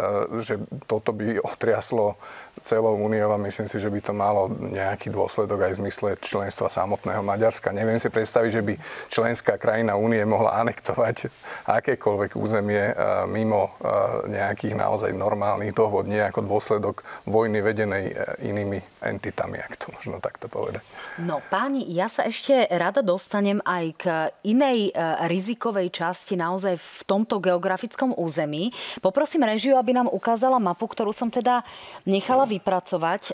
že 0.42 0.58
toto 0.88 1.14
by 1.14 1.42
otriaslo 1.42 2.18
celou 2.64 2.96
úniou 2.96 3.36
a 3.36 3.38
myslím 3.44 3.68
si, 3.68 3.78
že 3.78 3.92
by 3.92 4.00
to 4.00 4.14
malo 4.16 4.48
nejaký 4.50 5.12
dôsledok 5.12 5.68
aj 5.68 5.72
v 5.76 5.80
zmysle 5.84 6.10
členstva 6.24 6.72
samotného 6.72 7.20
Maďarska. 7.20 7.76
Neviem 7.76 8.00
si 8.00 8.08
predstaviť, 8.08 8.50
že 8.50 8.64
by 8.64 8.74
členská 9.12 9.60
krajina 9.60 10.00
únie 10.00 10.24
mohla 10.24 10.56
anektovať 10.64 11.28
akékoľvek 11.68 12.40
územie 12.40 12.92
e, 12.92 12.94
mimo 13.28 13.76
e, 13.84 13.92
nejakých 14.32 14.80
naozaj 14.80 15.12
normálnych 15.12 15.76
dohod, 15.76 16.08
nie 16.08 16.24
ako 16.24 16.48
dôsledok 16.48 17.04
vojny 17.28 17.60
vedenej 17.60 18.06
e, 18.10 18.14
inými 18.48 18.80
entitami, 19.04 19.60
ak 19.60 19.76
to 19.76 19.92
možno 19.92 20.24
takto 20.24 20.48
povedať. 20.48 20.80
No 21.20 21.44
páni, 21.52 21.84
ja 21.92 22.08
sa 22.08 22.24
ešte 22.24 22.72
rada 22.72 23.04
dostanem 23.04 23.60
aj 23.68 23.86
k 24.00 24.04
inej 24.48 24.96
rizikovej 25.28 25.92
časti 25.92 26.40
naozaj 26.40 26.80
v 26.80 27.02
tomto 27.04 27.44
geografickom 27.44 28.16
území. 28.16 28.72
Poprosím 29.04 29.44
režiu, 29.44 29.76
aby 29.76 29.92
nám 29.92 30.08
ukázala 30.08 30.56
mapu, 30.64 30.88
ktorú 30.88 31.12
som 31.12 31.28
teda 31.28 31.68
nechala 32.08 32.48
vypracovať. 32.58 33.22
E, 33.30 33.32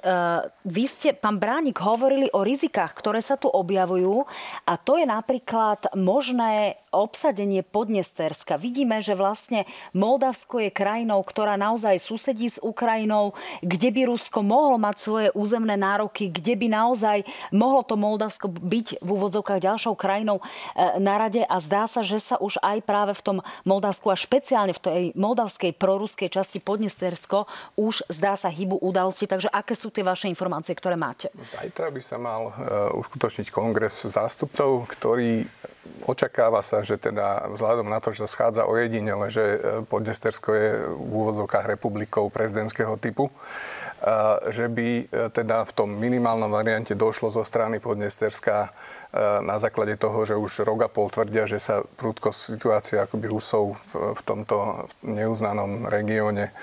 vy 0.68 0.86
ste, 0.88 1.12
pán 1.12 1.38
Bránik, 1.38 1.84
hovorili 1.84 2.32
o 2.32 2.44
rizikách, 2.44 2.96
ktoré 2.96 3.20
sa 3.20 3.36
tu 3.36 3.52
objavujú 3.52 4.24
a 4.64 4.74
to 4.80 4.96
je 4.96 5.06
napríklad 5.06 5.92
možné 5.96 6.80
obsadenie 6.90 7.62
Podnesterska. 7.62 8.58
Vidíme, 8.58 9.04
že 9.04 9.14
vlastne 9.14 9.70
Moldavsko 9.94 10.64
je 10.64 10.72
krajinou, 10.74 11.22
ktorá 11.22 11.54
naozaj 11.60 12.02
susedí 12.02 12.50
s 12.50 12.58
Ukrajinou, 12.64 13.38
kde 13.62 13.90
by 13.94 14.02
Rusko 14.10 14.42
mohlo 14.42 14.82
mať 14.82 14.96
svoje 14.98 15.28
územné 15.38 15.78
nároky, 15.78 16.34
kde 16.34 16.58
by 16.58 16.68
naozaj 16.72 17.18
mohlo 17.54 17.86
to 17.86 18.00
Moldavsko 18.00 18.50
byť 18.50 19.04
v 19.04 19.08
úvodzovkách 19.08 19.62
ďalšou 19.62 19.94
krajinou 19.94 20.42
e, 20.42 20.44
na 20.98 21.20
rade 21.22 21.46
a 21.46 21.56
zdá 21.62 21.86
sa, 21.86 22.02
že 22.02 22.18
sa 22.18 22.42
už 22.42 22.58
aj 22.64 22.82
práve 22.88 23.14
v 23.14 23.22
tom 23.22 23.38
Moldavsku 23.68 24.10
a 24.10 24.18
špeciálne 24.18 24.74
v 24.74 24.82
tej 24.82 25.04
moldavskej 25.14 25.78
proruskej 25.78 26.30
časti 26.34 26.58
Podnestersko 26.64 27.46
už 27.78 28.08
zdá 28.10 28.34
sa 28.34 28.50
hybu 28.50 28.80
udal 28.82 29.09
udalosti. 29.10 29.26
Takže 29.26 29.50
aké 29.50 29.74
sú 29.74 29.90
tie 29.90 30.06
vaše 30.06 30.30
informácie, 30.30 30.78
ktoré 30.78 30.94
máte? 30.94 31.34
Zajtra 31.34 31.90
by 31.90 32.02
sa 32.02 32.22
mal 32.22 32.54
uh, 32.54 32.54
uskutočniť 32.94 33.50
kongres 33.50 34.06
zástupcov, 34.06 34.86
ktorý 34.94 35.50
očakáva 36.06 36.64
sa, 36.66 36.82
že 36.82 36.98
teda 36.98 37.50
vzhľadom 37.54 37.88
na 37.88 38.02
to, 38.02 38.10
že 38.14 38.26
sa 38.26 38.30
schádza 38.30 38.64
o 38.66 38.74
jedinele, 38.74 39.30
že 39.30 39.44
e, 39.44 39.58
Podnestersko 39.86 40.50
je 40.54 40.70
v 40.96 41.12
úvozovkách 41.14 41.66
republikou 41.70 42.28
prezidentského 42.34 42.98
typu, 42.98 43.30
e, 43.30 43.34
že 44.50 44.66
by 44.72 44.88
teda 45.34 45.66
v 45.68 45.72
tom 45.76 45.90
minimálnom 45.94 46.50
variante 46.50 46.98
došlo 46.98 47.30
zo 47.30 47.44
strany 47.46 47.78
Podnesterska 47.78 48.74
na 49.42 49.58
základe 49.58 49.98
toho, 49.98 50.22
že 50.22 50.38
už 50.38 50.70
rok 50.70 50.86
a 50.86 50.90
pol 50.90 51.10
tvrdia, 51.10 51.50
že 51.50 51.58
sa 51.58 51.82
prúdko 51.82 52.30
situácia 52.30 53.10
akoby 53.10 53.26
Rusov 53.26 53.74
v, 53.74 54.14
v 54.14 54.22
tomto 54.22 54.86
neuznanom 55.02 55.90
regióne 55.90 56.54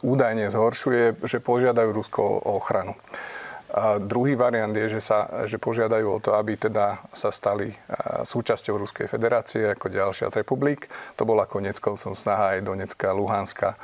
údajne 0.00 0.48
zhoršuje, 0.48 1.20
že 1.20 1.44
požiadajú 1.44 1.92
Rusko 1.92 2.22
o 2.24 2.56
ochranu. 2.56 2.96
A 3.70 4.02
druhý 4.02 4.34
variant 4.34 4.74
je, 4.74 4.98
že, 4.98 5.00
sa, 5.02 5.46
že 5.46 5.62
požiadajú 5.62 6.06
o 6.06 6.18
to, 6.18 6.34
aby 6.34 6.58
teda 6.58 6.98
sa 7.14 7.30
stali 7.30 7.70
súčasťou 8.26 8.74
Ruskej 8.74 9.06
federácie 9.06 9.70
ako 9.70 9.86
ďalšia 9.86 10.30
z 10.30 10.42
republik. 10.42 10.90
To 11.14 11.22
bola 11.22 11.46
konec 11.46 11.78
koncom 11.78 12.14
snaha 12.14 12.58
aj 12.58 12.66
Donecka, 12.66 13.14
Luhanska 13.14 13.78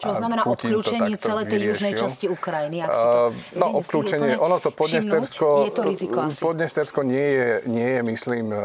Čo 0.00 0.16
znamená 0.16 0.48
obklúčenie 0.48 1.12
celej 1.20 1.52
tej 1.52 1.60
južnej 1.76 1.92
časti 1.92 2.26
Ukrajiny? 2.32 2.80
Ak 2.80 2.88
si 2.88 3.04
to 3.04 3.20
no, 3.60 3.66
obklúčenie, 3.84 4.32
ono 4.40 4.56
to 4.56 4.72
Podnestersko, 4.72 5.68
je 5.68 5.72
to 5.76 5.82
riziko 5.84 6.16
asi. 6.24 6.40
Podnestersko 6.40 7.04
nie 7.04 7.28
je, 7.36 7.48
nie 7.68 7.84
je, 7.84 8.00
myslím, 8.08 8.46
e, 8.48 8.58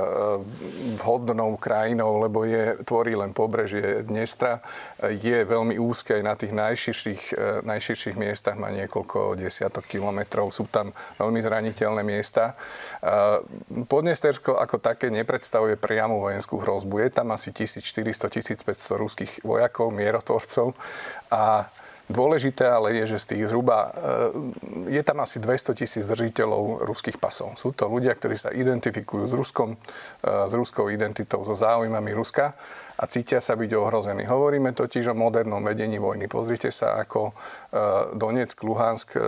vhodnou 0.96 1.60
krajinou, 1.60 2.24
lebo 2.24 2.48
je, 2.48 2.80
tvorí 2.88 3.20
len 3.20 3.36
pobrežie 3.36 4.08
Dnestra. 4.08 4.64
Je 5.04 5.44
veľmi 5.44 5.76
úzke 5.76 6.16
aj 6.16 6.24
na 6.24 6.34
tých 6.40 6.56
najširších, 6.56 7.22
e, 7.36 7.68
najširších 7.68 8.16
miestach, 8.16 8.56
má 8.56 8.72
niekoľko 8.72 9.36
desiatok 9.36 9.84
kilometrov, 9.92 10.56
sú 10.56 10.72
tam 10.72 10.96
veľmi 11.20 11.44
zraniteľné 11.44 12.00
miesta. 12.08 12.56
E, 13.04 13.84
Podnestersko 13.84 14.56
ako 14.56 14.80
také 14.80 15.12
nepredstavuje 15.12 15.76
priamu 15.76 16.24
vojenskú 16.24 16.64
hrozbu. 16.64 17.04
Je 17.04 17.10
tam 17.12 17.36
asi 17.36 17.52
1400-1500 17.52 18.96
ruských 18.96 19.32
vojakov, 19.44 19.92
mierotvorcov 19.92 20.72
a 21.32 21.70
Dôležité 22.06 22.70
ale 22.70 23.02
je, 23.02 23.18
že 23.18 23.22
z 23.22 23.26
tých 23.34 23.50
zhruba, 23.50 23.90
e, 23.90 24.94
je 24.94 25.02
tam 25.02 25.26
asi 25.26 25.42
200 25.42 25.74
tisíc 25.74 26.06
držiteľov 26.06 26.86
ruských 26.86 27.18
pasov. 27.18 27.58
Sú 27.58 27.74
to 27.74 27.90
ľudia, 27.90 28.14
ktorí 28.14 28.38
sa 28.38 28.54
identifikujú 28.54 29.26
s, 29.26 29.34
Ruskom, 29.34 29.74
e, 29.74 29.78
s 30.46 30.54
ruskou 30.54 30.94
identitou, 30.94 31.42
so 31.42 31.58
záujmami 31.58 32.14
Ruska 32.14 32.54
a 32.96 33.04
cítia 33.12 33.44
sa 33.44 33.60
byť 33.60 33.72
ohrození. 33.76 34.24
Hovoríme 34.24 34.72
totiž 34.72 35.12
o 35.12 35.16
modernom 35.16 35.60
vedení 35.60 36.00
vojny. 36.00 36.32
Pozrite 36.32 36.72
sa, 36.72 36.96
ako 37.04 37.32
e, 37.32 37.34
Donetsk, 38.16 38.64
Luhansk, 38.64 39.08
e, 39.16 39.22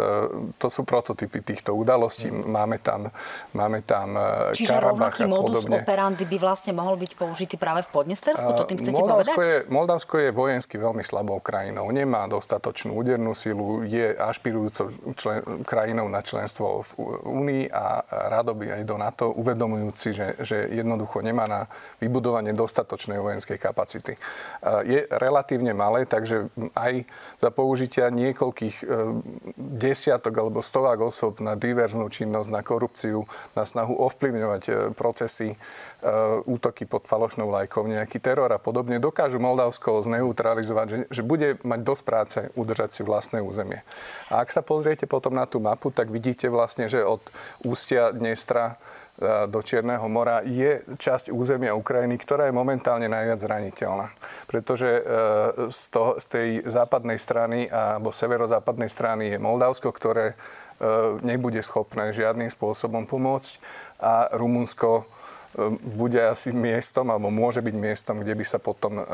to 0.55 0.67
sú 0.71 0.87
prototypy 0.87 1.43
týchto 1.43 1.75
udalostí. 1.75 2.31
Máme 2.31 2.79
tam, 2.79 3.11
máme 3.51 3.83
tam 3.83 4.15
e, 4.15 4.55
Čiže 4.55 4.71
Karabach 4.71 5.19
a 5.19 5.27
modus 5.27 5.67
podobne. 5.67 5.83
operandi 5.83 6.23
by 6.23 6.37
vlastne 6.39 6.71
mohol 6.71 6.95
byť 6.95 7.11
použitý 7.19 7.59
práve 7.59 7.83
v 7.83 7.89
Podnestersku? 7.91 8.47
To 8.47 8.63
tým 8.63 8.79
chcete 8.79 8.95
Moldavsko 8.95 9.35
povedať? 9.35 9.51
Je, 9.51 9.55
Moldavsko 9.67 10.15
je 10.23 10.29
vojensky 10.31 10.75
veľmi 10.79 11.03
slabou 11.03 11.43
krajinou. 11.43 11.91
Nemá 11.91 12.23
dostatočnú 12.31 12.95
údernú 12.95 13.35
silu, 13.35 13.83
je 13.83 14.15
ašpirujúcou 14.15 14.87
člen, 15.19 15.43
krajinou 15.67 16.07
na 16.07 16.23
členstvo 16.23 16.87
v 16.87 16.91
Únii 17.27 17.63
a 17.67 17.99
rado 18.31 18.55
by 18.55 18.79
aj 18.79 18.81
do 18.87 18.95
NATO, 18.95 19.25
uvedomujúci, 19.35 20.15
že, 20.15 20.27
že 20.39 20.71
jednoducho 20.71 21.19
nemá 21.19 21.51
na 21.51 21.61
vybudovanie 21.99 22.55
dostatočnej 22.55 23.19
vojenskej 23.19 23.56
vojenskej 23.57 23.59
kapacity. 23.59 24.13
Je 24.85 25.07
relatívne 25.09 25.73
malé, 25.73 26.05
takže 26.05 26.49
aj 26.77 27.05
za 27.41 27.49
použitia 27.49 28.13
niekoľkých 28.13 28.75
e, 28.81 28.85
desiatok 29.57 30.33
alebo 30.37 30.61
stovák 30.61 30.99
osôb 31.01 31.41
na 31.41 31.57
diverznú 31.57 32.07
činnosť, 32.07 32.49
na 32.53 32.61
korupciu, 32.61 33.25
na 33.57 33.65
snahu 33.65 33.97
ovplyvňovať 33.97 34.63
e, 34.69 34.71
procesy, 34.93 35.53
e, 35.53 35.57
útoky 36.45 36.85
pod 36.85 37.09
falošnou 37.09 37.49
lajkou, 37.49 37.89
nejaký 37.89 38.21
teror 38.21 38.53
a 38.53 38.61
podobne, 38.61 39.01
dokážu 39.01 39.41
Moldavsko 39.41 40.05
zneutralizovať, 40.05 40.87
že, 40.87 40.97
že 41.09 41.21
bude 41.25 41.57
mať 41.65 41.79
dosť 41.81 42.03
práce 42.05 42.39
udržať 42.53 42.89
si 42.93 43.01
vlastné 43.01 43.41
územie. 43.41 43.81
A 44.29 44.45
ak 44.45 44.53
sa 44.53 44.61
pozriete 44.61 45.09
potom 45.09 45.33
na 45.33 45.49
tú 45.49 45.57
mapu, 45.57 45.89
tak 45.89 46.13
vidíte 46.13 46.47
vlastne, 46.53 46.85
že 46.85 47.01
od 47.01 47.23
ústia 47.65 48.13
Dnestra 48.13 48.77
do 49.49 49.59
Čierneho 49.65 50.05
mora 50.05 50.45
je 50.45 50.85
časť 50.85 51.33
územia 51.33 51.73
Ukrajiny, 51.73 52.21
ktorá 52.21 52.45
je 52.45 52.53
momentálne 52.53 53.09
najviac 53.09 53.41
zraniteľná. 53.41 54.13
Pretože 54.45 54.89
e, 54.93 55.01
z, 55.73 55.81
toho, 55.89 56.21
z 56.21 56.25
tej 56.29 56.47
západnej 56.69 57.17
strany 57.17 57.65
alebo 57.65 58.13
severozápadnej 58.13 58.89
strany 58.93 59.33
je 59.33 59.41
Moldavsko, 59.41 59.89
ktoré 59.89 60.33
e, 60.33 60.35
nebude 61.25 61.65
schopné 61.65 62.13
žiadnym 62.13 62.53
spôsobom 62.53 63.09
pomôcť 63.09 63.57
a 63.97 64.29
Rumunsko 64.37 65.09
bude 65.97 66.21
asi 66.21 66.53
miestom, 66.53 67.09
alebo 67.09 67.33
môže 67.33 67.65
byť 67.65 67.75
miestom, 67.75 68.21
kde 68.21 68.37
by 68.37 68.45
sa 68.45 68.61
potom 68.61 69.01
uh, 69.01 69.05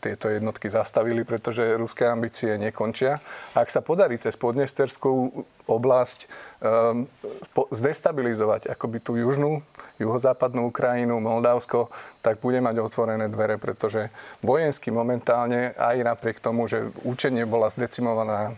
tieto 0.00 0.32
jednotky 0.32 0.72
zastavili, 0.72 1.20
pretože 1.20 1.76
ruské 1.76 2.08
ambície 2.08 2.56
nekončia. 2.56 3.20
Ak 3.52 3.68
sa 3.68 3.84
podarí 3.84 4.16
cez 4.16 4.40
Podnesterskú 4.40 5.44
oblasť 5.66 6.18
um, 6.62 7.04
po, 7.52 7.66
zdestabilizovať 7.74 8.70
akoby 8.72 8.98
tú 9.02 9.18
južnú, 9.18 9.62
juhozápadnú 9.98 10.70
Ukrajinu, 10.70 11.18
Moldavsko, 11.20 11.90
tak 12.22 12.42
bude 12.42 12.58
mať 12.62 12.82
otvorené 12.82 13.26
dvere, 13.30 13.56
pretože 13.58 14.10
vojensky 14.42 14.90
momentálne, 14.90 15.74
aj 15.78 15.96
napriek 16.02 16.42
tomu, 16.42 16.66
že 16.66 16.90
účenie 17.06 17.46
bola 17.46 17.70
zdecimovaná 17.70 18.54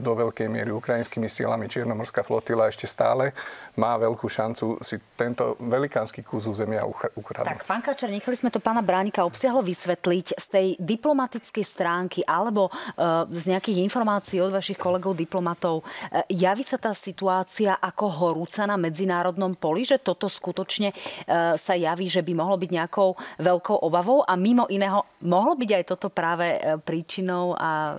do 0.00 0.12
veľkej 0.16 0.48
miery 0.48 0.72
ukrajinskými 0.72 1.28
silami, 1.28 1.68
Čiernomorská 1.68 2.24
flotila 2.24 2.68
ešte 2.68 2.88
stále 2.88 3.32
má 3.76 3.96
veľkú 3.96 4.28
šancu 4.28 4.80
si 4.84 5.00
tento 5.16 5.56
velikánsky 5.60 6.20
kus 6.20 6.44
územia 6.48 6.84
ukradnúť. 6.88 7.62
Tak, 7.62 7.68
pán 7.68 7.80
Kačer, 7.80 8.12
nechali 8.12 8.36
sme 8.36 8.52
to 8.52 8.60
pána 8.60 8.84
Bránika 8.84 9.24
obsiahlo 9.24 9.64
vysvetliť 9.64 10.26
z 10.36 10.46
tej 10.48 10.66
diplomatickej 10.76 11.64
stránky 11.64 12.20
alebo 12.26 12.68
uh, 12.68 13.24
z 13.30 13.56
nejakých 13.56 13.84
informácií 13.86 14.42
od 14.44 14.52
vašich 14.52 14.76
kolegov 14.76 15.16
diplomatov. 15.16 15.80
Uh, 16.12 16.24
javí 16.42 16.66
sa 16.66 16.78
tá 16.82 16.90
situácia 16.90 17.78
ako 17.78 18.06
horúca 18.26 18.66
na 18.66 18.74
medzinárodnom 18.74 19.54
poli, 19.54 19.86
že 19.86 20.02
toto 20.02 20.26
skutočne 20.26 20.90
uh, 20.90 21.54
sa 21.54 21.74
javí, 21.78 22.10
že 22.10 22.26
by 22.26 22.32
mohlo 22.34 22.58
byť 22.58 22.70
nejakou 22.74 23.14
veľkou 23.38 23.78
obavou? 23.86 24.26
A 24.26 24.34
mimo 24.34 24.66
iného 24.66 25.06
mohlo 25.22 25.54
byť 25.54 25.70
aj 25.70 25.84
toto 25.86 26.08
práve 26.10 26.58
príčinou 26.82 27.54
a 27.54 27.96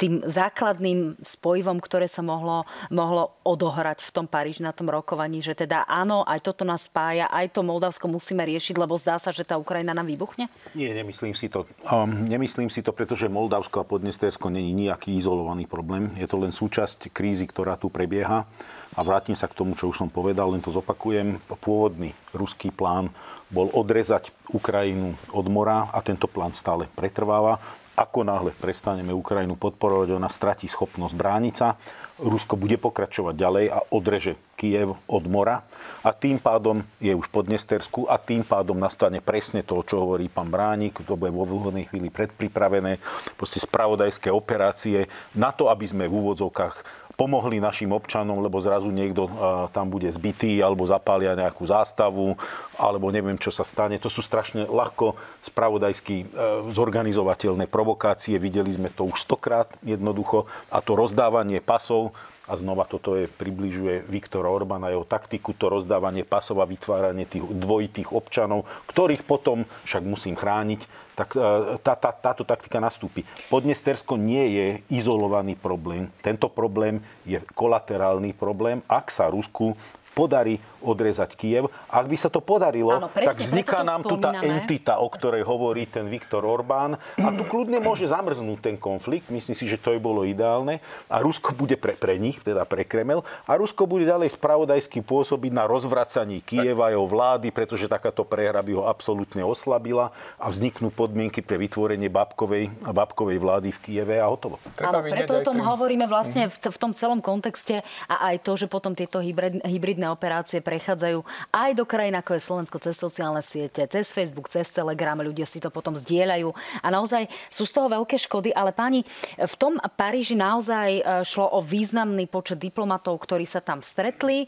tým 0.00 0.24
základným 0.24 1.20
spojivom, 1.20 1.78
ktoré 1.78 2.08
sa 2.08 2.24
mohlo, 2.24 2.64
mohlo 2.90 3.36
odohrať 3.44 4.02
v 4.02 4.10
tom 4.10 4.26
Paríži 4.26 4.64
na 4.64 4.72
tom 4.72 4.88
rokovaní, 4.88 5.44
že 5.44 5.54
teda 5.54 5.84
áno, 5.84 6.24
aj 6.24 6.40
toto 6.44 6.64
nás 6.66 6.88
spája, 6.88 7.28
aj 7.28 7.54
to 7.54 7.60
Moldavsko 7.62 8.08
musíme 8.08 8.42
riešiť, 8.44 8.76
lebo 8.80 8.96
zdá 8.96 9.20
sa, 9.20 9.30
že 9.30 9.44
tá 9.44 9.60
Ukrajina 9.60 9.92
nám 9.92 10.08
vybuchne? 10.08 10.48
Nie, 10.72 10.96
nemyslím 10.96 11.36
si 11.36 11.52
to. 11.52 11.68
Um, 11.88 12.26
nemyslím 12.26 12.68
si 12.68 12.80
to, 12.80 12.90
pretože 12.90 13.30
Moldavsko 13.30 13.80
a 13.80 13.88
Podnestersko 13.88 14.48
není 14.48 14.72
nejaký 14.74 15.14
izolovaný 15.16 15.68
problém. 15.68 16.12
Je 16.16 16.28
to 16.28 16.40
len 16.40 16.52
súčasť 16.52 17.12
krízy, 17.12 17.44
ktorá 17.48 17.76
tu 17.76 17.92
prebieha. 17.92 18.48
A 18.94 19.00
vrátim 19.02 19.34
sa 19.34 19.50
k 19.50 19.58
tomu, 19.58 19.74
čo 19.74 19.90
už 19.90 20.06
som 20.06 20.10
povedal, 20.10 20.54
len 20.54 20.62
to 20.62 20.70
zopakujem. 20.70 21.42
Pôvodný 21.58 22.14
ruský 22.30 22.70
plán 22.70 23.10
bol 23.50 23.66
odrezať 23.74 24.30
Ukrajinu 24.54 25.18
od 25.34 25.46
mora 25.50 25.90
a 25.90 25.98
tento 25.98 26.30
plán 26.30 26.54
stále 26.54 26.86
pretrváva. 26.94 27.58
Ako 27.94 28.26
náhle 28.26 28.50
prestaneme 28.50 29.14
Ukrajinu 29.14 29.54
podporovať, 29.54 30.18
ona 30.18 30.26
stratí 30.26 30.66
schopnosť 30.66 31.14
brániť 31.14 31.54
sa. 31.54 31.78
Rusko 32.18 32.58
bude 32.58 32.74
pokračovať 32.74 33.34
ďalej 33.38 33.64
a 33.70 33.78
odreže 33.94 34.34
Kiev 34.58 34.98
od 35.06 35.24
mora. 35.30 35.62
A 36.02 36.10
tým 36.10 36.42
pádom 36.42 36.82
je 36.98 37.14
už 37.14 37.30
pod 37.30 37.46
Nestersku 37.46 38.10
a 38.10 38.18
tým 38.18 38.42
pádom 38.42 38.78
nastane 38.78 39.22
presne 39.22 39.62
to, 39.62 39.78
čo 39.86 40.02
hovorí 40.02 40.26
pán 40.26 40.50
Bránik, 40.50 41.06
to 41.06 41.14
bude 41.14 41.30
vo 41.30 41.46
vhodnej 41.46 41.86
chvíli 41.86 42.10
predpripravené, 42.10 42.98
proste 43.38 43.62
spravodajské 43.62 44.26
operácie 44.30 45.06
na 45.34 45.54
to, 45.54 45.70
aby 45.70 45.86
sme 45.86 46.10
v 46.10 46.18
úvodzovkách 46.18 47.03
pomohli 47.14 47.62
našim 47.62 47.94
občanom, 47.94 48.42
lebo 48.42 48.58
zrazu 48.58 48.90
niekto 48.90 49.30
tam 49.70 49.90
bude 49.90 50.10
zbytý 50.10 50.58
alebo 50.60 50.86
zapália 50.86 51.38
nejakú 51.38 51.66
zástavu 51.66 52.34
alebo 52.74 53.10
neviem, 53.14 53.38
čo 53.38 53.54
sa 53.54 53.62
stane. 53.62 53.98
To 54.02 54.10
sú 54.10 54.20
strašne 54.20 54.66
ľahko 54.66 55.14
spravodajsky 55.46 56.16
e, 56.22 56.26
zorganizovateľné 56.74 57.70
provokácie. 57.70 58.34
Videli 58.42 58.74
sme 58.74 58.90
to 58.90 59.06
už 59.06 59.22
stokrát 59.22 59.70
jednoducho 59.86 60.50
a 60.74 60.82
to 60.82 60.98
rozdávanie 60.98 61.62
pasov 61.62 62.10
a 62.44 62.60
znova 62.60 62.84
toto 62.84 63.16
je, 63.16 63.24
približuje 63.24 64.04
Viktor 64.04 64.44
Orbán 64.44 64.84
a 64.84 64.92
jeho 64.92 65.08
taktiku, 65.08 65.56
to 65.56 65.72
rozdávanie 65.72 66.28
pasov 66.28 66.60
a 66.60 66.68
vytváranie 66.68 67.24
tých 67.24 67.40
dvojitých 67.40 68.12
občanov, 68.12 68.68
ktorých 68.90 69.24
potom 69.24 69.64
však 69.88 70.04
musím 70.04 70.36
chrániť, 70.36 71.03
tak 71.14 71.38
e, 71.38 71.78
tá, 71.80 71.94
tá, 71.94 72.10
táto 72.10 72.42
taktika 72.42 72.82
nastúpi. 72.82 73.22
Podnestersko 73.48 74.18
nie 74.18 74.44
je 74.54 74.66
izolovaný 74.90 75.54
problém. 75.54 76.10
Tento 76.20 76.50
problém 76.50 77.00
je 77.24 77.38
kolaterálny 77.54 78.34
problém, 78.34 78.82
ak 78.90 79.08
sa 79.14 79.30
Rusku 79.30 79.78
podarí 80.14 80.62
odrezať 80.84 81.32
Kiev. 81.34 81.72
Ak 81.88 82.04
by 82.04 82.16
sa 82.20 82.28
to 82.28 82.44
podarilo, 82.44 83.00
Áno, 83.00 83.08
presne, 83.08 83.32
tak 83.32 83.36
vzniká 83.40 83.80
nám 83.80 84.04
tu 84.04 84.20
tá 84.20 84.36
entita, 84.44 85.00
o 85.00 85.08
ktorej 85.08 85.42
hovorí 85.48 85.88
ten 85.88 86.06
Viktor 86.12 86.44
Orbán. 86.44 87.00
A 87.16 87.28
tu 87.32 87.42
kľudne 87.48 87.80
môže 87.80 88.04
zamrznúť 88.04 88.60
ten 88.60 88.76
konflikt. 88.76 89.32
Myslím 89.32 89.56
si, 89.56 89.64
že 89.64 89.80
to 89.80 89.96
by 89.96 90.00
bolo 90.00 90.22
ideálne. 90.28 90.84
A 91.08 91.24
Rusko 91.24 91.56
bude 91.56 91.80
pre, 91.80 91.96
pre 91.96 92.20
nich, 92.20 92.36
teda 92.44 92.68
pre 92.68 92.84
Kremel. 92.84 93.24
A 93.48 93.56
Rusko 93.56 93.88
bude 93.88 94.04
ďalej 94.04 94.36
spravodajsky 94.36 95.00
pôsobiť 95.00 95.52
na 95.56 95.64
rozvracaní 95.64 96.44
Kieva 96.44 96.88
a 96.88 96.92
jeho 96.92 97.08
vlády, 97.08 97.48
pretože 97.48 97.88
takáto 97.88 98.26
prehra 98.28 98.60
by 98.60 98.72
ho 98.76 98.84
absolútne 98.84 99.40
oslabila 99.40 100.12
a 100.36 100.46
vzniknú 100.52 100.92
podmienky 100.92 101.40
pre 101.40 101.56
vytvorenie 101.56 102.12
babkovej, 102.12 102.68
babkovej 102.84 103.38
vlády 103.40 103.68
v 103.72 103.78
Kieve 103.80 104.16
a 104.20 104.28
hotovo. 104.28 104.60
Áno, 104.82 105.00
preto 105.00 105.38
o 105.38 105.46
tom 105.46 105.56
ten... 105.56 105.64
hovoríme 105.64 106.04
vlastne 106.10 106.50
v, 106.50 106.56
v 106.58 106.78
tom 106.78 106.92
celom 106.92 107.22
kontexte 107.22 107.80
a 108.10 108.34
aj 108.34 108.44
to, 108.44 108.52
že 108.58 108.66
potom 108.66 108.92
tieto 108.92 109.22
hybridné 109.64 110.10
operácie 110.10 110.60
prechádzajú 110.74 111.22
aj 111.54 111.70
do 111.78 111.86
krajín, 111.86 112.18
ako 112.18 112.34
je 112.34 112.42
Slovensko, 112.42 112.82
cez 112.82 112.98
sociálne 112.98 113.38
siete, 113.46 113.86
cez 113.86 114.10
Facebook, 114.10 114.50
cez 114.50 114.66
Telegram, 114.74 115.14
ľudia 115.14 115.46
si 115.46 115.62
to 115.62 115.70
potom 115.70 115.94
zdieľajú 115.94 116.50
a 116.82 116.86
naozaj 116.90 117.30
sú 117.46 117.62
z 117.62 117.72
toho 117.78 117.86
veľké 117.86 118.18
škody, 118.18 118.50
ale 118.50 118.74
páni, 118.74 119.06
v 119.38 119.54
tom 119.54 119.78
Paríži 119.94 120.34
naozaj 120.34 120.90
e, 120.98 121.02
šlo 121.22 121.46
o 121.54 121.62
významný 121.62 122.26
počet 122.26 122.58
diplomatov, 122.58 123.22
ktorí 123.22 123.46
sa 123.46 123.62
tam 123.62 123.86
stretli. 123.86 124.42
E, 124.42 124.46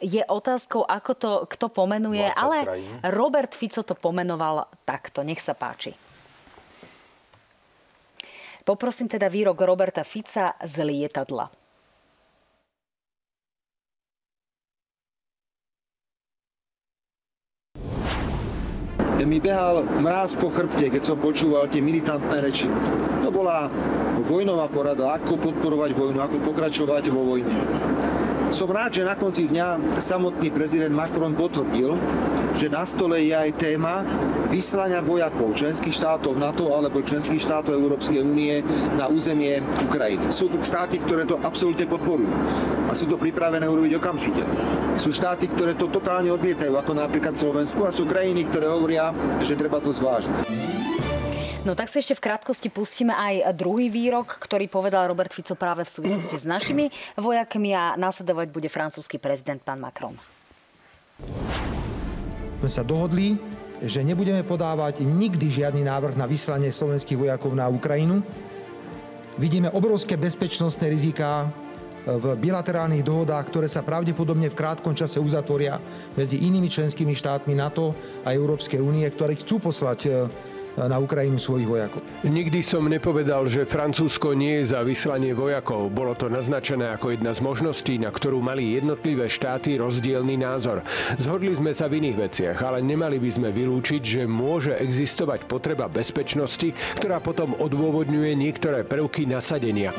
je 0.00 0.24
otázkou, 0.24 0.88
ako 0.88 1.12
to 1.12 1.30
kto 1.52 1.66
pomenuje, 1.68 2.24
ale 2.32 2.64
krajín. 2.64 2.96
Robert 3.12 3.52
Fico 3.52 3.84
to 3.84 3.92
pomenoval 3.92 4.64
takto. 4.88 5.20
Nech 5.20 5.44
sa 5.44 5.52
páči. 5.52 5.92
Poprosím 8.64 9.06
teda 9.06 9.28
výrok 9.28 9.60
Roberta 9.62 10.02
Fica 10.02 10.56
z 10.64 10.74
lietadla. 10.82 11.65
Mi 19.24 19.40
behal 19.40 19.80
mráz 20.04 20.36
po 20.36 20.52
chrbte, 20.52 20.92
keď 20.92 21.00
som 21.00 21.16
počúval 21.16 21.72
tie 21.72 21.80
militantné 21.80 22.36
reči. 22.44 22.68
To 23.24 23.32
bola 23.32 23.72
vojnová 24.20 24.68
porada, 24.68 25.16
ako 25.16 25.40
podporovať 25.40 25.96
vojnu, 25.96 26.18
ako 26.20 26.36
pokračovať 26.44 27.08
vo 27.08 27.24
vojne. 27.24 27.54
Som 28.46 28.70
rád, 28.70 28.94
že 28.94 29.02
na 29.02 29.18
konci 29.18 29.50
dňa 29.50 29.98
samotný 29.98 30.54
prezident 30.54 30.94
Macron 30.94 31.34
potvrdil, 31.34 31.98
že 32.54 32.70
na 32.70 32.86
stole 32.86 33.18
je 33.26 33.34
aj 33.34 33.58
téma 33.58 34.06
vyslania 34.48 35.02
vojakov 35.02 35.52
členských 35.58 35.90
štátov 35.90 36.38
NATO 36.38 36.70
alebo 36.70 37.02
členských 37.02 37.42
štátov 37.42 37.74
Európskej 37.74 38.22
únie 38.22 38.62
na 38.94 39.10
územie 39.10 39.58
Ukrajiny. 39.90 40.30
Sú 40.30 40.46
tu 40.46 40.62
štáty, 40.62 41.02
ktoré 41.02 41.26
to 41.26 41.42
absolútne 41.42 41.90
podporujú 41.90 42.30
a 42.86 42.94
sú 42.94 43.10
to 43.10 43.18
pripravené 43.18 43.66
urobiť 43.66 43.98
okamžite. 43.98 44.42
Sú 44.94 45.10
štáty, 45.10 45.50
ktoré 45.50 45.74
to 45.74 45.90
totálne 45.90 46.30
odmietajú, 46.30 46.78
ako 46.78 46.94
napríklad 46.94 47.34
Slovensku 47.34 47.82
a 47.82 47.90
sú 47.90 48.06
krajiny, 48.06 48.46
ktoré 48.46 48.70
hovoria, 48.70 49.10
že 49.42 49.58
treba 49.58 49.82
to 49.82 49.90
zvážiť. 49.90 50.75
No 51.66 51.74
tak 51.74 51.90
si 51.90 51.98
ešte 51.98 52.14
v 52.14 52.30
krátkosti 52.30 52.70
pustíme 52.70 53.10
aj 53.10 53.50
druhý 53.58 53.90
výrok, 53.90 54.38
ktorý 54.38 54.70
povedal 54.70 55.10
Robert 55.10 55.34
Fico 55.34 55.58
práve 55.58 55.82
v 55.82 55.90
súvislosti 55.90 56.38
s 56.38 56.46
našimi 56.46 56.94
vojakmi 57.18 57.74
a 57.74 57.98
následovať 57.98 58.54
bude 58.54 58.70
francúzsky 58.70 59.18
prezident 59.18 59.58
pán 59.58 59.82
Macron. 59.82 60.14
Sme 62.62 62.70
sa 62.70 62.86
dohodli, 62.86 63.34
že 63.82 64.06
nebudeme 64.06 64.46
podávať 64.46 65.02
nikdy 65.02 65.50
žiadny 65.50 65.82
návrh 65.82 66.14
na 66.14 66.30
vyslanie 66.30 66.70
slovenských 66.70 67.18
vojakov 67.18 67.50
na 67.58 67.66
Ukrajinu. 67.66 68.22
Vidíme 69.34 69.66
obrovské 69.74 70.14
bezpečnostné 70.14 70.86
riziká 70.86 71.50
v 72.06 72.38
bilaterálnych 72.38 73.02
dohodách, 73.02 73.42
ktoré 73.50 73.66
sa 73.66 73.82
pravdepodobne 73.82 74.46
v 74.46 74.54
krátkom 74.54 74.94
čase 74.94 75.18
uzatvoria 75.18 75.82
medzi 76.14 76.46
inými 76.46 76.70
členskými 76.70 77.10
štátmi 77.10 77.58
NATO 77.58 77.90
a 78.22 78.30
Európskej 78.30 78.78
únie, 78.78 79.02
ktoré 79.10 79.34
chcú 79.34 79.58
poslať 79.58 80.30
na 80.76 81.00
Ukrajinu 81.00 81.40
svojich 81.40 81.64
vojakov. 81.64 82.04
Nikdy 82.20 82.60
som 82.60 82.84
nepovedal, 82.84 83.48
že 83.48 83.64
Francúzsko 83.64 84.36
nie 84.36 84.60
je 84.60 84.76
za 84.76 84.84
vyslanie 84.84 85.32
vojakov. 85.32 85.88
Bolo 85.88 86.12
to 86.12 86.28
naznačené 86.28 86.92
ako 86.92 87.16
jedna 87.16 87.32
z 87.32 87.40
možností, 87.40 87.96
na 87.96 88.12
ktorú 88.12 88.44
mali 88.44 88.76
jednotlivé 88.76 89.32
štáty 89.32 89.80
rozdielný 89.80 90.36
názor. 90.36 90.84
Zhodli 91.16 91.56
sme 91.56 91.72
sa 91.72 91.88
v 91.88 92.04
iných 92.04 92.16
veciach, 92.28 92.58
ale 92.60 92.84
nemali 92.84 93.16
by 93.16 93.30
sme 93.32 93.48
vylúčiť, 93.48 94.02
že 94.04 94.22
môže 94.28 94.76
existovať 94.76 95.48
potreba 95.48 95.88
bezpečnosti, 95.88 96.76
ktorá 97.00 97.24
potom 97.24 97.56
odôvodňuje 97.56 98.36
niektoré 98.36 98.84
prvky 98.84 99.24
nasadenia. 99.24 99.96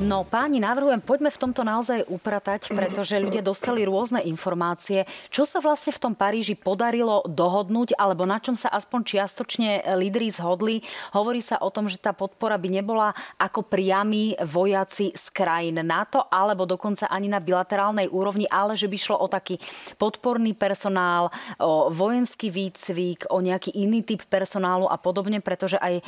No 0.00 0.24
páni, 0.24 0.64
navrhujem, 0.64 1.04
poďme 1.04 1.28
v 1.28 1.36
tomto 1.36 1.60
naozaj 1.60 2.08
upratať, 2.08 2.72
pretože 2.72 3.20
ľudia 3.20 3.44
dostali 3.44 3.84
rôzne 3.84 4.24
informácie. 4.24 5.04
Čo 5.28 5.44
sa 5.44 5.60
vlastne 5.60 5.92
v 5.92 6.00
tom 6.00 6.14
Paríži 6.16 6.56
podarilo 6.56 7.20
dohodnúť, 7.28 8.00
alebo 8.00 8.24
na 8.24 8.40
čom 8.40 8.56
sa 8.56 8.72
aspoň 8.72 9.04
čiastočne 9.04 9.84
lídry 10.00 10.32
zhodli? 10.32 10.80
Hovorí 11.12 11.44
sa 11.44 11.60
o 11.60 11.68
tom, 11.68 11.84
že 11.84 12.00
tá 12.00 12.16
podpora 12.16 12.56
by 12.56 12.80
nebola 12.80 13.12
ako 13.36 13.60
priami 13.68 14.40
vojaci 14.40 15.12
z 15.12 15.24
krajín 15.36 15.84
NATO, 15.84 16.32
alebo 16.32 16.64
dokonca 16.64 17.04
ani 17.12 17.28
na 17.28 17.44
bilaterálnej 17.44 18.08
úrovni, 18.08 18.48
ale 18.48 18.80
že 18.80 18.88
by 18.88 18.96
šlo 18.96 19.20
o 19.20 19.28
taký 19.28 19.60
podporný 20.00 20.56
personál, 20.56 21.28
o 21.60 21.92
vojenský 21.92 22.48
výcvik, 22.48 23.28
o 23.28 23.44
nejaký 23.44 23.76
iný 23.76 24.00
typ 24.00 24.24
personálu 24.32 24.88
a 24.88 24.96
podobne, 24.96 25.44
pretože 25.44 25.76
aj 25.76 26.00
e, 26.00 26.02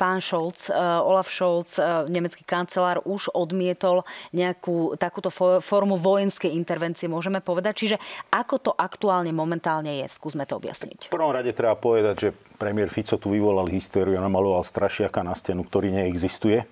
pán 0.00 0.24
Scholz, 0.24 0.72
e, 0.72 0.80
Olaf 1.04 1.28
Scholz, 1.28 1.76
e, 1.76 2.08
nemecký 2.08 2.40
kancelár, 2.40 3.04
už 3.04 3.25
odmietol 3.32 4.04
nejakú 4.30 4.94
takúto 5.00 5.32
formu 5.62 5.96
vojenskej 5.96 6.52
intervencie, 6.52 7.10
môžeme 7.10 7.42
povedať. 7.42 7.74
Čiže 7.86 7.96
ako 8.30 8.54
to 8.60 8.72
aktuálne 8.76 9.32
momentálne 9.32 10.04
je? 10.04 10.06
Skúsme 10.10 10.44
to 10.44 10.60
objasniť. 10.60 11.10
V 11.10 11.16
prvom 11.16 11.34
rade 11.34 11.50
treba 11.56 11.74
povedať, 11.74 12.14
že 12.18 12.28
premiér 12.60 12.92
Fico 12.92 13.16
tu 13.18 13.32
vyvolal 13.32 13.66
hystériu 13.72 14.18
a 14.18 14.24
namaloval 14.24 14.62
strašiaka 14.62 15.24
na 15.26 15.34
stenu, 15.34 15.66
ktorý 15.66 15.90
neexistuje 15.92 16.68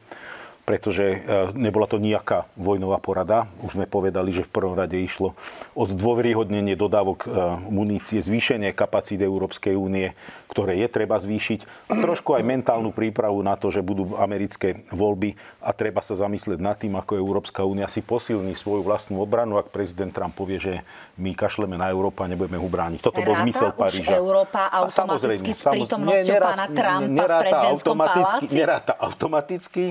pretože 0.64 1.04
e, 1.04 1.16
nebola 1.52 1.84
to 1.84 2.00
nejaká 2.00 2.48
vojnová 2.56 2.96
porada. 2.96 3.48
Už 3.60 3.76
sme 3.76 3.84
povedali, 3.84 4.32
že 4.32 4.48
v 4.48 4.52
prvom 4.52 4.74
rade 4.76 4.96
išlo 4.96 5.36
o 5.76 5.84
zdôveryhodnenie 5.84 6.72
dodávok 6.72 7.24
e, 7.24 7.28
munície, 7.68 8.24
zvýšenie 8.24 8.72
kapacít 8.72 9.20
Európskej 9.20 9.76
únie, 9.76 10.16
ktoré 10.48 10.80
je 10.80 10.88
treba 10.88 11.18
zvýšiť. 11.18 11.90
Trošku 11.90 12.38
aj 12.38 12.46
mentálnu 12.46 12.94
prípravu 12.94 13.42
na 13.42 13.58
to, 13.58 13.74
že 13.74 13.82
budú 13.82 14.14
americké 14.16 14.86
voľby 14.94 15.34
a 15.60 15.74
treba 15.74 15.98
sa 15.98 16.14
zamyslieť 16.14 16.60
nad 16.62 16.78
tým, 16.78 16.94
ako 16.94 17.18
Európska 17.18 17.66
únia 17.66 17.90
si 17.90 18.00
posilní 18.00 18.54
svoju 18.54 18.86
vlastnú 18.86 19.18
obranu, 19.18 19.58
ak 19.58 19.74
prezident 19.74 20.14
Trump 20.14 20.32
povie, 20.38 20.62
že 20.62 20.74
my 21.18 21.34
kašleme 21.34 21.74
na 21.74 21.90
Európa 21.90 22.24
a 22.24 22.30
nebudeme 22.30 22.56
ho 22.56 22.68
brániť. 22.70 23.02
Toto 23.02 23.18
bol 23.20 23.34
zmysel 23.42 23.74
Paríža. 23.74 24.14
Európa 24.14 24.70
automaticky 24.70 25.50
s 25.50 25.66
prítomnosťou 25.66 26.36
pána 26.38 26.66
Trumpa 26.70 27.24
v 27.24 27.42
prezidentskom 27.42 27.94
automaticky, 27.98 28.44
neráta 28.54 28.92
automaticky, 28.98 29.84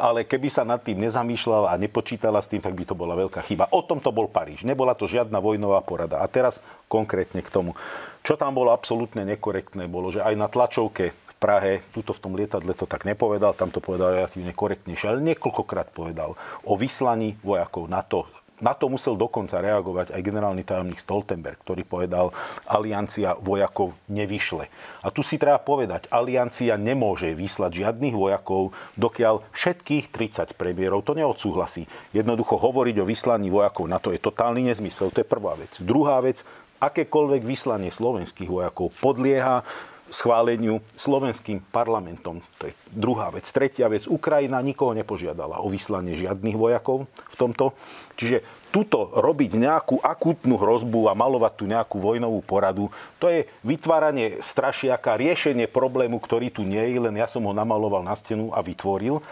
ale 0.00 0.15
ale 0.16 0.24
keby 0.24 0.48
sa 0.48 0.64
nad 0.64 0.80
tým 0.80 0.96
nezamýšľala 1.04 1.76
a 1.76 1.76
nepočítala 1.76 2.40
s 2.40 2.48
tým, 2.48 2.64
tak 2.64 2.72
by 2.72 2.88
to 2.88 2.96
bola 2.96 3.12
veľká 3.12 3.44
chyba. 3.44 3.68
O 3.68 3.84
tom 3.84 4.00
to 4.00 4.08
bol 4.08 4.24
Paríž. 4.32 4.64
Nebola 4.64 4.96
to 4.96 5.04
žiadna 5.04 5.44
vojnová 5.44 5.84
porada. 5.84 6.24
A 6.24 6.26
teraz 6.26 6.64
konkrétne 6.88 7.44
k 7.44 7.52
tomu. 7.52 7.76
Čo 8.24 8.40
tam 8.40 8.56
bolo 8.56 8.72
absolútne 8.72 9.28
nekorektné, 9.28 9.84
bolo, 9.84 10.08
že 10.08 10.24
aj 10.24 10.32
na 10.40 10.48
tlačovke 10.48 11.12
v 11.12 11.32
Prahe, 11.36 11.84
tuto 11.92 12.16
v 12.16 12.22
tom 12.24 12.32
lietadle 12.32 12.72
to 12.72 12.88
tak 12.88 13.04
nepovedal, 13.04 13.52
tam 13.52 13.68
to 13.68 13.84
povedal 13.84 14.16
relatívne 14.16 14.56
korektnejšie, 14.56 15.12
ale 15.12 15.20
niekoľkokrát 15.20 15.92
povedal 15.92 16.32
o 16.64 16.72
vyslaní 16.80 17.36
vojakov 17.44 17.84
na 17.92 18.00
to 18.00 18.24
na 18.60 18.72
to 18.72 18.88
musel 18.88 19.14
dokonca 19.18 19.60
reagovať 19.60 20.16
aj 20.16 20.20
generálny 20.24 20.64
tajomník 20.64 21.00
Stoltenberg, 21.00 21.60
ktorý 21.60 21.84
povedal, 21.84 22.32
aliancia 22.64 23.36
vojakov 23.36 23.92
nevyšle. 24.08 24.68
A 25.04 25.08
tu 25.12 25.20
si 25.20 25.36
treba 25.36 25.60
povedať, 25.60 26.08
aliancia 26.08 26.80
nemôže 26.80 27.36
vyslať 27.36 27.84
žiadnych 27.84 28.16
vojakov, 28.16 28.72
dokiaľ 28.96 29.44
všetkých 29.52 30.08
30 30.08 30.56
premiérov 30.56 31.04
to 31.04 31.12
neodsúhlasí. 31.12 31.84
Jednoducho 32.16 32.56
hovoriť 32.56 32.96
o 33.02 33.08
vyslaní 33.08 33.52
vojakov 33.52 33.84
na 33.86 34.00
to 34.00 34.12
je 34.12 34.20
totálny 34.20 34.64
nezmysel. 34.72 35.12
To 35.12 35.20
je 35.20 35.28
prvá 35.28 35.54
vec. 35.56 35.76
Druhá 35.84 36.18
vec, 36.24 36.42
akékoľvek 36.80 37.42
vyslanie 37.44 37.88
slovenských 37.92 38.48
vojakov 38.48 38.92
podlieha 39.00 39.64
schváleniu 40.10 40.78
slovenským 40.94 41.62
parlamentom. 41.74 42.38
To 42.62 42.70
je 42.70 42.74
druhá 42.90 43.30
vec. 43.34 43.46
Tretia 43.50 43.90
vec. 43.90 44.06
Ukrajina 44.06 44.62
nikoho 44.62 44.94
nepožiadala 44.94 45.58
o 45.62 45.66
vyslanie 45.66 46.14
žiadnych 46.14 46.54
vojakov 46.54 47.10
v 47.10 47.36
tomto. 47.36 47.74
Čiže 48.14 48.42
tuto 48.70 49.08
robiť 49.14 49.56
nejakú 49.56 49.96
akútnu 50.04 50.60
hrozbu 50.60 51.08
a 51.10 51.16
malovať 51.16 51.52
tu 51.56 51.64
nejakú 51.64 51.96
vojnovú 51.96 52.44
poradu, 52.44 52.92
to 53.16 53.32
je 53.32 53.48
vytváranie 53.64 54.44
strašiaka, 54.44 55.16
riešenie 55.16 55.64
problému, 55.64 56.20
ktorý 56.20 56.52
tu 56.52 56.60
nie 56.60 56.92
je, 56.92 56.98
len 57.00 57.16
ja 57.16 57.24
som 57.24 57.40
ho 57.48 57.56
namaloval 57.56 58.04
na 58.04 58.12
stenu 58.12 58.52
a 58.52 58.60
vytvoril. 58.60 59.24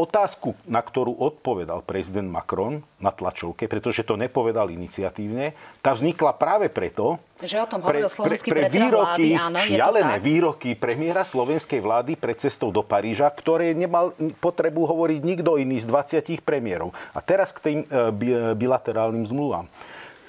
Otázku, 0.00 0.56
na 0.64 0.80
ktorú 0.80 1.12
odpovedal 1.12 1.84
prezident 1.84 2.24
Macron 2.32 2.80
na 2.96 3.12
tlačovke, 3.12 3.68
pretože 3.68 4.00
to 4.00 4.16
nepovedal 4.16 4.72
iniciatívne, 4.72 5.52
tá 5.84 5.92
vznikla 5.92 6.32
práve 6.40 6.72
preto, 6.72 7.20
že 7.36 7.60
o 7.60 7.68
tom 7.68 7.84
hovoril 7.84 8.08
pre, 8.08 8.36
pre, 8.40 8.52
pre 8.52 8.66
výroky, 8.72 9.36
vlády, 9.36 9.36
áno, 9.36 9.58
šialené 9.60 10.16
výroky 10.16 10.72
premiéra 10.72 11.20
slovenskej 11.20 11.84
vlády 11.84 12.16
pred 12.16 12.40
cestou 12.40 12.72
do 12.72 12.80
Paríža, 12.80 13.28
ktoré 13.28 13.76
nemal 13.76 14.16
potrebu 14.40 14.88
hovoriť 14.88 15.20
nikto 15.20 15.60
iný 15.60 15.84
z 15.84 15.88
20 15.88 16.40
premiérov. 16.40 16.96
A 17.12 17.20
teraz 17.20 17.52
k 17.52 17.60
tým 17.60 17.78
e, 17.84 18.56
bilaterálnym 18.56 19.28
zmluvám. 19.28 19.68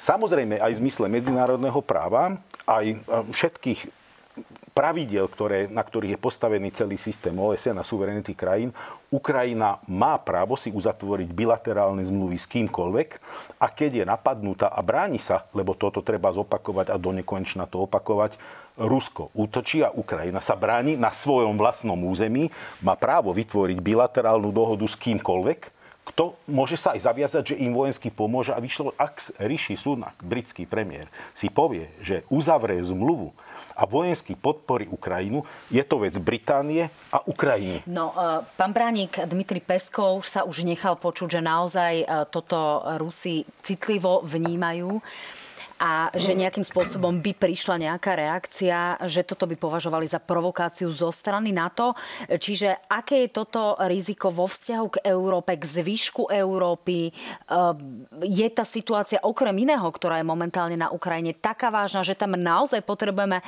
Samozrejme 0.01 0.59
aj 0.59 0.71
v 0.75 0.79
zmysle 0.83 1.07
medzinárodného 1.07 1.79
práva, 1.79 2.35
aj 2.67 2.85
e, 2.91 2.95
všetkých 3.31 4.00
pravidiel, 4.71 5.27
ktoré, 5.27 5.67
na 5.67 5.83
ktorých 5.83 6.15
je 6.15 6.23
postavený 6.23 6.71
celý 6.71 6.95
systém 6.95 7.35
OSN 7.35 7.79
a 7.79 7.87
suverenity 7.87 8.31
krajín, 8.35 8.71
Ukrajina 9.11 9.83
má 9.91 10.15
právo 10.15 10.55
si 10.55 10.71
uzatvoriť 10.71 11.29
bilaterálne 11.35 12.01
zmluvy 12.07 12.39
s 12.39 12.47
kýmkoľvek 12.47 13.09
a 13.59 13.67
keď 13.67 13.91
je 14.01 14.05
napadnutá 14.07 14.71
a 14.71 14.79
bráni 14.79 15.19
sa, 15.19 15.43
lebo 15.51 15.75
toto 15.75 15.99
treba 15.99 16.31
zopakovať 16.31 16.91
a 16.91 16.95
do 16.95 17.11
nekonečna 17.11 17.67
to 17.67 17.83
opakovať, 17.83 18.39
Rusko 18.79 19.35
útočí 19.35 19.83
a 19.83 19.91
Ukrajina 19.91 20.39
sa 20.39 20.55
bráni 20.55 20.95
na 20.95 21.11
svojom 21.11 21.59
vlastnom 21.59 21.99
území, 22.07 22.47
má 22.79 22.95
právo 22.95 23.35
vytvoriť 23.35 23.77
bilaterálnu 23.83 24.49
dohodu 24.49 24.87
s 24.87 24.95
kýmkoľvek, 24.95 25.81
kto 26.01 26.33
môže 26.49 26.81
sa 26.81 26.97
aj 26.97 27.05
zaviazať, 27.05 27.43
že 27.53 27.59
im 27.61 27.77
vojensky 27.77 28.09
pomôže. 28.09 28.51
A 28.51 28.63
vyšlo, 28.63 28.91
ak 28.97 29.37
Rishi 29.37 29.77
Sunak, 29.77 30.17
britský 30.19 30.65
premiér, 30.65 31.05
si 31.37 31.47
povie, 31.47 31.87
že 32.01 32.25
uzavrie 32.27 32.81
zmluvu 32.81 33.31
a 33.81 33.89
vojensky 33.89 34.37
podporí 34.37 34.85
Ukrajinu. 34.85 35.41
Je 35.73 35.81
to 35.81 36.05
vec 36.05 36.13
Británie 36.21 36.85
a 37.09 37.25
Ukrajiny. 37.25 37.81
No, 37.89 38.13
e, 38.13 38.45
pán 38.45 38.69
Bránik, 38.69 39.17
Dmitri 39.25 39.57
Peskov 39.57 40.21
sa 40.21 40.45
už 40.45 40.61
nechal 40.61 41.01
počuť, 41.01 41.41
že 41.41 41.41
naozaj 41.41 41.93
e, 42.01 42.05
toto 42.29 42.85
Rusi 43.01 43.41
citlivo 43.65 44.21
vnímajú. 44.21 45.01
A 45.81 46.13
že 46.13 46.37
nejakým 46.37 46.61
spôsobom 46.61 47.25
by 47.25 47.33
prišla 47.33 47.81
nejaká 47.81 48.13
reakcia, 48.13 49.01
že 49.09 49.25
toto 49.25 49.49
by 49.49 49.57
považovali 49.57 50.05
za 50.05 50.21
provokáciu 50.21 50.93
zo 50.93 51.09
strany 51.09 51.49
NATO. 51.49 51.97
Čiže 52.29 52.85
aké 52.85 53.25
je 53.25 53.33
toto 53.33 53.73
riziko 53.89 54.29
vo 54.29 54.45
vzťahu 54.45 54.87
k 54.93 55.01
Európe, 55.09 55.57
k 55.57 55.65
zvyšku 55.65 56.29
Európy? 56.29 57.09
Je 58.21 58.47
tá 58.53 58.61
situácia 58.61 59.17
okrem 59.25 59.57
iného, 59.57 59.89
ktorá 59.89 60.21
je 60.21 60.29
momentálne 60.29 60.77
na 60.77 60.93
Ukrajine 60.93 61.33
taká 61.33 61.73
vážna, 61.73 62.05
že 62.05 62.13
tam 62.13 62.37
naozaj 62.37 62.85
potrebujeme 62.85 63.41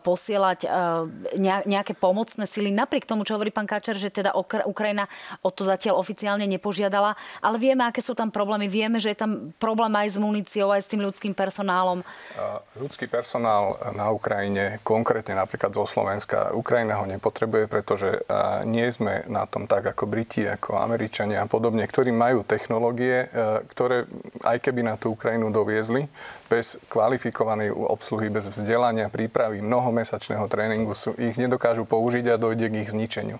posielať 0.00 0.64
nejaké 1.68 1.92
pomocné 1.92 2.48
sily, 2.48 2.72
napriek 2.72 3.04
tomu, 3.04 3.28
čo 3.28 3.36
hovorí 3.36 3.52
pán 3.52 3.68
Kačer, 3.68 4.00
že 4.00 4.08
teda 4.08 4.32
Ukrajina 4.64 5.04
o 5.44 5.52
to 5.52 5.68
zatiaľ 5.68 6.00
oficiálne 6.00 6.48
nepožiadala, 6.48 7.12
ale 7.44 7.60
vieme, 7.60 7.84
aké 7.84 8.00
sú 8.00 8.16
tam 8.16 8.32
problémy. 8.32 8.72
Vieme, 8.72 8.96
že 8.96 9.12
je 9.12 9.20
tam 9.20 9.52
problém 9.60 9.92
aj 9.92 10.16
s 10.16 10.16
muníciou, 10.16 10.72
aj 10.72 10.80
s 10.80 10.88
tým 10.88 11.04
ľudským 11.04 11.36
personálom. 11.36 11.72
Ľudský 12.78 13.10
personál 13.10 13.74
na 13.94 14.10
Ukrajine, 14.14 14.78
konkrétne 14.86 15.34
napríklad 15.38 15.74
zo 15.74 15.86
Slovenska, 15.88 16.54
Ukrajina 16.54 17.00
ho 17.00 17.06
nepotrebuje, 17.06 17.64
pretože 17.66 18.22
nie 18.68 18.86
sme 18.90 19.26
na 19.26 19.46
tom 19.48 19.66
tak 19.66 19.94
ako 19.94 20.06
Briti, 20.06 20.44
ako 20.46 20.78
Američania 20.78 21.42
a 21.42 21.50
podobne, 21.50 21.86
ktorí 21.86 22.14
majú 22.14 22.42
technológie, 22.44 23.30
ktoré 23.70 24.04
aj 24.42 24.58
keby 24.60 24.84
na 24.84 24.94
tú 24.98 25.14
Ukrajinu 25.14 25.54
doviezli, 25.54 26.10
bez 26.50 26.78
kvalifikovanej 26.90 27.72
obsluhy, 27.72 28.28
bez 28.30 28.50
vzdelania, 28.50 29.10
prípravy, 29.10 29.62
mnohomesačného 29.62 30.44
tréningu 30.50 30.92
sú, 30.92 31.14
ich 31.16 31.38
nedokážu 31.38 31.86
použiť 31.86 32.34
a 32.34 32.40
dojde 32.40 32.66
k 32.68 32.78
ich 32.82 32.90
zničeniu 32.90 33.38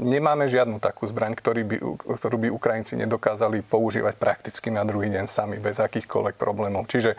nemáme 0.00 0.48
žiadnu 0.48 0.80
takú 0.80 1.04
zbraň, 1.04 1.36
ktorý 1.36 1.62
by, 1.68 1.76
ktorú 2.16 2.36
by 2.40 2.48
Ukrajinci 2.48 2.96
nedokázali 2.96 3.60
používať 3.60 4.16
prakticky 4.16 4.72
na 4.72 4.88
druhý 4.88 5.12
deň 5.12 5.28
sami, 5.28 5.60
bez 5.60 5.76
akýchkoľvek 5.76 6.40
problémov. 6.40 6.88
Čiže 6.88 7.12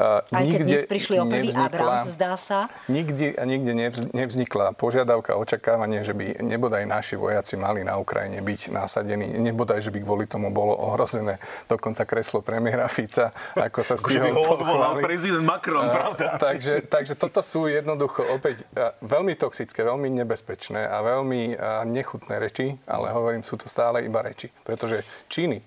uh, 0.00 0.24
Aj 0.24 0.40
nikde 0.40 0.64
keď 0.64 0.66
dnes 0.66 0.84
prišli 0.88 1.16
o 1.20 1.24
prvý 1.28 1.52
Abrams, 1.52 2.16
zdá 2.16 2.32
sa. 2.40 2.72
Nikdy 2.88 3.36
a 3.36 3.44
nikde 3.44 3.72
nevznikla 4.16 4.72
požiadavka, 4.72 5.36
očakávanie, 5.36 6.00
že 6.00 6.16
by 6.16 6.40
nebodaj 6.40 6.88
naši 6.88 7.20
vojaci 7.20 7.60
mali 7.60 7.84
na 7.84 8.00
Ukrajine 8.00 8.40
byť 8.40 8.72
nasadení, 8.72 9.28
nebodaj, 9.44 9.84
že 9.84 9.92
by 9.92 10.00
kvôli 10.00 10.24
tomu 10.24 10.48
bolo 10.48 10.72
ohrozené 10.72 11.36
dokonca 11.68 12.08
kreslo 12.08 12.40
premiéra 12.40 12.88
Fica, 12.88 13.36
ako 13.52 13.84
sa 13.84 14.00
stihol 14.00 14.32
odvolal 14.32 14.96
prezident 15.04 15.44
Macron, 15.44 15.88
uh, 15.88 15.92
pravda? 15.92 16.40
Takže, 16.40 16.88
takže 16.88 17.20
toto 17.20 17.44
sú 17.44 17.68
jednoducho 17.68 18.24
opäť 18.32 18.64
uh, 18.72 18.96
veľmi 19.04 19.36
toxické, 19.36 19.84
veľmi 19.84 20.08
nebezpečné 20.24 20.88
a 20.88 21.04
veľmi 21.04 21.52
uh, 21.52 21.84
nechutné 21.98 22.38
reči, 22.38 22.78
ale 22.86 23.10
hovorím, 23.10 23.42
sú 23.42 23.58
to 23.58 23.66
stále 23.66 24.06
iba 24.06 24.22
reči. 24.22 24.48
Pretože 24.62 25.02
činy, 25.26 25.58
e, 25.58 25.64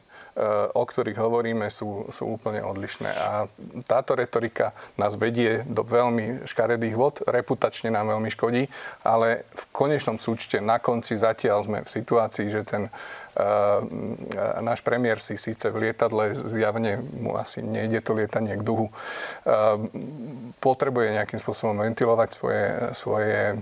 o 0.72 0.84
ktorých 0.88 1.20
hovoríme, 1.20 1.68
sú, 1.68 2.08
sú 2.08 2.24
úplne 2.32 2.64
odlišné. 2.64 3.12
A 3.12 3.46
táto 3.84 4.16
retorika 4.16 4.72
nás 4.96 5.20
vedie 5.20 5.68
do 5.68 5.84
veľmi 5.84 6.48
škaredých 6.48 6.96
vod, 6.96 7.16
reputačne 7.28 7.92
nám 7.92 8.16
veľmi 8.16 8.32
škodí, 8.32 8.64
ale 9.04 9.44
v 9.52 9.64
konečnom 9.76 10.16
súčte 10.16 10.64
na 10.64 10.80
konci 10.80 11.20
zatiaľ 11.20 11.68
sme 11.68 11.80
v 11.84 11.90
situácii, 11.92 12.48
že 12.48 12.64
ten 12.64 12.84
Uh, 13.32 13.88
náš 14.60 14.84
premiér 14.84 15.24
si 15.24 15.40
síce 15.40 15.64
v 15.72 15.88
lietadle 15.88 16.36
zjavne 16.36 17.00
mu 17.00 17.40
asi 17.40 17.64
nejde 17.64 18.04
to 18.04 18.12
lietanie 18.12 18.60
k 18.60 18.68
duhu, 18.68 18.92
uh, 18.92 19.80
potrebuje 20.60 21.16
nejakým 21.16 21.40
spôsobom 21.40 21.80
ventilovať 21.80 22.28
svoje, 22.28 22.64
svoje 22.92 23.56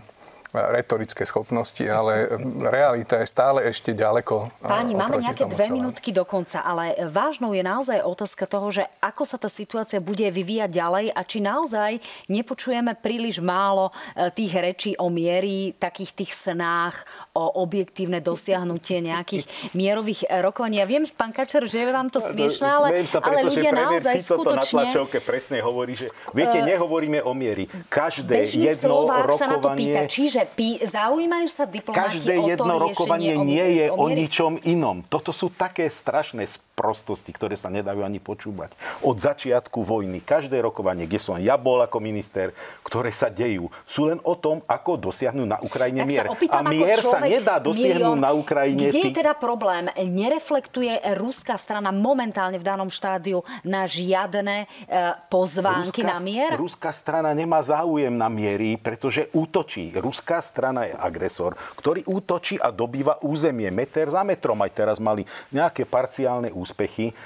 retorické 0.49 1.29
schopnosti, 1.29 1.81
ale 1.85 2.25
realita 2.57 3.21
je 3.21 3.27
stále 3.29 3.69
ešte 3.69 3.93
ďaleko. 3.93 4.49
Páni, 4.65 4.97
máme 4.97 5.21
nejaké 5.21 5.45
dve 5.45 5.69
celému. 5.69 5.77
minútky 5.77 6.09
do 6.09 6.25
konca, 6.25 6.65
ale 6.65 6.97
vážnou 7.05 7.53
je 7.53 7.61
naozaj 7.61 8.01
otázka 8.01 8.49
toho, 8.49 8.73
že 8.73 8.83
ako 8.97 9.23
sa 9.29 9.37
tá 9.37 9.45
situácia 9.45 10.01
bude 10.01 10.25
vyvíjať 10.25 10.69
ďalej 10.73 11.05
a 11.13 11.21
či 11.21 11.37
naozaj 11.45 11.91
nepočujeme 12.33 12.97
príliš 12.97 13.37
málo 13.45 13.93
e, 14.17 14.33
tých 14.33 14.53
rečí 14.57 14.91
o 14.97 15.13
miery, 15.13 15.77
takých 15.77 16.17
tých 16.17 16.31
snách, 16.33 17.05
o 17.37 17.61
objektívne 17.61 18.17
dosiahnutie 18.17 19.05
nejakých 19.05 19.45
mierových 19.79 20.25
e, 20.25 20.41
rokovaní. 20.41 20.81
Ja 20.81 20.89
viem, 20.89 21.05
pán 21.13 21.29
Kačer, 21.29 21.69
že 21.69 21.85
je 21.85 21.93
vám 21.93 22.09
to 22.09 22.17
smiešné, 22.17 22.65
ale, 22.65 22.87
sa 23.05 23.21
preto, 23.21 23.37
ale 23.37 23.53
ľudia 23.53 23.71
naozaj 23.71 24.13
Fico 24.17 24.41
skutočne... 24.41 24.49
to 24.49 24.57
na 24.57 24.65
tlačovke 24.65 25.17
presne 25.21 25.61
hovorí, 25.61 25.93
že 25.93 26.09
viete, 26.33 26.57
e, 26.57 26.65
nehovoríme 26.73 27.21
o 27.21 27.37
miery. 27.37 27.69
Každé 27.85 28.49
jedno 28.49 29.05
rokovanie... 29.05 29.37
sa 29.37 29.45
na 29.45 29.57
to 29.61 29.69
pýta, 29.77 30.01
čiže 30.09 30.38
že 30.39 30.43
pí, 30.55 30.79
zaujímajú 30.79 31.47
sa 31.51 31.67
diplomati 31.67 32.15
Každé 32.15 32.33
o 32.39 32.47
to 32.47 32.49
jedno 32.55 32.73
rokovanie 32.79 33.35
o, 33.35 33.43
nie 33.43 33.83
je 33.83 33.85
o, 33.91 33.99
o 33.99 34.05
ničom 34.07 34.55
inom. 34.63 35.03
Toto 35.03 35.35
sú 35.35 35.51
také 35.51 35.91
strašné 35.91 36.47
prostosti, 36.79 37.35
ktoré 37.35 37.59
sa 37.59 37.67
nedajú 37.67 38.07
ani 38.07 38.23
počúvať. 38.23 38.71
Od 39.03 39.19
začiatku 39.19 39.83
vojny, 39.83 40.23
každé 40.23 40.63
rokovanie, 40.63 41.03
kde 41.03 41.19
som 41.19 41.35
ja 41.35 41.59
bol 41.59 41.83
ako 41.83 41.99
minister, 41.99 42.55
ktoré 42.87 43.11
sa 43.11 43.27
dejú, 43.27 43.67
sú 43.83 44.07
len 44.07 44.23
o 44.23 44.39
tom, 44.39 44.63
ako 44.63 45.11
dosiahnuť 45.11 45.47
na 45.51 45.59
Ukrajine 45.59 46.07
tak 46.07 46.11
mier. 46.15 46.25
Opýtam, 46.31 46.63
a 46.63 46.71
mier 46.71 47.03
sa 47.03 47.19
nedá 47.19 47.59
dosiahnuť 47.59 48.15
milión, 48.15 48.23
na 48.23 48.31
Ukrajine. 48.31 48.87
Kde 48.87 49.11
je 49.11 49.11
teda 49.11 49.35
problém? 49.35 49.91
Nereflektuje 49.99 50.95
ruská 51.19 51.59
strana 51.59 51.91
momentálne 51.91 52.55
v 52.55 52.63
danom 52.63 52.87
štádiu 52.87 53.43
na 53.67 53.83
žiadne 53.83 54.63
e, 54.63 54.95
pozvánky 55.27 55.99
ruská, 55.99 56.15
na 56.15 56.17
mier? 56.23 56.55
Ruská 56.55 56.95
strana 56.95 57.35
nemá 57.35 57.59
záujem 57.59 58.15
na 58.15 58.31
miery, 58.31 58.79
pretože 58.79 59.27
útočí. 59.35 59.91
Ruská 59.99 60.39
strana 60.39 60.87
je 60.87 60.95
agresor, 60.95 61.59
ktorý 61.75 62.07
útočí 62.07 62.55
a 62.55 62.71
dobýva 62.71 63.19
územie 63.19 63.67
meter 63.67 64.07
za 64.07 64.23
metrom. 64.23 64.55
Aj 64.63 64.71
teraz 64.71 64.95
mali 65.03 65.27
nejaké 65.51 65.83
parciálne 65.83 66.55
územie 66.55 66.68
úspechy. 66.69 67.17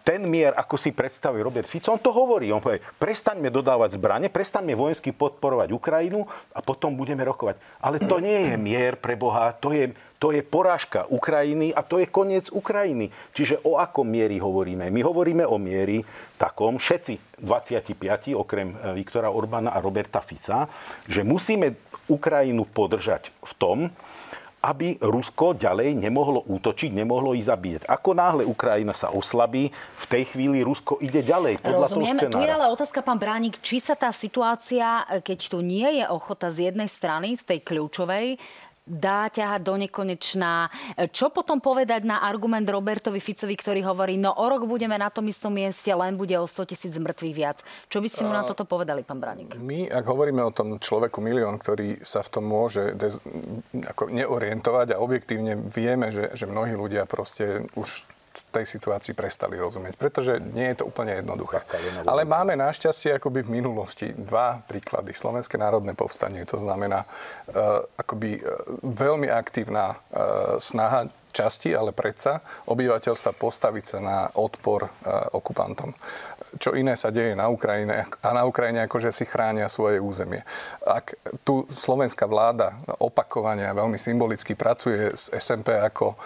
Ten 0.00 0.24
mier, 0.32 0.56
ako 0.56 0.80
si 0.80 0.96
predstavuje 0.96 1.44
Robert 1.44 1.68
Fico, 1.68 1.92
on 1.92 2.00
to 2.00 2.08
hovorí. 2.08 2.48
On 2.48 2.64
povie, 2.64 2.80
prestaňme 2.96 3.52
dodávať 3.52 4.00
zbranie, 4.00 4.32
prestaňme 4.32 4.72
vojensky 4.72 5.12
podporovať 5.12 5.76
Ukrajinu 5.76 6.24
a 6.56 6.64
potom 6.64 6.96
budeme 6.96 7.20
rokovať. 7.20 7.60
Ale 7.84 8.00
to 8.00 8.16
nie 8.16 8.48
je 8.48 8.56
mier 8.56 8.96
pre 8.96 9.12
Boha, 9.12 9.52
to 9.52 9.76
je, 9.76 9.92
to 10.16 10.32
je 10.32 10.40
porážka 10.40 11.04
Ukrajiny 11.12 11.68
a 11.76 11.84
to 11.84 12.00
je 12.00 12.08
koniec 12.08 12.48
Ukrajiny. 12.48 13.12
Čiže 13.36 13.60
o 13.68 13.76
akom 13.76 14.08
miery 14.08 14.40
hovoríme? 14.40 14.88
My 14.88 15.00
hovoríme 15.04 15.44
o 15.44 15.60
miery 15.60 16.00
takom, 16.40 16.80
všetci 16.80 17.44
25, 17.44 18.32
okrem 18.32 18.72
e, 18.72 19.04
Viktora 19.04 19.28
Orbána 19.28 19.76
a 19.76 19.84
Roberta 19.84 20.24
Fica, 20.24 20.64
že 21.04 21.28
musíme 21.28 21.76
Ukrajinu 22.08 22.64
podržať 22.64 23.28
v 23.44 23.52
tom, 23.60 23.78
aby 24.62 25.02
Rusko 25.02 25.58
ďalej 25.58 25.98
nemohlo 25.98 26.46
útočiť, 26.46 26.94
nemohlo 26.94 27.34
ich 27.34 27.50
zabíjať. 27.50 27.90
Ako 27.90 28.14
náhle 28.14 28.46
Ukrajina 28.46 28.94
sa 28.94 29.10
oslabí, 29.10 29.74
v 29.74 30.06
tej 30.06 30.30
chvíli 30.30 30.62
Rusko 30.62 31.02
ide 31.02 31.18
ďalej 31.26 31.58
podľa 31.58 31.86
Rozumiem. 31.90 32.14
toho 32.14 32.30
scenára. 32.30 32.38
Tu 32.38 32.46
je 32.46 32.54
ale 32.54 32.66
otázka, 32.70 32.98
pán 33.02 33.18
Bránik, 33.18 33.58
či 33.58 33.82
sa 33.82 33.98
tá 33.98 34.14
situácia, 34.14 35.02
keď 35.26 35.38
tu 35.50 35.58
nie 35.66 35.98
je 35.98 36.04
ochota 36.06 36.46
z 36.54 36.70
jednej 36.70 36.86
strany, 36.86 37.34
z 37.34 37.42
tej 37.42 37.58
kľúčovej, 37.66 38.38
dá 38.82 39.30
ťahať 39.30 39.62
do 39.62 39.74
nekonečná. 39.78 40.66
Čo 41.14 41.30
potom 41.30 41.62
povedať 41.62 42.02
na 42.02 42.26
argument 42.26 42.66
Robertovi 42.66 43.22
Ficovi, 43.22 43.54
ktorý 43.54 43.86
hovorí, 43.86 44.18
no 44.18 44.34
o 44.34 44.46
rok 44.50 44.66
budeme 44.66 44.98
na 44.98 45.06
tom 45.06 45.30
istom 45.30 45.54
mieste, 45.54 45.94
len 45.94 46.18
bude 46.18 46.34
o 46.34 46.46
100 46.46 46.70
tisíc 46.74 46.94
mŕtvych 46.98 47.34
viac. 47.34 47.62
Čo 47.86 48.02
by 48.02 48.08
ste 48.10 48.22
mu 48.26 48.34
na 48.34 48.42
toto 48.42 48.66
povedali, 48.66 49.06
pán 49.06 49.22
Branik? 49.22 49.54
My, 49.54 49.86
ak 49.86 50.02
hovoríme 50.02 50.42
o 50.42 50.54
tom 50.54 50.82
človeku 50.82 51.22
milión, 51.22 51.62
ktorý 51.62 52.02
sa 52.02 52.26
v 52.26 52.28
tom 52.34 52.44
môže 52.50 52.98
dez, 52.98 53.22
ako 53.86 54.10
neorientovať 54.10 54.98
a 54.98 55.00
objektívne 55.02 55.54
vieme, 55.70 56.10
že, 56.10 56.34
že 56.34 56.50
mnohí 56.50 56.74
ľudia 56.74 57.06
proste 57.06 57.70
už 57.78 58.06
tej 58.52 58.64
situácii 58.64 59.12
prestali 59.12 59.60
rozumieť, 59.60 59.94
pretože 60.00 60.40
nie 60.40 60.72
je 60.72 60.82
to 60.82 60.88
úplne 60.88 61.20
jednoduché. 61.20 61.62
Ale 62.08 62.24
máme 62.24 62.56
našťastie 62.56 63.20
akoby 63.20 63.44
v 63.44 63.62
minulosti 63.62 64.10
dva 64.16 64.64
príklady. 64.64 65.12
Slovenské 65.12 65.60
národné 65.60 65.92
povstanie, 65.92 66.42
to 66.48 66.56
znamená 66.56 67.04
uh, 67.04 67.84
akoby 68.00 68.40
uh, 68.40 68.44
veľmi 68.82 69.28
aktívna 69.28 69.96
uh, 69.96 70.56
snaha 70.56 71.08
časti, 71.32 71.72
ale 71.72 71.96
predsa 71.96 72.44
obyvateľstva 72.68 73.32
postaviť 73.34 73.84
sa 73.84 73.98
na 73.98 74.18
odpor 74.36 74.86
uh, 74.86 75.32
okupantom 75.32 75.96
čo 76.60 76.76
iné 76.76 76.98
sa 76.98 77.08
deje 77.08 77.32
na 77.32 77.48
Ukrajine 77.48 78.04
a 78.20 78.28
na 78.36 78.44
Ukrajine 78.44 78.84
akože 78.84 79.08
si 79.14 79.24
chránia 79.24 79.72
svoje 79.72 80.02
územie. 80.02 80.44
Ak 80.84 81.16
tu 81.46 81.64
slovenská 81.72 82.28
vláda 82.28 82.76
opakovane 83.00 83.64
a 83.64 83.76
veľmi 83.76 83.96
symbolicky 83.96 84.52
pracuje 84.52 85.12
s 85.16 85.32
SMP 85.32 85.72
ako 85.72 86.12
e, 86.12 86.16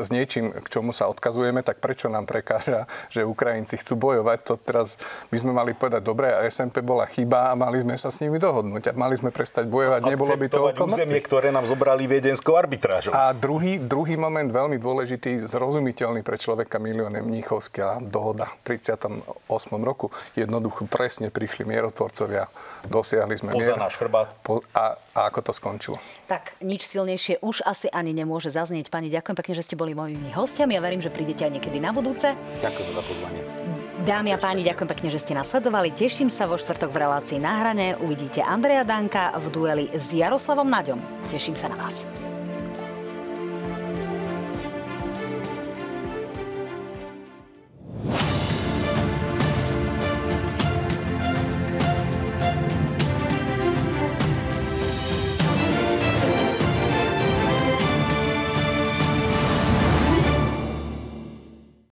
s 0.00 0.08
niečím, 0.08 0.54
k 0.54 0.66
čomu 0.68 0.96
sa 0.96 1.12
odkazujeme, 1.12 1.60
tak 1.60 1.82
prečo 1.82 2.08
nám 2.08 2.24
prekáža, 2.24 2.88
že 3.12 3.26
Ukrajinci 3.26 3.76
chcú 3.76 4.00
bojovať? 4.00 4.38
To 4.48 4.54
teraz 4.56 4.96
by 5.28 5.36
sme 5.36 5.52
mali 5.52 5.76
povedať, 5.76 6.00
dobre, 6.00 6.32
a 6.32 6.48
SMP 6.48 6.80
bola 6.80 7.04
chyba 7.04 7.52
a 7.52 7.58
mali 7.58 7.84
sme 7.84 8.00
sa 8.00 8.08
s 8.08 8.24
nimi 8.24 8.40
dohodnúť 8.40 8.90
a 8.90 8.92
mali 8.96 9.20
sme 9.20 9.28
prestať 9.28 9.68
bojovať, 9.68 10.00
nebolo 10.08 10.32
by 10.40 10.48
to 10.48 10.62
územie, 10.88 11.20
ktoré 11.20 11.52
nám 11.52 11.68
zobrali 11.68 12.08
viedenskou 12.08 12.56
arbitrážou. 12.56 13.12
A 13.12 13.36
druhý, 13.36 13.76
druhý 13.76 14.16
moment 14.16 14.29
element 14.30 14.54
veľmi 14.54 14.78
dôležitý, 14.78 15.42
zrozumiteľný 15.42 16.22
pre 16.22 16.38
človeka 16.38 16.78
milión 16.78 17.10
je 17.18 17.22
Mníchovská 17.26 17.98
dohoda 17.98 18.46
v 18.62 18.78
38. 18.78 19.26
roku. 19.82 20.14
Jednoducho 20.38 20.86
presne 20.86 21.34
prišli 21.34 21.66
mierotvorcovia, 21.66 22.46
dosiahli 22.86 23.34
sme 23.34 23.50
Poza 23.50 23.74
mier. 23.74 23.82
náš 23.82 23.98
chrbát. 23.98 24.30
Po, 24.46 24.62
a, 24.70 24.94
a 24.94 25.20
ako 25.26 25.50
to 25.50 25.52
skončilo? 25.52 25.98
Tak 26.30 26.62
nič 26.62 26.86
silnejšie 26.86 27.42
už 27.42 27.66
asi 27.66 27.90
ani 27.90 28.14
nemôže 28.14 28.54
zaznieť. 28.54 28.86
Pani, 28.86 29.10
ďakujem 29.10 29.34
pekne, 29.34 29.54
že 29.58 29.66
ste 29.66 29.74
boli 29.74 29.98
mojimi 29.98 30.30
hostiami 30.30 30.78
a 30.78 30.80
verím, 30.80 31.02
že 31.02 31.10
prídete 31.10 31.42
aj 31.42 31.58
niekedy 31.58 31.82
na 31.82 31.90
budúce. 31.90 32.30
Ďakujem 32.62 32.90
za 32.94 33.02
pozvanie. 33.02 33.42
Dámy 34.06 34.30
a 34.32 34.38
páni, 34.38 34.62
ďakujem 34.62 34.88
pekne, 34.94 35.08
že 35.10 35.18
ste 35.18 35.34
nás 35.34 35.50
sledovali. 35.50 35.90
Teším 35.90 36.30
sa 36.30 36.46
vo 36.46 36.54
štvrtok 36.54 36.88
v 36.94 37.02
relácii 37.02 37.42
na 37.42 37.66
hrane. 37.66 37.98
Uvidíte 37.98 38.46
Andreja 38.46 38.86
Danka 38.86 39.34
v 39.34 39.50
dueli 39.50 39.86
s 39.90 40.14
Jaroslavom 40.14 40.70
Naďom. 40.70 41.02
Teším 41.34 41.58
sa 41.58 41.66
na 41.66 41.76
vás. 41.82 42.29